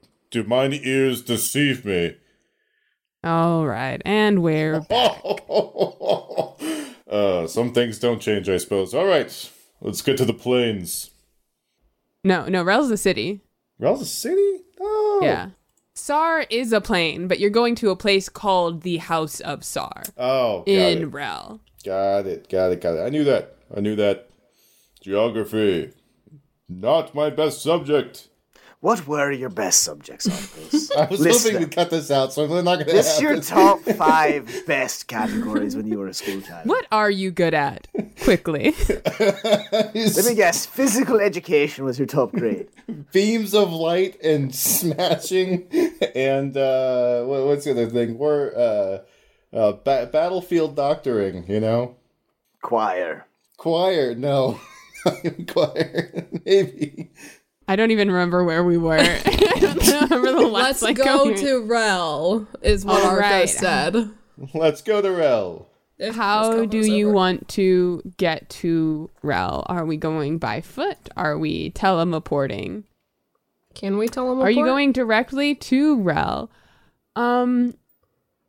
do 0.43 0.49
mine 0.49 0.73
ears 0.75 1.23
deceive 1.23 1.85
me? 1.85 2.17
All 3.25 3.67
right, 3.67 4.01
and 4.05 4.43
we're 4.43 4.83
uh, 7.09 7.47
some 7.47 7.73
things 7.73 7.99
don't 7.99 8.21
change, 8.21 8.49
I 8.49 8.57
suppose. 8.59 8.95
All 8.95 9.07
right, 9.07 9.51
let's 9.81 10.03
get 10.03 10.17
to 10.19 10.25
the 10.25 10.33
plains. 10.35 11.11
no, 12.25 12.47
no. 12.47 12.63
Rel's 12.63 12.89
the 12.89 12.97
city. 12.97 13.41
Rel's 13.79 14.03
a 14.03 14.07
city? 14.07 14.61
Oh. 14.81 15.21
Yeah, 15.23 15.51
Sar 15.95 16.47
is 16.51 16.73
a 16.73 16.81
plane, 16.81 17.27
but 17.29 17.41
you're 17.41 17.51
going 17.51 17.75
to 17.77 17.91
a 17.91 17.97
place 17.97 18.29
called 18.29 18.83
the 18.83 18.99
House 18.99 19.41
of 19.41 19.65
Sar 19.65 20.05
Oh, 20.17 20.63
in 20.67 21.03
it. 21.03 21.07
Rel. 21.07 21.61
Got 21.85 22.27
it, 22.27 22.49
got 22.49 22.73
it, 22.73 22.81
got 22.81 22.95
it. 22.97 23.03
I 23.05 23.09
knew 23.11 23.25
that. 23.25 23.57
I 23.77 23.81
knew 23.81 23.97
that. 23.97 24.29
Geography. 25.01 25.93
Not 26.69 27.15
my 27.15 27.31
best 27.31 27.63
subject. 27.63 28.29
What 28.81 29.07
were 29.09 29.33
your 29.33 29.49
best 29.49 29.83
subjects, 29.83 30.27
Arcos? 30.29 30.91
I 30.97 31.07
was 31.07 31.21
List 31.21 31.45
hoping 31.47 31.61
them. 31.61 31.71
to 31.71 31.75
cut 31.75 31.91
this 31.91 32.11
out, 32.11 32.33
so 32.33 32.45
I'm 32.45 32.51
not 32.65 32.75
going 32.77 32.79
to. 32.87 32.93
This 32.93 33.07
List 33.07 33.21
your 33.23 33.41
top 33.41 33.81
five 33.97 34.49
best 34.67 35.09
categories 35.09 35.75
when 35.75 35.87
you 35.89 35.99
were 35.99 36.09
a 36.09 36.15
school 36.15 36.41
child. 36.43 36.69
What 36.69 36.87
are 36.93 37.11
you 37.11 37.31
good 37.31 37.55
at? 37.55 37.89
Quickly. 38.23 38.75
Let 39.19 40.25
me 40.27 40.35
guess. 40.35 40.67
Physical 40.67 41.19
education 41.21 41.85
was 41.85 41.99
your 41.99 42.07
top 42.07 42.33
grade. 42.33 42.69
beams 43.13 43.55
of 43.55 43.73
light 43.73 44.21
and 44.23 44.55
smashing, 44.55 45.67
and 46.15 46.57
uh, 46.57 47.25
what's 47.25 47.65
the 47.65 47.71
other 47.73 47.89
thing? 47.89 48.19
We're 48.19 48.53
uh, 48.55 49.57
uh, 49.57 49.73
ba- 49.73 50.11
battlefield 50.13 50.77
doctoring. 50.77 51.45
You 51.51 51.61
know, 51.61 51.97
Choir. 52.63 53.27
choir. 53.57 54.15
No, 54.15 54.61
choir. 55.49 56.27
Maybe. 56.45 57.11
I 57.69 57.77
don't 57.77 57.91
even 57.91 58.11
remember 58.11 58.45
where 58.45 58.63
we 58.65 58.79
were. 58.79 58.99
I 58.99 59.59
don't 59.61 60.11
remember 60.11 60.33
the 60.33 60.47
last 60.49 60.81
Let's 60.81 60.83
like, 60.83 60.97
go 60.97 61.05
coherent- 61.05 61.39
to 61.41 61.65
Rel, 61.65 62.47
is 62.63 62.85
what 62.85 63.03
All 63.03 63.11
Arco 63.11 63.21
right. 63.21 63.49
said. 63.49 64.11
Let's 64.55 64.83
go 64.83 65.01
to 65.03 65.11
Rel. 65.11 65.69
If 65.99 66.15
How 66.15 66.67
do 66.67 66.79
you 66.79 67.07
over. 67.09 67.15
want 67.15 67.49
to 67.51 68.03
get 68.19 68.51
to 68.51 69.09
Rel? 69.23 69.65
Are 69.67 69.87
we 69.87 69.97
going 69.97 70.37
by 70.39 70.61
foot? 70.61 71.09
Are 71.17 71.39
we 71.39 71.71
teleporting? 71.71 72.85
Can 73.75 73.97
we 73.97 74.07
tell 74.09 74.31
him? 74.31 74.41
Are 74.41 74.51
you 74.51 74.65
going 74.65 74.93
directly 74.93 75.55
to 75.55 76.01
Rel? 76.03 76.51
Um, 77.15 77.75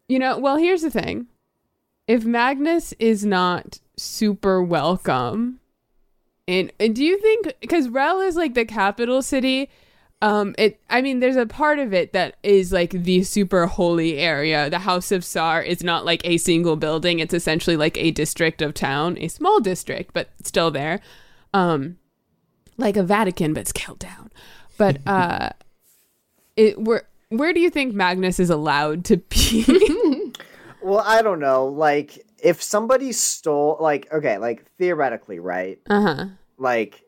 you 0.10 0.20
know, 0.20 0.38
well, 0.38 0.58
here's 0.58 0.82
the 0.82 0.92
thing. 0.92 1.28
If 2.06 2.26
Magnus 2.26 2.94
is 3.00 3.26
not 3.26 3.80
super 3.96 4.62
welcome, 4.62 5.60
and, 6.48 6.72
and 6.80 6.96
do 6.96 7.04
you 7.04 7.20
think 7.20 7.54
because 7.60 7.90
Rel 7.90 8.22
is 8.22 8.36
like 8.36 8.54
the 8.54 8.66
capital 8.66 9.22
city? 9.22 9.70
Um, 10.22 10.56
it. 10.58 10.80
I 10.90 11.02
mean, 11.02 11.20
there's 11.20 11.36
a 11.36 11.46
part 11.46 11.78
of 11.80 11.94
it 11.94 12.14
that 12.14 12.38
is 12.42 12.72
like 12.72 12.92
the 12.92 13.24
super 13.24 13.68
holy 13.68 14.18
area. 14.18 14.70
The 14.70 14.80
House 14.80 15.12
of 15.12 15.24
Sar 15.24 15.62
is 15.62 15.84
not 15.84 16.06
like 16.06 16.22
a 16.24 16.38
single 16.38 16.76
building. 16.76 17.20
It's 17.20 17.34
essentially 17.34 17.78
like 17.78 17.98
a 17.98 18.12
district 18.12 18.62
of 18.62 18.74
town, 18.74 19.18
a 19.20 19.28
small 19.28 19.60
district, 19.60 20.14
but 20.14 20.30
still 20.44 20.72
there. 20.72 21.02
Um, 21.54 21.98
like 22.78 22.98
a 22.98 23.04
Vatican, 23.04 23.54
but 23.54 23.68
scaled 23.68 24.00
down. 24.00 24.32
But 24.78 25.00
uh, 25.08 25.50
it 26.56 26.80
where 26.80 27.08
where 27.30 27.54
do 27.54 27.60
you 27.60 27.70
think 27.70 27.94
Magnus 27.94 28.40
is 28.40 28.50
allowed 28.50 29.06
to 29.06 29.18
be? 29.18 30.34
Well, 30.88 31.04
I 31.06 31.22
don't 31.22 31.42
know. 31.42 31.68
Like, 31.68 32.26
if 32.42 32.62
somebody 32.62 33.12
stole, 33.12 33.78
like, 33.80 34.12
okay, 34.12 34.38
like 34.38 34.66
theoretically, 34.78 35.40
right? 35.40 35.80
uh 35.90 36.02
huh. 36.02 36.26
Like, 36.58 37.04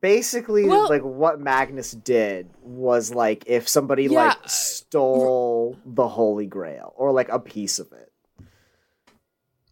basically, 0.00 0.66
Well- 0.66 0.88
like 0.88 1.02
what 1.02 1.40
Magnus 1.40 1.92
did 1.92 2.48
was 2.62 3.14
like 3.14 3.44
if 3.46 3.68
somebody 3.68 4.04
Yeah. 4.04 4.28
like 4.28 4.38
stole 4.48 5.76
the 5.84 6.08
Holy 6.08 6.46
Grail 6.46 6.92
or 6.96 7.12
like 7.12 7.28
a 7.28 7.38
piece 7.38 7.78
of 7.78 7.92
it. 7.92 8.12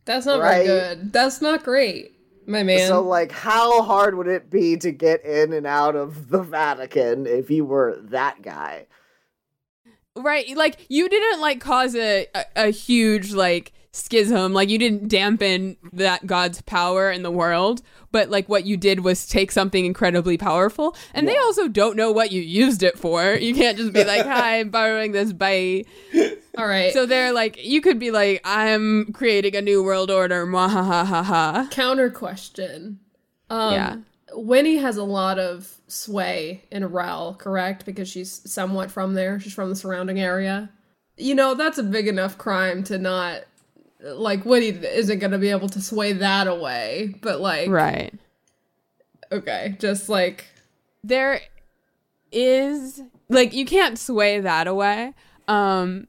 That's 0.04 0.26
not 0.26 0.40
Right. 0.40 0.66
very 0.66 0.80
good. 0.96 1.12
That's 1.12 1.40
not 1.40 1.64
great, 1.64 2.12
my 2.46 2.62
man. 2.62 2.86
So, 2.88 3.00
like, 3.02 3.32
how 3.32 3.80
hard 3.82 4.14
would 4.16 4.28
it 4.28 4.50
be 4.50 4.76
to 4.76 4.90
get 4.90 5.24
in 5.24 5.54
and 5.54 5.66
out 5.66 5.96
of 5.96 6.28
the 6.28 6.42
Vatican 6.42 7.26
if 7.26 7.50
you 7.50 7.64
were 7.64 7.96
that 8.10 8.42
guy? 8.42 8.86
Right, 10.16 10.56
like 10.56 10.86
you 10.88 11.08
didn't 11.08 11.40
like 11.40 11.60
cause 11.60 11.94
a, 11.96 12.26
a 12.34 12.44
a 12.56 12.70
huge 12.70 13.32
like 13.32 13.72
schism, 13.90 14.52
like 14.52 14.68
you 14.68 14.78
didn't 14.78 15.08
dampen 15.08 15.76
that 15.92 16.26
God's 16.26 16.60
power 16.62 17.10
in 17.10 17.22
the 17.22 17.30
world, 17.30 17.82
but 18.12 18.30
like 18.30 18.48
what 18.48 18.64
you 18.64 18.76
did 18.76 19.00
was 19.00 19.26
take 19.26 19.50
something 19.50 19.84
incredibly 19.84 20.36
powerful, 20.38 20.96
and 21.14 21.26
they 21.26 21.36
also 21.36 21.66
don't 21.66 21.96
know 21.96 22.12
what 22.12 22.30
you 22.30 22.40
used 22.42 22.82
it 22.84 22.96
for. 22.98 23.34
You 23.34 23.54
can't 23.54 23.76
just 23.76 23.92
be 23.92 24.04
like, 24.12 24.24
"Hi, 24.24 24.60
I'm 24.60 24.70
borrowing 24.70 25.10
this 25.12 25.32
by." 25.32 25.84
All 26.56 26.66
right. 26.66 26.92
So 26.92 27.06
they're 27.06 27.32
like, 27.32 27.64
you 27.64 27.80
could 27.80 27.98
be 27.98 28.12
like, 28.12 28.40
"I'm 28.44 29.12
creating 29.12 29.56
a 29.56 29.62
new 29.62 29.82
world 29.82 30.12
order." 30.12 30.46
Mwah 30.46 30.70
ha 30.70 30.82
ha 30.84 31.04
ha 31.04 31.22
ha. 31.24 31.68
counter 31.72 32.08
question. 32.10 33.00
Um, 33.50 33.72
Yeah. 33.72 33.96
Winnie 34.36 34.76
has 34.78 34.96
a 34.96 35.04
lot 35.04 35.38
of 35.38 35.72
sway 35.94 36.64
in 36.70 36.82
a 36.82 36.88
Rel, 36.88 37.34
correct? 37.34 37.84
Because 37.86 38.08
she's 38.08 38.42
somewhat 38.50 38.90
from 38.90 39.14
there. 39.14 39.38
She's 39.40 39.54
from 39.54 39.68
the 39.70 39.76
surrounding 39.76 40.20
area. 40.20 40.70
You 41.16 41.34
know, 41.34 41.54
that's 41.54 41.78
a 41.78 41.82
big 41.82 42.08
enough 42.08 42.36
crime 42.38 42.82
to 42.84 42.98
not 42.98 43.42
like 44.00 44.44
Winnie 44.44 44.68
isn't 44.68 45.18
going 45.20 45.30
to 45.30 45.38
be 45.38 45.50
able 45.50 45.68
to 45.70 45.80
sway 45.80 46.12
that 46.14 46.46
away. 46.46 47.14
But 47.22 47.40
like, 47.40 47.70
Right. 47.70 48.12
okay, 49.32 49.76
just 49.78 50.08
like 50.08 50.44
there 51.02 51.40
is 52.32 53.00
like 53.28 53.52
you 53.52 53.64
can't 53.64 53.96
sway 53.96 54.40
that 54.40 54.66
away 54.66 55.14
um 55.46 56.08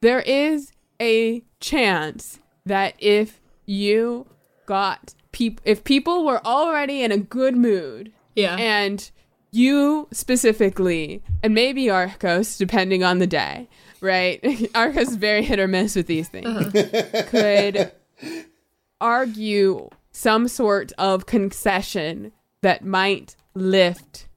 there 0.00 0.20
is 0.20 0.72
a 1.00 1.44
chance 1.60 2.40
that 2.66 2.94
if 2.98 3.40
you 3.66 4.26
got 4.66 5.14
people 5.30 5.62
if 5.64 5.84
people 5.84 6.24
were 6.24 6.44
already 6.44 7.02
in 7.02 7.12
a 7.12 7.18
good 7.18 7.56
mood 7.56 8.12
yeah, 8.34 8.56
and 8.56 9.10
you 9.50 10.08
specifically, 10.12 11.22
and 11.42 11.54
maybe 11.54 11.90
Arcos, 11.90 12.56
depending 12.56 13.02
on 13.02 13.18
the 13.18 13.26
day, 13.26 13.68
right? 14.00 14.40
Arcos 14.74 15.08
is 15.08 15.16
very 15.16 15.42
hit 15.42 15.58
or 15.58 15.68
miss 15.68 15.96
with 15.96 16.06
these 16.06 16.28
things. 16.28 16.46
Uh-huh. 16.46 17.22
Could 17.28 17.92
argue 19.00 19.88
some 20.12 20.48
sort 20.48 20.92
of 20.98 21.26
concession 21.26 22.32
that 22.62 22.84
might 22.84 23.36
lift, 23.54 24.28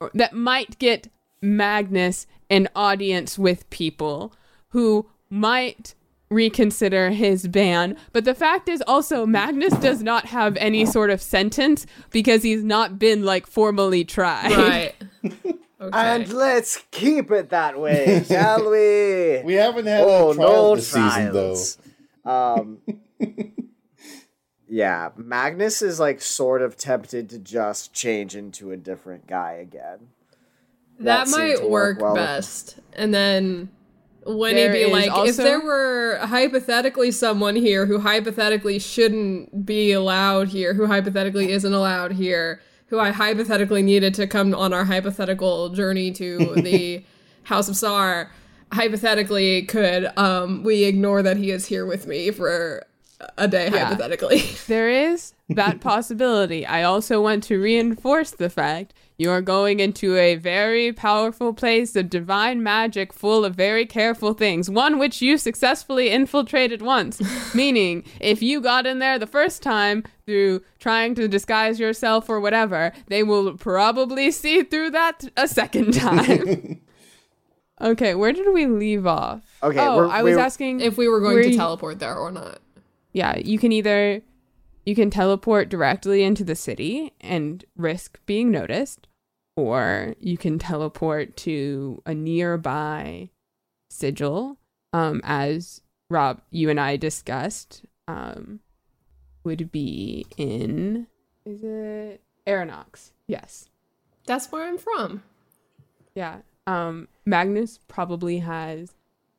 or 0.00 0.10
that 0.14 0.32
might 0.32 0.78
get 0.78 1.08
Magnus 1.40 2.26
an 2.50 2.68
audience 2.74 3.38
with 3.38 3.68
people 3.70 4.32
who 4.68 5.06
might 5.30 5.94
reconsider 6.30 7.10
his 7.10 7.48
ban. 7.48 7.96
But 8.12 8.24
the 8.24 8.34
fact 8.34 8.68
is 8.68 8.82
also 8.86 9.26
Magnus 9.26 9.74
does 9.74 10.02
not 10.02 10.26
have 10.26 10.56
any 10.56 10.84
sort 10.86 11.10
of 11.10 11.22
sentence 11.22 11.86
because 12.10 12.42
he's 12.42 12.62
not 12.62 12.98
been 12.98 13.24
like 13.24 13.46
formally 13.46 14.04
tried. 14.04 14.52
Right. 14.52 14.94
Okay. 15.80 15.96
And 15.96 16.32
let's 16.32 16.82
keep 16.90 17.30
it 17.30 17.50
that 17.50 17.78
way, 17.78 18.24
shall 18.28 18.68
we? 18.68 19.42
We 19.44 19.54
haven't 19.54 19.86
had 19.86 20.00
oh, 20.00 20.32
a 20.32 20.34
trial 20.34 20.48
no 20.48 20.74
this 20.74 20.90
season, 20.90 21.32
though. 21.32 21.56
Um, 22.24 22.78
yeah, 24.68 25.10
Magnus 25.16 25.80
is 25.80 26.00
like 26.00 26.20
sort 26.20 26.62
of 26.62 26.76
tempted 26.76 27.30
to 27.30 27.38
just 27.38 27.92
change 27.92 28.34
into 28.34 28.72
a 28.72 28.76
different 28.76 29.28
guy 29.28 29.52
again. 29.52 30.08
that, 30.98 31.28
that 31.28 31.28
might 31.28 31.62
work 31.62 31.70
work 31.70 32.00
well 32.00 32.14
with 32.14 32.22
best. 32.22 32.80
And 32.94 33.14
then 33.14 33.68
when 34.28 34.56
he'd 34.56 34.72
be 34.72 34.86
like, 34.86 35.10
if 35.28 35.36
there 35.36 35.60
were 35.60 36.18
hypothetically 36.22 37.10
someone 37.10 37.56
here 37.56 37.86
who 37.86 37.98
hypothetically 37.98 38.78
shouldn't 38.78 39.64
be 39.66 39.92
allowed 39.92 40.48
here, 40.48 40.74
who 40.74 40.86
hypothetically 40.86 41.50
isn't 41.52 41.72
allowed 41.72 42.12
here, 42.12 42.60
who 42.86 42.98
I 42.98 43.10
hypothetically 43.10 43.82
needed 43.82 44.14
to 44.14 44.26
come 44.26 44.54
on 44.54 44.72
our 44.72 44.84
hypothetical 44.84 45.70
journey 45.70 46.10
to 46.12 46.54
the 46.56 47.04
House 47.44 47.68
of 47.68 47.76
Sar, 47.76 48.30
hypothetically 48.72 49.62
could 49.62 50.10
um 50.18 50.62
we 50.62 50.84
ignore 50.84 51.22
that 51.22 51.36
he 51.38 51.50
is 51.50 51.66
here 51.66 51.86
with 51.86 52.06
me 52.06 52.30
for 52.30 52.84
a 53.36 53.48
day 53.48 53.70
Yeah. 53.72 53.86
hypothetically. 53.86 54.42
There 54.68 54.90
is 54.90 55.32
that 55.48 55.80
possibility. 55.80 56.66
I 56.66 56.82
also 56.82 57.20
want 57.22 57.42
to 57.44 57.58
reinforce 57.60 58.30
the 58.30 58.50
fact 58.50 58.92
you 59.18 59.30
are 59.30 59.42
going 59.42 59.80
into 59.80 60.16
a 60.16 60.36
very 60.36 60.92
powerful 60.92 61.52
place 61.52 61.96
of 61.96 62.08
divine 62.08 62.62
magic 62.62 63.12
full 63.12 63.44
of 63.44 63.54
very 63.56 63.84
careful 63.84 64.32
things, 64.32 64.70
one 64.70 64.96
which 64.98 65.20
you 65.20 65.36
successfully 65.36 66.10
infiltrated 66.10 66.80
once. 66.82 67.20
Meaning, 67.54 68.04
if 68.20 68.40
you 68.42 68.60
got 68.60 68.86
in 68.86 69.00
there 69.00 69.18
the 69.18 69.26
first 69.26 69.60
time 69.60 70.04
through 70.24 70.62
trying 70.78 71.16
to 71.16 71.26
disguise 71.26 71.80
yourself 71.80 72.28
or 72.28 72.38
whatever, 72.38 72.92
they 73.08 73.24
will 73.24 73.56
probably 73.56 74.30
see 74.30 74.62
through 74.62 74.90
that 74.90 75.24
a 75.36 75.48
second 75.48 75.94
time. 75.94 76.80
okay, 77.80 78.14
where 78.14 78.32
did 78.32 78.52
we 78.54 78.66
leave 78.66 79.04
off? 79.04 79.42
Okay, 79.64 79.80
oh, 79.80 79.96
we're- 79.96 80.10
I 80.10 80.22
was 80.22 80.34
we're- 80.34 80.42
asking 80.44 80.80
if 80.80 80.96
we 80.96 81.08
were 81.08 81.18
going 81.20 81.42
to 81.42 81.50
you- 81.50 81.56
teleport 81.56 81.98
there 81.98 82.16
or 82.16 82.30
not. 82.30 82.60
yeah, 83.12 83.36
you 83.36 83.58
can 83.58 83.72
either 83.72 84.22
you 84.86 84.94
can 84.94 85.10
teleport 85.10 85.68
directly 85.68 86.22
into 86.22 86.44
the 86.44 86.54
city 86.54 87.12
and 87.20 87.64
risk 87.76 88.18
being 88.26 88.50
noticed, 88.50 89.06
or 89.58 90.14
you 90.20 90.36
can 90.38 90.56
teleport 90.58 91.36
to 91.38 92.00
a 92.06 92.14
nearby 92.14 93.28
sigil, 93.90 94.56
um, 94.92 95.20
as 95.24 95.80
Rob, 96.08 96.40
you 96.50 96.70
and 96.70 96.78
I 96.78 96.96
discussed, 96.96 97.82
um, 98.06 98.60
would 99.42 99.72
be 99.72 100.26
in 100.36 101.08
is 101.44 101.62
it 101.64 102.20
Aeronox? 102.46 103.10
Yes. 103.26 103.68
That's 104.26 104.52
where 104.52 104.64
I'm 104.68 104.78
from. 104.78 105.22
Yeah. 106.14 106.38
Um, 106.66 107.08
Magnus 107.26 107.80
probably 107.88 108.38
has 108.40 108.94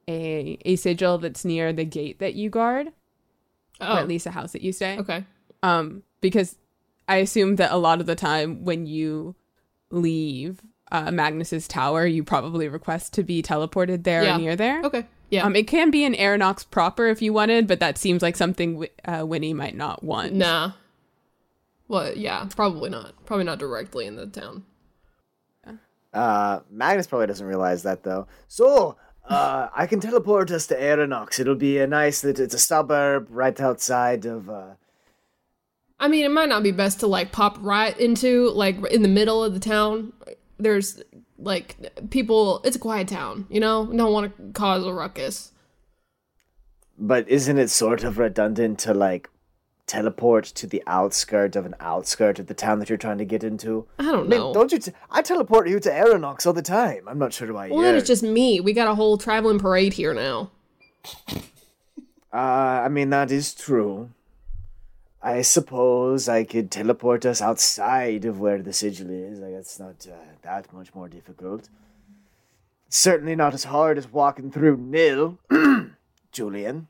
a 0.07 0.57
a 0.65 0.75
sigil 0.75 1.17
that's 1.19 1.45
near 1.45 1.71
the 1.71 1.85
gate 1.85 2.19
that 2.19 2.33
you 2.35 2.49
guard, 2.49 2.87
Oh, 3.79 3.93
or 3.95 3.99
at 3.99 4.07
least 4.09 4.25
a 4.25 4.31
house 4.31 4.51
that 4.51 4.61
you 4.63 4.73
stay. 4.73 4.97
okay. 4.97 5.23
um 5.63 6.03
because 6.21 6.57
i 7.07 7.15
assume 7.17 7.55
that 7.57 7.71
a 7.71 7.77
lot 7.77 7.99
of 8.01 8.05
the 8.07 8.15
time 8.15 8.63
when 8.65 8.85
you 8.85 9.35
leave 9.91 10.61
uh, 10.91 11.11
magnus's 11.11 11.67
tower 11.67 12.05
you 12.05 12.23
probably 12.23 12.67
request 12.67 13.13
to 13.13 13.23
be 13.23 13.41
teleported 13.43 14.03
there 14.03 14.23
Yeah. 14.23 14.35
or 14.35 14.39
near 14.39 14.55
there 14.55 14.81
Okay. 14.83 15.05
Yeah. 15.29 15.45
um 15.45 15.55
it 15.55 15.67
can 15.67 15.91
be 15.91 16.03
an 16.03 16.13
aeronox 16.15 16.65
proper 16.69 17.07
if 17.07 17.21
you 17.21 17.31
wanted 17.33 17.67
but 17.67 17.79
that 17.79 17.97
seems 17.97 18.21
like 18.21 18.35
something 18.35 18.73
Wi- 18.73 18.91
uh, 19.05 19.25
winnie 19.25 19.53
might 19.53 19.75
not 19.75 20.03
want 20.03 20.33
Nah. 20.33 20.71
Well, 21.87 22.15
yeah, 22.15 22.45
probably 22.55 22.91
not. 22.91 23.13
Probably 23.25 23.45
not 23.45 23.57
directly 23.57 24.05
in 24.05 24.15
the 24.15 24.27
town. 24.27 24.63
Uh, 26.13 26.59
Magnus 26.71 27.07
probably 27.07 27.27
doesn't 27.27 27.45
realize 27.45 27.83
that 27.83 28.03
though. 28.03 28.27
So, 28.47 28.95
uh, 29.27 29.69
I 29.75 29.85
can 29.87 29.99
teleport 29.99 30.49
us 30.51 30.65
to 30.67 30.75
Aeronox. 30.79 31.39
It'll 31.39 31.55
be 31.55 31.77
a 31.79 31.85
nice. 31.87 32.23
It's 32.23 32.53
a 32.53 32.59
suburb 32.59 33.27
right 33.29 33.59
outside 33.59 34.25
of. 34.25 34.49
Uh, 34.49 34.73
I 35.99 36.07
mean, 36.07 36.23
it 36.25 36.31
might 36.31 36.49
not 36.49 36.63
be 36.63 36.71
best 36.71 36.99
to 37.01 37.07
like 37.07 37.31
pop 37.31 37.57
right 37.61 37.97
into 37.99 38.49
like 38.51 38.77
in 38.91 39.01
the 39.01 39.09
middle 39.09 39.43
of 39.43 39.53
the 39.53 39.59
town. 39.59 40.13
There's 40.57 41.01
like 41.37 41.75
people. 42.09 42.61
It's 42.63 42.75
a 42.75 42.79
quiet 42.79 43.07
town, 43.07 43.47
you 43.49 43.59
know. 43.59 43.85
Don't 43.85 44.13
want 44.13 44.35
to 44.37 44.51
cause 44.53 44.85
a 44.85 44.93
ruckus. 44.93 45.51
but 46.97 47.27
isn't 47.29 47.57
it 47.57 47.69
sort 47.69 48.03
of 48.03 48.17
redundant 48.17 48.79
to 48.79 48.93
like 48.93 49.29
teleport 49.87 50.43
to 50.45 50.67
the 50.67 50.83
outskirt 50.85 51.55
of 51.55 51.65
an 51.65 51.73
outskirt 51.79 52.37
of 52.39 52.45
the 52.47 52.53
town 52.53 52.77
that 52.79 52.89
you're 52.89 52.97
trying 52.97 53.17
to 53.17 53.25
get 53.25 53.43
into? 53.43 53.87
I 53.97 54.03
don't 54.03 54.15
I 54.15 54.21
mean, 54.21 54.29
know. 54.29 54.53
don't 54.53 54.71
you? 54.71 54.79
T- 54.79 54.91
I 55.09 55.21
teleport 55.21 55.67
you 55.69 55.79
to 55.79 55.89
Aeronox 55.89 56.45
all 56.45 56.53
the 56.53 56.61
time. 56.61 57.07
I'm 57.07 57.17
not 57.19 57.33
sure 57.33 57.51
why. 57.53 57.69
well, 57.69 57.81
then 57.81 57.95
it's 57.95 58.07
just 58.07 58.23
me. 58.23 58.59
We 58.59 58.71
got 58.73 58.87
a 58.87 58.95
whole 58.95 59.17
traveling 59.17 59.59
parade 59.59 59.93
here 59.93 60.13
now. 60.13 60.51
Uh, 62.31 62.35
I 62.85 62.89
mean, 62.89 63.09
that 63.09 63.31
is 63.31 63.53
true. 63.55 64.11
I 65.21 65.41
suppose 65.41 66.29
I 66.29 66.43
could 66.45 66.71
teleport 66.71 67.25
us 67.25 67.41
outside 67.41 68.25
of 68.25 68.39
where 68.39 68.61
the 68.61 68.71
sigil 68.73 69.09
is. 69.09 69.39
Like, 69.39 69.51
it's 69.51 69.79
not 69.79 70.07
uh, 70.09 70.15
that 70.43 70.71
much 70.71 70.95
more 70.95 71.09
difficult. 71.09 71.69
Certainly 72.87 73.35
not 73.35 73.53
as 73.53 73.65
hard 73.65 73.97
as 73.97 74.11
walking 74.11 74.49
through 74.51 74.77
Nil, 74.77 75.37
Julian. 76.31 76.87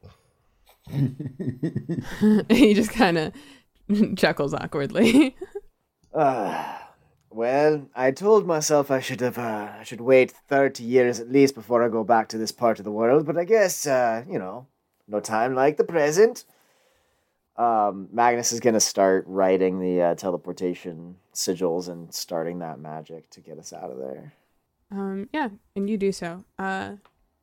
he 2.50 2.74
just 2.74 2.92
kind 2.92 3.18
of 3.18 3.34
chuckles 4.16 4.56
awkwardly 4.56 5.36
Uh, 6.14 6.76
well, 7.30 7.88
I 7.96 8.10
told 8.10 8.48
myself 8.48 8.90
I 8.90 9.00
should 9.00 9.22
have, 9.22 9.38
uh, 9.38 9.74
I 9.80 9.84
should 9.84 10.02
wait 10.02 10.32
30 10.32 10.84
years 10.84 11.20
at 11.20 11.32
least 11.32 11.54
before 11.54 11.84
I 11.84 11.90
go 11.90 12.04
back 12.04 12.30
to 12.30 12.38
this 12.40 12.52
part 12.52 12.80
of 12.80 12.86
the 12.86 12.92
world, 12.92 13.28
but 13.28 13.38
I 13.38 13.44
guess, 13.44 13.86
uh, 13.86 14.24
you 14.28 14.40
know, 14.40 14.66
no 15.08 15.20
time 15.20 15.54
like 15.54 15.78
the 15.78 15.84
present. 15.84 16.46
Um, 17.60 18.08
Magnus 18.12 18.52
is 18.54 18.60
gonna 18.62 18.80
start 18.80 19.26
writing 19.28 19.80
the 19.80 20.02
uh, 20.02 20.16
teleportation 20.16 21.18
sigils 21.34 21.90
and 21.90 22.12
starting 22.14 22.60
that 22.60 22.80
magic 22.80 23.30
to 23.32 23.42
get 23.42 23.60
us 23.60 23.74
out 23.74 23.92
of 23.92 23.98
there. 23.98 24.34
um 24.92 25.28
yeah 25.34 25.50
and 25.76 25.88
you 25.90 25.98
do 25.98 26.12
so 26.12 26.44
uh 26.58 26.94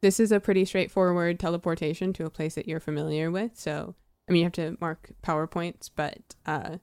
this 0.03 0.19
is 0.19 0.33
a 0.33 0.41
pretty 0.41 0.65
straightforward 0.65 1.39
teleportation 1.39 2.13
to 2.13 2.25
a 2.27 2.31
place 2.31 2.55
that 2.57 2.67
you're 2.67 2.81
familiar 2.81 3.31
with 3.31 3.53
so 3.55 3.95
i 4.29 4.33
mean 4.33 4.41
you 4.41 4.45
have 4.45 4.53
to 4.53 4.77
mark 4.81 5.11
powerpoints 5.23 5.89
but 5.95 6.19
uh 6.47 6.79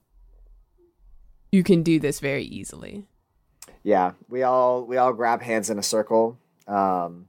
you 1.52 1.64
can 1.64 1.84
do 1.84 2.00
this 2.00 2.20
very 2.20 2.44
easily 2.44 3.06
Yeah, 3.84 4.14
we 4.30 4.44
all 4.44 4.86
we 4.86 4.98
all 4.98 5.14
grab 5.14 5.42
hands 5.42 5.70
in 5.70 5.78
a 5.78 5.84
circle. 5.84 6.38
Um, 6.68 7.28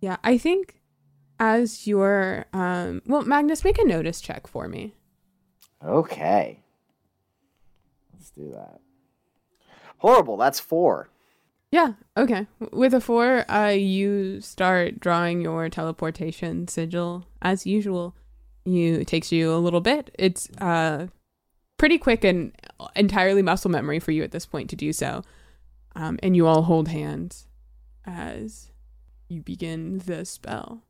Yeah, 0.00 0.16
I 0.22 0.36
think 0.38 0.80
as 1.40 1.86
your 1.86 2.44
um 2.52 3.00
well 3.06 3.22
Magnus 3.22 3.64
make 3.64 3.78
a 3.78 3.84
notice 3.84 4.20
check 4.20 4.46
for 4.46 4.68
me. 4.68 4.94
Okay, 5.84 6.60
let's 8.12 8.30
do 8.30 8.50
that. 8.52 8.80
Horrible. 9.98 10.36
That's 10.36 10.60
four. 10.60 11.08
Yeah, 11.70 11.92
okay. 12.18 12.46
With 12.72 12.92
a 12.92 13.00
4, 13.00 13.50
uh 13.50 13.68
you 13.68 14.40
start 14.40 15.00
drawing 15.00 15.40
your 15.40 15.68
teleportation 15.70 16.68
sigil 16.68 17.26
as 17.40 17.66
usual. 17.66 18.14
You 18.64 18.96
it 18.96 19.06
takes 19.06 19.32
you 19.32 19.52
a 19.52 19.56
little 19.56 19.80
bit. 19.80 20.14
It's 20.18 20.48
uh 20.60 21.06
pretty 21.78 21.98
quick 21.98 22.24
and 22.24 22.52
entirely 22.94 23.42
muscle 23.42 23.70
memory 23.70 24.00
for 24.00 24.10
you 24.12 24.22
at 24.22 24.32
this 24.32 24.44
point 24.44 24.68
to 24.70 24.76
do 24.76 24.92
so. 24.92 25.22
Um 25.96 26.18
and 26.22 26.36
you 26.36 26.46
all 26.46 26.62
hold 26.62 26.88
hands 26.88 27.46
as 28.04 28.70
you 29.28 29.40
begin 29.40 29.98
the 29.98 30.24
spell. 30.24 30.82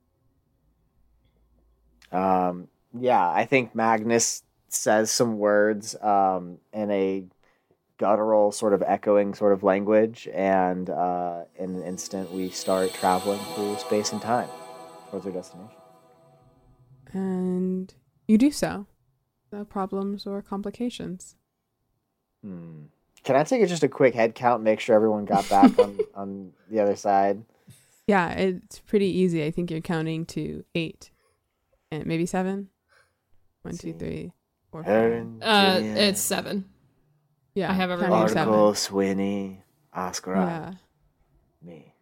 Um, 2.11 2.69
yeah, 2.99 3.31
I 3.31 3.47
think 3.47 3.75
Magnus 3.75 4.43
says 4.75 5.11
some 5.11 5.39
words 5.39 5.95
um, 6.03 6.59
in 6.73 6.91
a 6.91 7.25
guttural, 7.99 8.51
sort 8.51 8.73
of 8.73 8.83
echoing 8.83 9.35
sort 9.35 9.53
of 9.53 9.63
language, 9.63 10.29
and 10.33 10.91
uh, 10.91 11.45
in 11.57 11.77
an 11.77 11.83
instant 11.83 12.33
we 12.33 12.51
start 12.51 12.93
traveling 12.95 13.39
through 13.55 13.77
space 13.79 14.13
and 14.13 14.21
time 14.21 14.49
towards 15.11 15.27
our 15.27 15.33
destination. 15.33 15.71
And 17.13 17.95
you 18.27 18.39
do 18.39 18.51
so. 18.51 18.87
No 19.53 19.65
problems 19.65 20.27
or 20.27 20.41
complications. 20.43 21.37
Hmm. 22.43 22.87
can 23.23 23.37
I 23.37 23.45
take 23.45 23.65
just 23.69 23.85
a 23.85 23.89
quick 23.89 24.17
head 24.17 24.35
count 24.35 24.57
and 24.57 24.65
make 24.65 24.81
sure 24.81 24.97
everyone 24.97 25.27
got 25.27 25.49
back 25.49 25.79
on, 25.79 25.99
on 26.17 26.53
the 26.69 26.81
other 26.81 26.97
side? 26.97 27.45
Yeah, 28.09 28.33
it's 28.33 28.81
pretty 28.81 29.07
easy. 29.07 29.45
I 29.45 29.53
think 29.53 29.71
you're 29.71 29.81
counting 29.81 30.27
to 30.27 30.65
eight, 30.75 31.13
and 31.93 32.05
maybe 32.05 32.27
seven. 32.27 32.69
One, 33.63 33.77
two, 33.77 33.93
three, 33.93 34.33
four, 34.73 34.83
five. 34.83 34.93
Aaron, 34.93 35.41
Uh, 35.43 35.77
Julian, 35.79 35.97
it's 35.97 36.21
seven. 36.21 36.65
Yeah, 37.55 37.71
I 37.71 37.75
have 37.75 37.91
counting 37.91 38.05
everyone 38.07 38.29
seven. 38.29 38.49
Article, 38.49 38.75
Sweeney, 38.75 39.63
Oscar, 39.93 40.35
Yeah, 40.35 40.73
me. 41.63 41.95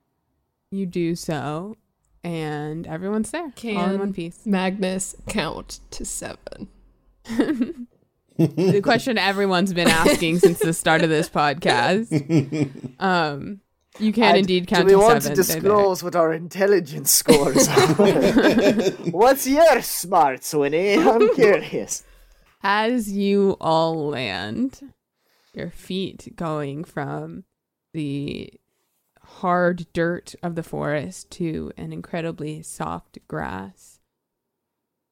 you 0.71 0.87
do 0.87 1.15
so, 1.17 1.77
and 2.25 2.87
everyone's 2.87 3.31
there, 3.33 3.43
all 3.43 3.47
in 3.49 3.53
Can- 3.53 3.99
one 3.99 4.13
piece. 4.15 4.47
Magnus 4.47 5.17
count 5.29 5.81
to 5.91 6.05
seven. 6.05 6.69
the 8.39 8.81
question 8.83 9.19
everyone's 9.19 9.73
been 9.75 9.89
asking 9.89 10.39
since 10.39 10.59
the 10.61 10.73
start 10.73 11.03
of 11.03 11.11
this 11.11 11.29
podcast. 11.29 12.09
Um, 13.01 13.61
you 13.99 14.13
can 14.13 14.35
I- 14.35 14.39
indeed 14.39 14.67
count 14.69 14.83
Do 14.89 14.95
we 14.95 15.01
to 15.01 15.05
want 15.05 15.23
seven. 15.23 15.37
to 15.37 15.43
disclose 15.43 16.03
what 16.03 16.15
our 16.15 16.33
intelligence 16.33 17.11
scores 17.13 17.67
are? 17.67 17.87
What's 19.11 19.47
your 19.47 19.83
smart, 19.83 20.45
Sweeney? 20.45 20.95
I'm 20.97 21.35
curious. 21.35 22.05
As 22.63 23.11
you 23.11 23.57
all 23.61 24.09
land, 24.09 24.93
your 25.55 25.71
feet 25.71 26.35
going 26.37 26.85
from 26.85 27.45
the 27.95 28.53
hard 29.23 29.87
dirt 29.93 30.35
of 30.43 30.55
the 30.55 30.63
forest 30.63 31.31
to 31.31 31.73
an 31.77 31.93
incredibly 31.93 32.63
soft 32.63 33.19
grass. 33.29 34.01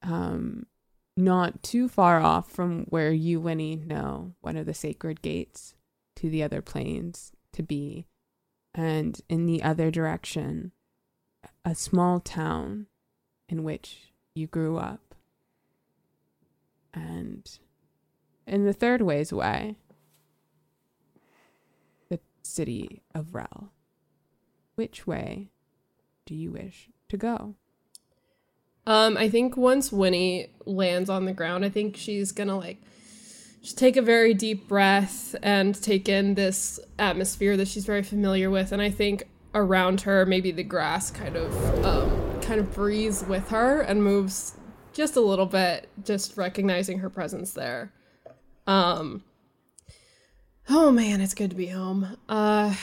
Um, 0.03 0.67
not 1.17 1.63
too 1.63 1.89
far 1.89 2.21
off 2.21 2.51
from 2.51 2.85
where 2.85 3.13
you, 3.13 3.41
Winnie, 3.41 3.77
know 3.77 4.35
one 4.41 4.57
of 4.57 4.67
the 4.67 4.75
sacred 4.75 5.23
gates 5.23 5.75
to 6.17 6.29
the 6.29 6.43
other 6.43 6.61
planes 6.61 7.33
to 7.55 7.63
be. 7.63 8.07
And 8.75 9.21
in 9.29 9.47
the 9.47 9.63
other 9.63 9.91
direction, 9.91 10.73
a 11.65 11.75
small 11.75 12.21
town 12.21 12.87
in 13.49 13.65
which 13.65 14.13
you 14.35 14.47
grew 14.47 14.77
up. 14.77 15.08
And 16.99 17.49
in 18.47 18.65
the 18.65 18.73
third 18.73 19.03
ways 19.03 19.33
way, 19.33 19.77
the 22.09 22.21
city 22.43 23.03
of 23.15 23.35
Rel. 23.35 23.73
Which 24.75 25.07
way 25.07 25.51
do 26.27 26.35
you 26.35 26.53
wish 26.53 26.89
to 27.09 27.17
go? 27.17 27.55
Um, 28.87 29.17
I 29.17 29.29
think 29.29 29.57
once 29.57 29.93
Winnie 29.93 30.51
lands 30.65 31.11
on 31.11 31.25
the 31.25 31.33
ground, 31.33 31.65
I 31.65 31.69
think 31.69 31.97
she's 31.97 32.33
gonna 32.33 32.57
like 32.57 32.81
just 33.61 33.77
take 33.77 33.97
a 33.97 34.03
very 34.03 34.35
deep 34.35 34.69
breath 34.69 35.35
and 35.43 35.81
take 35.81 36.09
in 36.09 36.35
this 36.35 36.81
atmosphere 36.99 37.57
that 37.57 37.69
she's 37.69 37.85
very 37.85 38.03
familiar 38.03 38.51
with. 38.51 38.73
And 38.73 38.81
I 38.81 38.91
think 38.91 39.25
around 39.55 40.03
her, 40.03 40.25
maybe 40.25 40.53
the 40.53 40.63
grass 40.63 41.11
kind 41.11 41.37
of 41.37 41.85
um, 41.85 42.41
kind 42.41 42.61
of 42.61 42.73
breathes 42.73 43.25
with 43.25 43.49
her 43.51 43.81
and 43.83 44.03
moves 44.03 44.58
just 44.99 45.15
a 45.15 45.21
little 45.21 45.47
bit, 45.47 45.89
just 46.05 46.37
recognizing 46.37 46.99
her 46.99 47.09
presence 47.09 47.53
there. 47.53 47.93
Um, 48.67 49.23
oh 50.69 50.91
man, 50.91 51.21
it's 51.21 51.35
good 51.35 51.51
to 51.51 51.57
be 51.57 51.69
home. 51.69 52.17
Uh, 52.29 52.75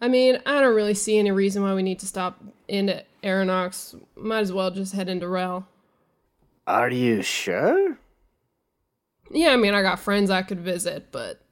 I 0.00 0.08
mean, 0.08 0.38
I 0.46 0.62
don't 0.62 0.74
really 0.74 0.94
see 0.94 1.18
any 1.18 1.30
reason 1.30 1.62
why 1.62 1.74
we 1.74 1.82
need 1.82 1.98
to 1.98 2.06
stop 2.06 2.42
into 2.68 3.04
Aeronox. 3.22 4.00
Might 4.16 4.40
as 4.40 4.50
well 4.50 4.70
just 4.70 4.94
head 4.94 5.10
into 5.10 5.28
Rel. 5.28 5.68
Are 6.66 6.90
you 6.90 7.20
sure? 7.20 7.98
Yeah, 9.30 9.50
I 9.50 9.56
mean, 9.56 9.74
I 9.74 9.82
got 9.82 10.00
friends 10.00 10.30
I 10.30 10.40
could 10.40 10.60
visit, 10.60 11.12
but 11.12 11.42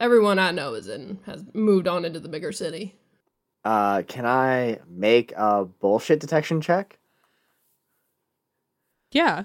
everyone 0.00 0.40
I 0.40 0.50
know 0.50 0.74
is 0.74 0.88
in 0.88 1.20
has 1.26 1.44
moved 1.54 1.86
on 1.86 2.04
into 2.04 2.18
the 2.18 2.28
bigger 2.28 2.50
city. 2.50 2.96
Uh, 3.64 4.02
can 4.02 4.26
I 4.26 4.80
make 4.88 5.32
a 5.36 5.64
bullshit 5.64 6.18
detection 6.18 6.60
check? 6.60 6.98
Yeah. 9.16 9.44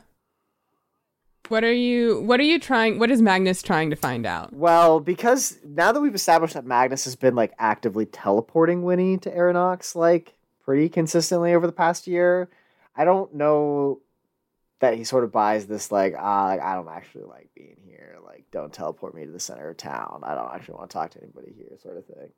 What 1.47 1.63
are 1.63 1.71
you 1.71 2.19
what 2.23 2.41
are 2.41 2.43
you 2.43 2.59
trying 2.59 2.99
what 2.99 3.09
is 3.09 3.21
Magnus 3.21 3.61
trying 3.61 3.89
to 3.91 3.95
find 3.95 4.25
out? 4.25 4.51
Well, 4.51 4.99
because 4.99 5.59
now 5.65 5.93
that 5.93 6.01
we've 6.01 6.13
established 6.13 6.55
that 6.55 6.65
Magnus 6.65 7.05
has 7.05 7.15
been 7.15 7.35
like 7.35 7.53
actively 7.57 8.05
teleporting 8.05 8.83
Winnie 8.83 9.17
to 9.19 9.31
Aeronox 9.31 9.95
like 9.95 10.33
pretty 10.65 10.89
consistently 10.89 11.53
over 11.53 11.65
the 11.65 11.71
past 11.71 12.05
year, 12.05 12.49
I 12.97 13.05
don't 13.05 13.33
know 13.33 14.01
that 14.81 14.95
he 14.97 15.05
sort 15.05 15.23
of 15.23 15.31
buys 15.31 15.67
this 15.67 15.89
like 15.89 16.15
ah 16.19 16.47
like 16.47 16.59
I 16.59 16.75
don't 16.75 16.89
actually 16.89 17.23
like 17.23 17.49
being 17.55 17.77
here. 17.85 18.17
Like 18.25 18.43
don't 18.51 18.73
teleport 18.73 19.15
me 19.15 19.25
to 19.25 19.31
the 19.31 19.39
center 19.39 19.69
of 19.69 19.77
town. 19.77 20.19
I 20.23 20.35
don't 20.35 20.53
actually 20.53 20.75
want 20.75 20.89
to 20.89 20.93
talk 20.93 21.11
to 21.11 21.21
anybody 21.21 21.53
here, 21.55 21.77
sort 21.81 21.95
of 21.95 22.05
thing. 22.05 22.29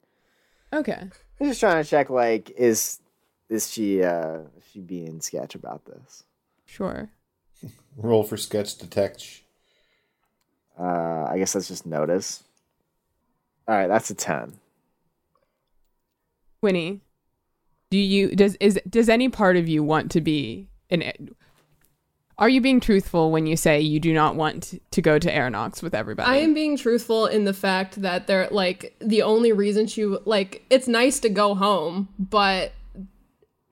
Okay. 0.72 1.10
I'm 1.40 1.48
just 1.48 1.60
trying 1.60 1.84
to 1.84 1.90
check 1.90 2.12
like 2.12 2.52
is 2.52 3.00
is 3.50 3.72
she 3.72 4.04
uh 4.04 4.42
is 4.56 4.64
she 4.72 4.82
being 4.82 5.20
sketch 5.20 5.56
about 5.56 5.86
this? 5.86 6.26
Sure. 6.66 7.12
Roll 7.98 8.24
for 8.24 8.38
sketch 8.38 8.78
detect. 8.78 9.42
Uh 10.80 11.28
I 11.30 11.38
guess 11.38 11.54
that's 11.54 11.68
just 11.68 11.86
notice. 11.86 12.44
All 13.68 13.76
right, 13.76 13.88
that's 13.88 14.10
a 14.10 14.16
10. 14.16 14.60
Winnie, 16.62 17.02
do 17.90 17.98
you 17.98 18.36
does 18.36 18.56
is 18.56 18.80
does 18.90 19.10
any 19.10 19.30
part 19.30 19.58
of 19.58 19.68
you 19.68 19.84
want 19.84 20.12
to 20.12 20.22
be 20.22 20.68
an 20.90 21.04
are 22.38 22.50
you 22.50 22.62
being 22.62 22.80
truthful 22.80 23.32
when 23.32 23.46
you 23.46 23.56
say 23.56 23.80
you 23.80 24.00
do 24.00 24.14
not 24.14 24.36
want 24.36 24.82
to 24.92 25.02
go 25.02 25.20
to 25.20 25.32
Aeronox 25.32 25.84
with 25.84 25.94
everybody? 25.94 26.30
I 26.30 26.38
am 26.38 26.54
being 26.54 26.78
truthful 26.78 27.28
in 27.28 27.44
the 27.44 27.54
fact 27.54 28.02
that 28.02 28.26
they're 28.26 28.48
like 28.50 28.96
the 29.00 29.22
only 29.22 29.52
reason 29.52 29.86
she 29.86 30.06
like 30.06 30.66
it's 30.70 30.88
nice 30.88 31.20
to 31.20 31.30
go 31.30 31.54
home, 31.54 32.10
but 32.18 32.74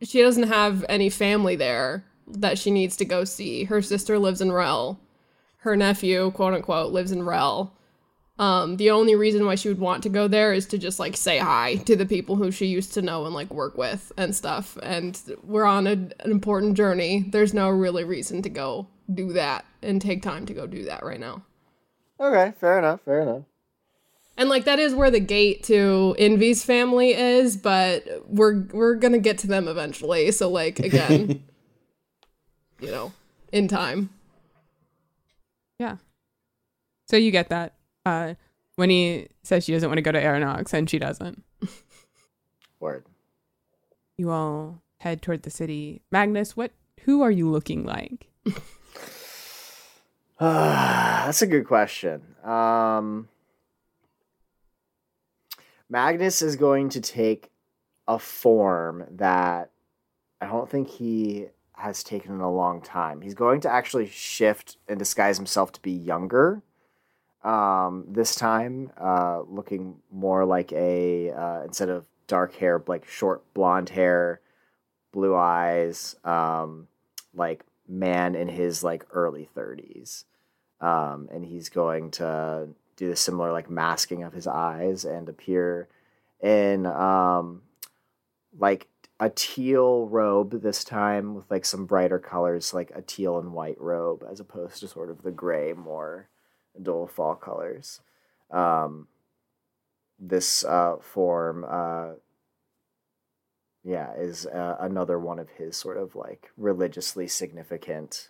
she 0.04 0.22
doesn't 0.22 0.48
have 0.48 0.86
any 0.88 1.10
family 1.10 1.56
there 1.56 2.06
that 2.34 2.58
she 2.58 2.72
needs 2.72 2.96
to 2.98 3.06
go 3.06 3.24
see. 3.24 3.66
Her 3.66 3.82
sister 3.82 4.20
lives 4.20 4.42
in 4.42 4.52
Rel. 4.52 5.00
Her 5.58 5.76
nephew, 5.76 6.32
quote 6.32 6.54
unquote, 6.54 6.92
lives 6.92 7.12
in 7.12 7.24
Rel. 7.24 7.74
Um, 8.40 8.78
the 8.78 8.90
only 8.90 9.14
reason 9.14 9.46
why 9.46 9.54
she 9.54 9.68
would 9.68 9.80
want 9.80 10.02
to 10.04 10.10
go 10.10 10.28
there 10.28 10.52
is 10.52 10.66
to 10.68 10.80
just 10.80 11.00
like 11.00 11.16
say 11.16 11.38
hi 11.38 11.76
to 11.86 11.96
the 11.96 12.08
people 12.08 12.36
who 12.36 12.50
she 12.50 12.66
used 12.66 12.94
to 12.96 13.02
know 13.04 13.26
and 13.26 13.36
like 13.36 13.54
work 13.54 13.78
with 13.78 14.12
and 14.18 14.36
stuff. 14.36 14.78
And 14.82 15.22
we're 15.44 15.66
on 15.66 15.86
a, 15.86 15.92
an 15.92 16.32
important 16.32 16.76
journey. 16.76 17.26
There's 17.28 17.54
no 17.54 17.70
really 17.70 18.04
reason 18.04 18.42
to 18.42 18.50
go 18.50 18.88
do 19.14 19.34
that 19.34 19.66
and 19.84 20.02
take 20.02 20.24
time 20.24 20.48
to 20.48 20.54
go 20.54 20.66
do 20.66 20.86
that 20.86 21.04
right 21.04 21.20
now. 21.20 21.44
Okay, 22.20 22.54
fair 22.60 22.80
enough, 22.80 23.02
fair 23.02 23.22
enough. 23.22 23.44
And 24.38 24.50
like 24.50 24.66
that 24.66 24.80
is 24.80 24.96
where 24.96 25.12
the 25.12 25.20
gate 25.20 25.64
to 25.66 26.16
Envy's 26.18 26.64
family 26.64 27.14
is, 27.14 27.58
but 27.58 28.06
we're 28.26 28.64
we're 28.72 28.96
gonna 28.96 29.20
get 29.20 29.38
to 29.40 29.48
them 29.48 29.68
eventually. 29.68 30.32
So 30.32 30.50
like 30.50 30.80
again, 30.80 31.44
you 32.82 32.92
know, 32.92 33.14
in 33.52 33.68
time. 33.68 34.10
Yeah. 35.80 35.98
So 37.08 37.18
you 37.18 37.32
get 37.32 37.50
that. 37.50 37.76
Uh 38.06 38.34
when 38.76 38.90
he 38.90 39.28
says 39.44 39.64
she 39.64 39.74
doesn't 39.74 39.90
want 39.90 39.98
to 39.98 40.02
go 40.02 40.12
to 40.12 40.22
Aeronox 40.22 40.74
and 40.74 40.90
she 40.90 41.00
doesn't. 41.00 41.44
Word. 42.80 43.06
You 44.18 44.32
all 44.32 44.82
head 45.00 45.22
toward 45.22 45.44
the 45.44 45.50
city. 45.50 46.02
Magnus, 46.12 46.58
what 46.58 46.72
who 47.02 47.22
are 47.22 47.32
you 47.32 47.50
looking 47.50 47.86
like? 47.86 48.28
That's 50.40 51.42
a 51.42 51.48
good 51.48 51.68
question. 51.68 52.22
Um, 52.44 53.28
Magnus 55.90 56.42
is 56.42 56.56
going 56.56 56.90
to 56.90 57.02
take 57.02 57.52
a 58.08 58.18
form 58.18 59.06
that 59.12 59.72
I 60.40 60.48
don't 60.48 60.70
think 60.70 60.90
he 60.90 61.48
has 61.82 62.04
taken 62.04 62.40
a 62.40 62.52
long 62.52 62.82
time. 62.82 63.22
He's 63.22 63.34
going 63.34 63.62
to 63.62 63.70
actually 63.70 64.08
shift 64.08 64.78
and 64.88 64.98
disguise 64.98 65.38
himself 65.38 65.72
to 65.74 65.82
be 65.82 65.92
younger. 65.92 66.62
Um, 67.44 68.06
this 68.08 68.36
time, 68.36 68.92
uh, 69.00 69.42
looking 69.48 69.98
more 70.12 70.46
like 70.46 70.72
a 70.74 71.32
uh, 71.32 71.64
instead 71.64 71.90
of 71.90 72.06
dark 72.28 72.56
hair, 72.56 72.82
like 72.88 73.08
short 73.08 73.42
blonde 73.54 73.90
hair, 73.90 74.42
blue 75.12 75.36
eyes, 75.36 76.16
um, 76.24 76.88
like 77.34 77.64
man 77.88 78.36
in 78.36 78.48
his 78.48 78.84
like 78.84 79.06
early 79.12 79.50
thirties 79.54 80.26
um, 80.82 81.30
and 81.32 81.46
he's 81.46 81.70
going 81.70 82.12
to 82.12 82.68
do 82.96 83.10
the 83.10 83.16
similar 83.16 83.52
like 83.52 83.70
masking 83.70 84.24
of 84.24 84.34
his 84.34 84.48
eyes 84.48 85.06
and 85.06 85.30
appear 85.30 85.88
in 86.42 86.86
um, 86.86 87.62
like 88.58 88.88
a 89.22 89.30
teal 89.30 90.08
robe 90.08 90.62
this 90.62 90.84
time 90.84 91.36
with 91.36 91.50
like 91.50 91.64
some 91.64 91.86
brighter 91.86 92.20
colors 92.20 92.74
like 92.74 92.92
a 92.94 93.02
teal 93.02 93.40
and 93.40 93.54
white 93.54 93.80
robe 93.80 94.26
as 94.30 94.42
opposed 94.42 94.80
to 94.80 94.88
sort 94.88 95.10
of 95.10 95.22
the 95.22 95.32
gray 95.32 95.72
more 95.72 96.28
dull 96.82 97.08
fall 97.08 97.36
colors 97.36 98.02
um, 98.52 99.08
this 100.20 100.66
uh, 100.66 100.98
form 101.00 101.66
uh, 101.70 102.10
yeah 103.84 104.14
is 104.16 104.46
uh, 104.48 104.76
another 104.80 105.18
one 105.18 105.40
of 105.40 105.50
his 105.52 105.78
sort 105.78 105.98
of 105.98 106.16
like 106.16 106.50
religiously 106.58 107.28
significant 107.28 108.30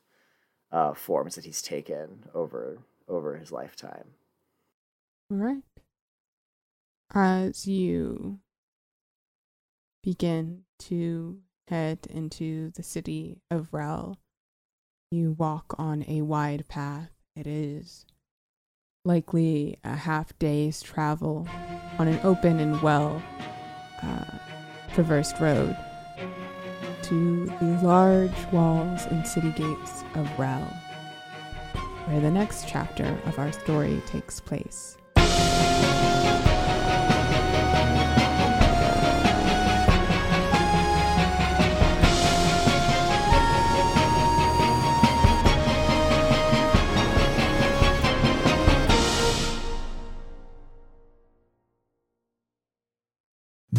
uh, 0.72 0.94
forms 0.94 1.36
that 1.36 1.46
he's 1.46 1.62
taken 1.62 2.26
over 2.34 2.80
over 3.08 3.38
his 3.38 3.52
lifetime. 3.52 4.06
All 5.30 5.38
right. 5.38 5.64
As 7.14 7.68
you 7.68 8.39
begin 10.04 10.64
to 10.80 11.39
head 11.68 11.99
into 12.10 12.72
the 12.72 12.84
city 12.84 13.41
of 13.49 13.74
Rel, 13.74 14.18
you 15.12 15.32
walk 15.32 15.76
on 15.78 16.06
a 16.08 16.22
wide 16.22 16.68
path. 16.68 17.12
It 17.36 17.47
is 17.47 18.06
likely 19.06 19.78
a 19.84 19.95
half 19.95 20.38
day's 20.38 20.82
travel 20.82 21.47
on 21.97 22.08
an 22.08 22.20
open 22.24 22.60
and 22.60 22.82
well 22.82 23.22
uh, 24.02 24.38
traversed 24.93 25.39
road 25.39 25.76
to 27.04 27.45
the 27.45 27.80
large 27.84 28.45
walls 28.52 29.06
and 29.08 29.26
city 29.28 29.52
gates 29.52 30.04
of 30.16 30.30
Rel, 30.39 30.62
where 32.06 32.20
the 32.20 32.32
next 32.32 32.68
chapter 32.68 33.18
of 33.26 33.39
our 33.39 33.52
story 33.52 34.02
takes 34.06 34.39
place. 34.39 34.97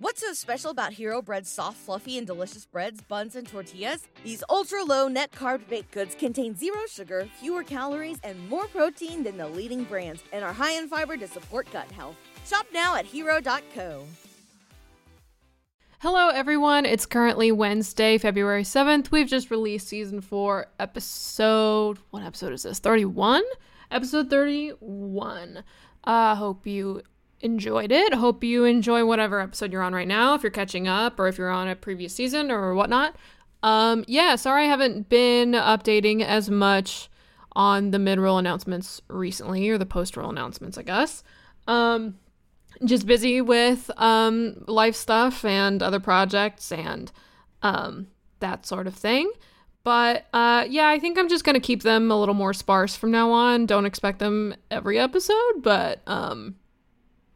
What's 0.00 0.22
so 0.22 0.32
special 0.32 0.70
about 0.70 0.94
Hero 0.94 1.20
Bread's 1.20 1.50
soft, 1.50 1.76
fluffy, 1.76 2.16
and 2.16 2.26
delicious 2.26 2.64
breads, 2.64 3.02
buns, 3.02 3.36
and 3.36 3.46
tortillas? 3.46 4.08
These 4.24 4.42
ultra 4.48 4.82
low 4.82 5.08
net 5.08 5.30
carb 5.30 5.68
baked 5.68 5.90
goods 5.90 6.14
contain 6.14 6.56
zero 6.56 6.86
sugar, 6.90 7.28
fewer 7.38 7.62
calories, 7.62 8.18
and 8.24 8.48
more 8.48 8.66
protein 8.68 9.22
than 9.22 9.36
the 9.36 9.46
leading 9.46 9.84
brands, 9.84 10.22
and 10.32 10.42
are 10.42 10.54
high 10.54 10.72
in 10.72 10.88
fiber 10.88 11.18
to 11.18 11.28
support 11.28 11.70
gut 11.70 11.92
health. 11.92 12.16
Shop 12.46 12.64
now 12.72 12.96
at 12.96 13.04
hero.co. 13.04 14.06
Hello, 15.98 16.30
everyone. 16.30 16.86
It's 16.86 17.04
currently 17.04 17.52
Wednesday, 17.52 18.16
February 18.16 18.62
7th. 18.62 19.10
We've 19.10 19.28
just 19.28 19.50
released 19.50 19.88
season 19.88 20.22
four, 20.22 20.68
episode. 20.78 21.98
What 22.08 22.22
episode 22.22 22.54
is 22.54 22.62
this? 22.62 22.78
31? 22.78 23.42
Episode 23.90 24.30
31. 24.30 25.62
I 26.04 26.32
uh, 26.32 26.34
hope 26.36 26.66
you 26.66 27.02
enjoyed 27.40 27.92
it. 27.92 28.14
Hope 28.14 28.44
you 28.44 28.64
enjoy 28.64 29.04
whatever 29.04 29.40
episode 29.40 29.72
you're 29.72 29.82
on 29.82 29.94
right 29.94 30.08
now, 30.08 30.34
if 30.34 30.42
you're 30.42 30.50
catching 30.50 30.88
up 30.88 31.18
or 31.18 31.28
if 31.28 31.38
you're 31.38 31.50
on 31.50 31.68
a 31.68 31.76
previous 31.76 32.14
season 32.14 32.50
or 32.50 32.74
whatnot. 32.74 33.16
Um, 33.62 34.04
yeah, 34.06 34.36
sorry 34.36 34.64
I 34.64 34.68
haven't 34.68 35.08
been 35.08 35.52
updating 35.52 36.22
as 36.22 36.50
much 36.50 37.08
on 37.52 37.90
the 37.90 37.98
mid 37.98 38.18
roll 38.18 38.38
announcements 38.38 39.00
recently, 39.08 39.68
or 39.68 39.78
the 39.78 39.86
post 39.86 40.16
roll 40.16 40.30
announcements, 40.30 40.78
I 40.78 40.82
guess. 40.82 41.22
Um, 41.66 42.16
just 42.84 43.06
busy 43.06 43.40
with 43.40 43.90
um, 43.96 44.64
life 44.66 44.94
stuff 44.94 45.44
and 45.44 45.82
other 45.82 46.00
projects 46.00 46.72
and 46.72 47.10
um, 47.62 48.08
that 48.38 48.66
sort 48.66 48.86
of 48.86 48.94
thing. 48.94 49.30
But 49.82 50.26
uh, 50.32 50.66
yeah, 50.68 50.88
I 50.88 50.98
think 50.98 51.18
I'm 51.18 51.28
just 51.28 51.44
gonna 51.44 51.60
keep 51.60 51.82
them 51.82 52.10
a 52.10 52.18
little 52.18 52.34
more 52.34 52.54
sparse 52.54 52.96
from 52.96 53.10
now 53.10 53.30
on. 53.30 53.66
Don't 53.66 53.86
expect 53.86 54.18
them 54.18 54.54
every 54.70 54.98
episode, 54.98 55.62
but 55.62 56.00
um, 56.06 56.56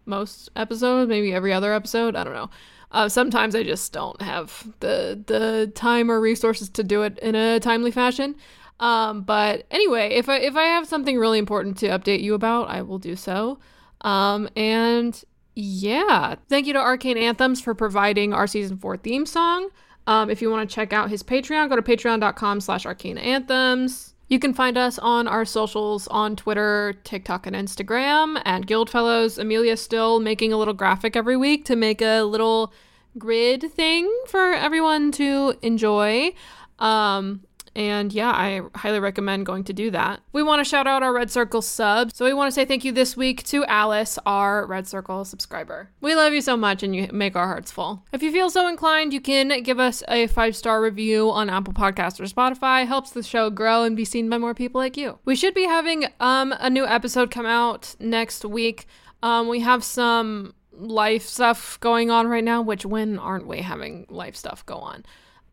most 0.07 0.51
episodes, 0.57 1.09
maybe 1.09 1.33
every 1.33 1.53
other 1.53 1.73
episode. 1.73 2.17
I 2.17 2.25
don't 2.25 2.35
know. 2.35 2.51
Uh, 2.91 3.09
sometimes 3.09 3.55
I 3.57 3.65
just 3.65 3.93
don't 3.93 4.21
have 4.23 4.69
the 4.81 5.21
the 5.27 5.73
time 5.75 6.11
or 6.11 6.21
resources 6.21 6.69
to 6.71 6.85
do 6.85 7.03
it 7.03 7.19
in 7.19 7.35
a 7.35 7.59
timely 7.61 7.91
fashion. 7.91 8.37
Um, 8.81 9.23
but 9.23 9.67
anyway, 9.71 10.11
if 10.11 10.29
I 10.29 10.37
if 10.37 10.57
I 10.57 10.65
have 10.65 10.87
something 10.87 11.19
really 11.19 11.39
important 11.39 11.77
to 11.79 11.89
update 11.89 12.23
you 12.23 12.35
about, 12.35 12.69
I 12.69 12.83
will 12.83 12.99
do 12.99 13.17
so. 13.17 13.59
Um, 14.03 14.49
and 14.55 15.21
yeah, 15.57 16.37
thank 16.49 16.67
you 16.67 16.73
to 16.73 16.79
Arcane 16.79 17.17
Anthems 17.17 17.61
for 17.61 17.75
providing 17.75 18.33
our 18.33 18.47
season 18.47 18.77
four 18.79 18.97
theme 18.97 19.27
song. 19.27 19.71
Um, 20.07 20.31
if 20.31 20.43
you 20.43 20.51
want 20.51 20.69
to 20.69 20.75
check 20.75 20.93
out 20.93 21.11
his 21.11 21.23
Patreon, 21.23 21.69
go 21.69 21.77
to 21.77 21.83
patreon.com 21.83 22.61
slash 22.61 22.85
arcane 22.85 23.19
anthems. 23.19 24.14
You 24.29 24.39
can 24.39 24.55
find 24.55 24.79
us 24.79 24.99
on 24.99 25.29
our 25.29 25.45
socials 25.45 26.09
on 26.09 26.35
Twitter, 26.35 26.95
TikTok, 27.05 27.47
and 27.47 27.55
Instagram 27.55 28.41
at 28.45 28.63
Guildfellows. 28.63 29.39
Amelia's 29.39 29.83
still 29.83 30.19
making 30.19 30.53
a 30.53 30.57
little 30.57 30.75
graphic 30.75 31.15
every 31.15 31.37
week 31.37 31.65
to 31.67 31.77
make 31.77 32.01
a 32.01 32.23
little 32.23 32.73
grid 33.19 33.71
thing 33.73 34.11
for 34.27 34.55
everyone 34.55 35.13
to 35.13 35.55
enjoy. 35.63 36.35
Um, 36.79 37.43
and 37.77 38.13
yeah, 38.13 38.31
I 38.31 38.63
highly 38.77 39.01
recommend 39.01 39.47
going 39.47 39.65
to 39.65 39.73
do 39.73 39.91
that. 39.91 40.21
We 40.33 40.43
want 40.43 40.61
to 40.61 40.69
shout 40.69 40.87
out 40.87 41.03
our 41.03 41.13
Red 41.13 41.31
Circle 41.31 41.63
subs. 41.63 42.17
So 42.17 42.25
we 42.25 42.33
want 42.33 42.49
to 42.49 42.55
say 42.55 42.65
thank 42.65 42.85
you 42.85 42.93
this 42.93 43.17
week 43.17 43.43
to 43.45 43.65
Alice, 43.65 44.19
our 44.25 44.67
Red 44.67 44.87
Circle 44.87 45.25
subscriber. 45.25 45.91
We 46.01 46.15
love 46.15 46.33
you 46.33 46.41
so 46.41 46.57
much 46.57 46.83
and 46.83 46.95
you 46.95 47.09
make 47.13 47.37
our 47.37 47.47
hearts 47.47 47.73
full. 47.73 48.05
If 48.13 48.23
you 48.23 48.31
feel 48.31 48.51
so 48.51 48.69
inclined, 48.69 49.13
you 49.13 49.21
can 49.21 49.63
give 49.63 49.81
us 49.81 50.03
a 50.09 50.29
five 50.29 50.55
star 50.55 50.81
review 50.81 51.31
on 51.31 51.51
Apple 51.51 51.75
Podcasts 51.75 52.21
or 52.21 52.25
Spotify. 52.25 52.87
Helps 52.87 53.11
the 53.11 53.23
show 53.23 53.51
grow 53.51 53.83
and 53.83 53.97
be 53.97 54.05
seen 54.05 54.29
by 54.29 54.39
more 54.39 54.55
people 54.55 54.81
like 54.81 54.97
you. 54.97 55.19
We 55.25 55.37
should 55.37 55.55
be 55.55 55.65
having 55.65 56.07
um, 56.21 56.55
a 56.61 56.71
new 56.71 56.87
episode 56.87 57.31
come 57.31 57.47
out 57.47 57.97
next 57.99 58.45
week. 58.45 58.87
Um, 59.23 59.49
we 59.49 59.61
have 59.61 59.83
some 59.83 60.55
life 60.73 61.25
stuff 61.25 61.79
going 61.81 62.11
on 62.11 62.27
right 62.29 62.45
now, 62.45 62.63
which 62.63 62.85
when 62.85 63.19
aren't 63.19 63.47
we 63.47 63.59
having 63.59 64.07
life 64.09 64.37
stuff 64.37 64.65
go 64.67 64.77
on? 64.77 65.05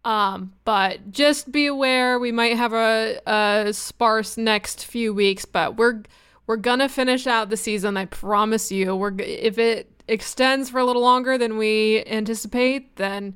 Um, 0.03 0.53
but 0.65 1.11
just 1.11 1.51
be 1.51 1.67
aware 1.67 2.17
we 2.17 2.31
might 2.31 2.57
have 2.57 2.73
a, 2.73 3.19
a 3.27 3.73
sparse 3.73 4.37
next 4.37 4.85
few 4.85 5.13
weeks, 5.13 5.45
but 5.45 5.77
we're 5.77 6.03
we're 6.47 6.57
gonna 6.57 6.89
finish 6.89 7.27
out 7.27 7.49
the 7.49 7.57
season. 7.57 7.97
I 7.97 8.05
promise 8.05 8.71
you. 8.71 8.95
We're 8.95 9.13
if 9.19 9.57
it 9.57 10.03
extends 10.07 10.69
for 10.69 10.79
a 10.79 10.85
little 10.85 11.03
longer 11.03 11.37
than 11.37 11.57
we 11.57 12.03
anticipate, 12.05 12.95
then 12.95 13.35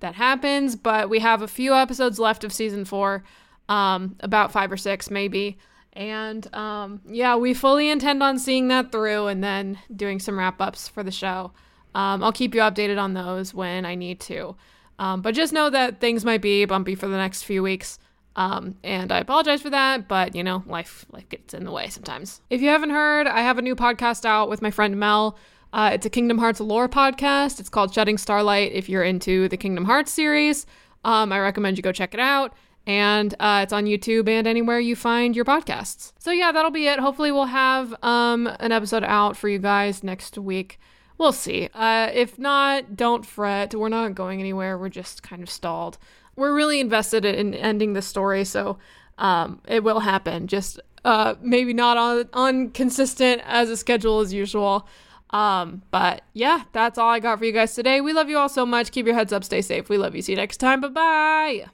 that 0.00 0.14
happens. 0.14 0.74
But 0.74 1.10
we 1.10 1.18
have 1.18 1.42
a 1.42 1.48
few 1.48 1.74
episodes 1.74 2.18
left 2.18 2.44
of 2.44 2.52
season 2.52 2.84
four, 2.86 3.22
um, 3.68 4.16
about 4.20 4.52
five 4.52 4.72
or 4.72 4.76
six 4.78 5.10
maybe. 5.10 5.58
And 5.92 6.52
um, 6.54 7.00
yeah, 7.06 7.36
we 7.36 7.54
fully 7.54 7.88
intend 7.90 8.22
on 8.22 8.38
seeing 8.38 8.68
that 8.68 8.92
through 8.92 9.28
and 9.28 9.42
then 9.42 9.78
doing 9.94 10.18
some 10.18 10.38
wrap 10.38 10.60
ups 10.60 10.88
for 10.88 11.02
the 11.02 11.10
show. 11.10 11.52
Um, 11.94 12.22
I'll 12.22 12.32
keep 12.32 12.54
you 12.54 12.60
updated 12.60 13.00
on 13.00 13.14
those 13.14 13.54
when 13.54 13.86
I 13.86 13.94
need 13.94 14.20
to. 14.20 14.56
Um, 14.98 15.20
but 15.20 15.34
just 15.34 15.52
know 15.52 15.70
that 15.70 16.00
things 16.00 16.24
might 16.24 16.40
be 16.40 16.64
bumpy 16.64 16.94
for 16.94 17.08
the 17.08 17.16
next 17.16 17.42
few 17.42 17.62
weeks. 17.62 17.98
Um, 18.36 18.76
and 18.84 19.12
I 19.12 19.18
apologize 19.18 19.62
for 19.62 19.70
that, 19.70 20.08
but 20.08 20.34
you 20.34 20.44
know, 20.44 20.62
life 20.66 21.06
life 21.10 21.28
gets 21.28 21.54
in 21.54 21.64
the 21.64 21.72
way 21.72 21.88
sometimes. 21.88 22.42
If 22.50 22.60
you 22.60 22.68
haven't 22.68 22.90
heard, 22.90 23.26
I 23.26 23.40
have 23.40 23.58
a 23.58 23.62
new 23.62 23.74
podcast 23.74 24.24
out 24.24 24.48
with 24.48 24.60
my 24.60 24.70
friend 24.70 24.98
Mel. 24.98 25.38
Uh, 25.72 25.90
it's 25.94 26.06
a 26.06 26.10
Kingdom 26.10 26.38
Hearts 26.38 26.60
lore 26.60 26.88
podcast. 26.88 27.60
It's 27.60 27.68
called 27.68 27.92
Shedding 27.92 28.18
Starlight. 28.18 28.72
If 28.72 28.88
you're 28.88 29.02
into 29.02 29.48
the 29.48 29.56
Kingdom 29.56 29.84
Hearts 29.84 30.12
series, 30.12 30.66
um, 31.04 31.32
I 31.32 31.40
recommend 31.40 31.76
you 31.76 31.82
go 31.82 31.92
check 31.92 32.14
it 32.14 32.20
out. 32.20 32.54
And 32.86 33.34
uh, 33.40 33.60
it's 33.64 33.72
on 33.72 33.86
YouTube 33.86 34.28
and 34.28 34.46
anywhere 34.46 34.78
you 34.78 34.94
find 34.94 35.34
your 35.34 35.44
podcasts. 35.44 36.12
So 36.18 36.30
yeah, 36.30 36.52
that'll 36.52 36.70
be 36.70 36.86
it. 36.86 37.00
Hopefully, 37.00 37.32
we'll 37.32 37.46
have 37.46 37.94
um, 38.02 38.46
an 38.60 38.70
episode 38.70 39.02
out 39.02 39.36
for 39.36 39.48
you 39.48 39.58
guys 39.58 40.04
next 40.04 40.38
week. 40.38 40.78
We'll 41.18 41.32
see. 41.32 41.68
Uh, 41.74 42.10
if 42.12 42.38
not, 42.38 42.96
don't 42.96 43.24
fret. 43.24 43.74
We're 43.74 43.88
not 43.88 44.14
going 44.14 44.40
anywhere. 44.40 44.76
We're 44.76 44.88
just 44.88 45.22
kind 45.22 45.42
of 45.42 45.48
stalled. 45.48 45.98
We're 46.36 46.54
really 46.54 46.80
invested 46.80 47.24
in 47.24 47.54
ending 47.54 47.94
the 47.94 48.02
story, 48.02 48.44
so 48.44 48.78
um, 49.16 49.60
it 49.66 49.82
will 49.82 50.00
happen. 50.00 50.46
Just 50.46 50.78
uh, 51.04 51.34
maybe 51.40 51.72
not 51.72 51.96
on, 51.96 52.28
on 52.34 52.70
consistent 52.70 53.40
as 53.46 53.70
a 53.70 53.76
schedule 53.76 54.20
as 54.20 54.32
usual. 54.34 54.86
Um, 55.30 55.82
but 55.90 56.22
yeah, 56.34 56.64
that's 56.72 56.98
all 56.98 57.08
I 57.08 57.20
got 57.20 57.38
for 57.38 57.44
you 57.46 57.52
guys 57.52 57.74
today. 57.74 58.00
We 58.00 58.12
love 58.12 58.28
you 58.28 58.38
all 58.38 58.48
so 58.48 58.66
much. 58.66 58.92
Keep 58.92 59.06
your 59.06 59.14
heads 59.14 59.32
up, 59.32 59.44
stay 59.44 59.62
safe. 59.62 59.88
We 59.88 59.98
love 59.98 60.14
you. 60.14 60.22
See 60.22 60.32
you 60.32 60.36
next 60.36 60.58
time. 60.58 60.80
Bye 60.80 60.88
bye. 60.88 61.66